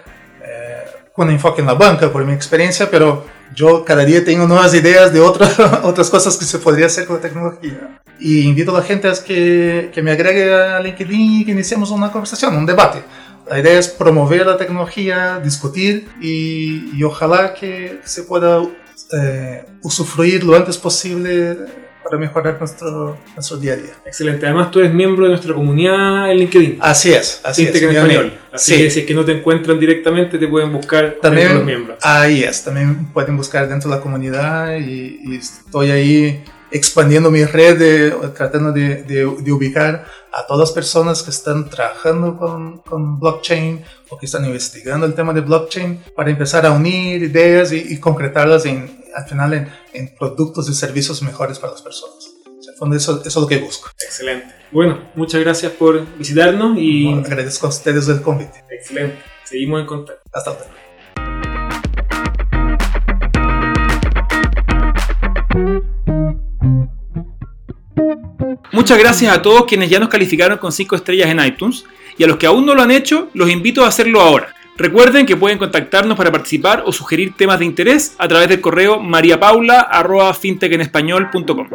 con 1.14 1.30
enfoque 1.30 1.62
en 1.62 1.68
la 1.68 1.76
banca, 1.76 2.12
por 2.12 2.26
mi 2.26 2.34
experiencia, 2.34 2.90
pero 2.90 3.26
yo 3.56 3.86
cada 3.86 4.04
día 4.04 4.26
tengo 4.26 4.48
nuevas 4.48 4.74
ideas 4.74 5.14
de 5.14 5.20
otras 5.20 5.60
otras 5.84 6.10
cosas 6.10 6.38
que 6.38 6.46
se 6.46 6.60
podría 6.60 6.88
hacer 6.88 7.06
con 7.06 7.18
la 7.18 7.22
tecnología. 7.22 8.02
Y 8.20 8.42
invito 8.42 8.76
a 8.76 8.80
la 8.80 8.86
gente 8.86 9.08
a 9.08 9.14
que, 9.14 9.92
que 9.94 10.02
me 10.02 10.12
agregue 10.12 10.54
a 10.54 10.80
LinkedIn 10.80 11.42
y 11.42 11.46
que 11.46 11.52
iniciemos 11.52 11.92
una 11.92 12.12
conversación, 12.12 12.56
un 12.56 12.66
debate. 12.66 13.04
La 13.50 13.60
idea 13.60 13.78
es 13.78 13.90
promover 13.90 14.46
la 14.46 14.58
tecnología, 14.58 15.40
discutir 15.44 16.08
y, 16.22 16.98
y 16.98 17.04
ojalá 17.04 17.54
que 17.54 18.00
se 18.06 18.24
pueda 18.24 18.62
eh, 19.12 19.66
usufruir 19.82 20.44
lo 20.44 20.56
antes 20.56 20.78
posible 20.78 21.83
para 22.04 22.18
mejorar 22.18 22.58
nuestro, 22.60 23.18
nuestro 23.36 23.58
día 23.58 23.74
a 23.74 23.76
día. 23.78 23.94
Excelente. 24.06 24.46
Además, 24.46 24.72
tú 24.72 24.80
eres 24.80 24.94
miembro 24.94 25.24
de 25.24 25.30
nuestra 25.30 25.54
comunidad 25.54 26.32
en 26.32 26.38
LinkedIn. 26.38 26.78
Así 26.82 27.14
es, 27.14 27.42
así 27.44 27.64
es. 27.64 27.82
en 27.82 27.90
español. 27.90 28.34
Así 28.52 28.76
sí. 28.76 28.84
que 28.84 28.90
si 28.92 29.00
es 29.02 29.06
que 29.06 29.14
no 29.14 29.26
te 29.26 29.32
encuentran 29.32 29.80
directamente, 29.80 30.38
te 30.38 30.48
pueden 30.48 30.72
buscar 30.72 31.18
también, 31.22 31.56
los 31.56 31.66
miembros. 31.66 31.98
Ahí 32.02 32.44
es, 32.44 32.64
también 32.64 33.08
pueden 33.14 33.38
buscar 33.38 33.68
dentro 33.68 33.90
de 33.90 33.96
la 33.96 34.02
comunidad 34.02 34.78
y, 34.78 35.20
y 35.24 35.36
estoy 35.38 35.92
ahí 35.92 36.44
expandiendo 36.74 37.30
mi 37.30 37.46
red, 37.46 37.78
de, 37.78 38.12
tratando 38.36 38.72
de, 38.72 39.04
de, 39.04 39.26
de, 39.40 39.52
ubicar 39.52 40.06
a 40.32 40.46
todas 40.48 40.70
las 40.70 40.72
personas 40.72 41.22
que 41.22 41.30
están 41.30 41.70
trabajando 41.70 42.36
con, 42.36 42.80
con, 42.80 43.20
blockchain 43.20 43.84
o 44.10 44.18
que 44.18 44.26
están 44.26 44.44
investigando 44.46 45.06
el 45.06 45.14
tema 45.14 45.34
de 45.34 45.42
blockchain 45.42 46.00
para 46.16 46.32
empezar 46.32 46.66
a 46.66 46.72
unir 46.72 47.22
ideas 47.22 47.72
y, 47.72 47.94
y 47.94 48.00
concretarlas 48.00 48.66
en, 48.66 49.03
al 49.16 49.26
final 49.26 49.54
en, 49.54 49.70
en, 49.94 50.16
productos 50.16 50.70
y 50.70 50.74
servicios 50.74 51.22
mejores 51.22 51.60
para 51.60 51.74
las 51.74 51.82
personas. 51.82 52.34
O 52.46 52.62
sea, 52.62 52.74
fondo 52.78 52.96
eso, 52.96 53.20
eso, 53.20 53.28
es 53.28 53.36
lo 53.36 53.48
que 53.48 53.58
busco. 53.58 53.90
Excelente. 54.04 54.48
Bueno, 54.72 55.12
muchas 55.16 55.42
gracias 55.42 55.72
por 55.74 56.06
visitarnos 56.18 56.78
y... 56.78 57.06
Bueno, 57.06 57.22
agradezco 57.26 57.68
a 57.68 57.70
ustedes 57.70 58.08
el 58.08 58.22
convite. 58.22 58.64
Excelente. 58.70 59.18
Seguimos 59.44 59.82
en 59.82 59.88
contacto. 59.88 60.22
Hasta 60.34 60.52
luego. 60.52 60.84
Muchas 68.72 68.98
gracias 68.98 69.38
a 69.38 69.42
todos 69.42 69.66
quienes 69.66 69.90
ya 69.90 70.00
nos 70.00 70.10
calificaron 70.10 70.58
con 70.58 70.72
5 70.72 70.96
estrellas 70.96 71.30
en 71.30 71.40
iTunes 71.40 71.86
y 72.18 72.24
a 72.24 72.28
los 72.28 72.38
que 72.38 72.48
aún 72.48 72.66
no 72.66 72.74
lo 72.76 72.82
han 72.82 72.92
hecho, 72.92 73.30
los 73.34 73.50
invito 73.50 73.86
a 73.86 73.88
hacerlo 73.88 74.22
ahora. 74.22 74.54
Recuerden 74.76 75.26
que 75.26 75.38
pueden 75.38 75.60
contactarnos 75.60 76.18
para 76.18 76.32
participar 76.32 76.84
o 76.86 76.92
sugerir 76.92 77.38
temas 77.38 77.60
de 77.60 77.66
interés 77.66 78.16
a 78.18 78.28
través 78.28 78.50
del 78.50 78.60
correo 78.60 79.00
mariapaula.fintechenespañol.com. 79.00 81.68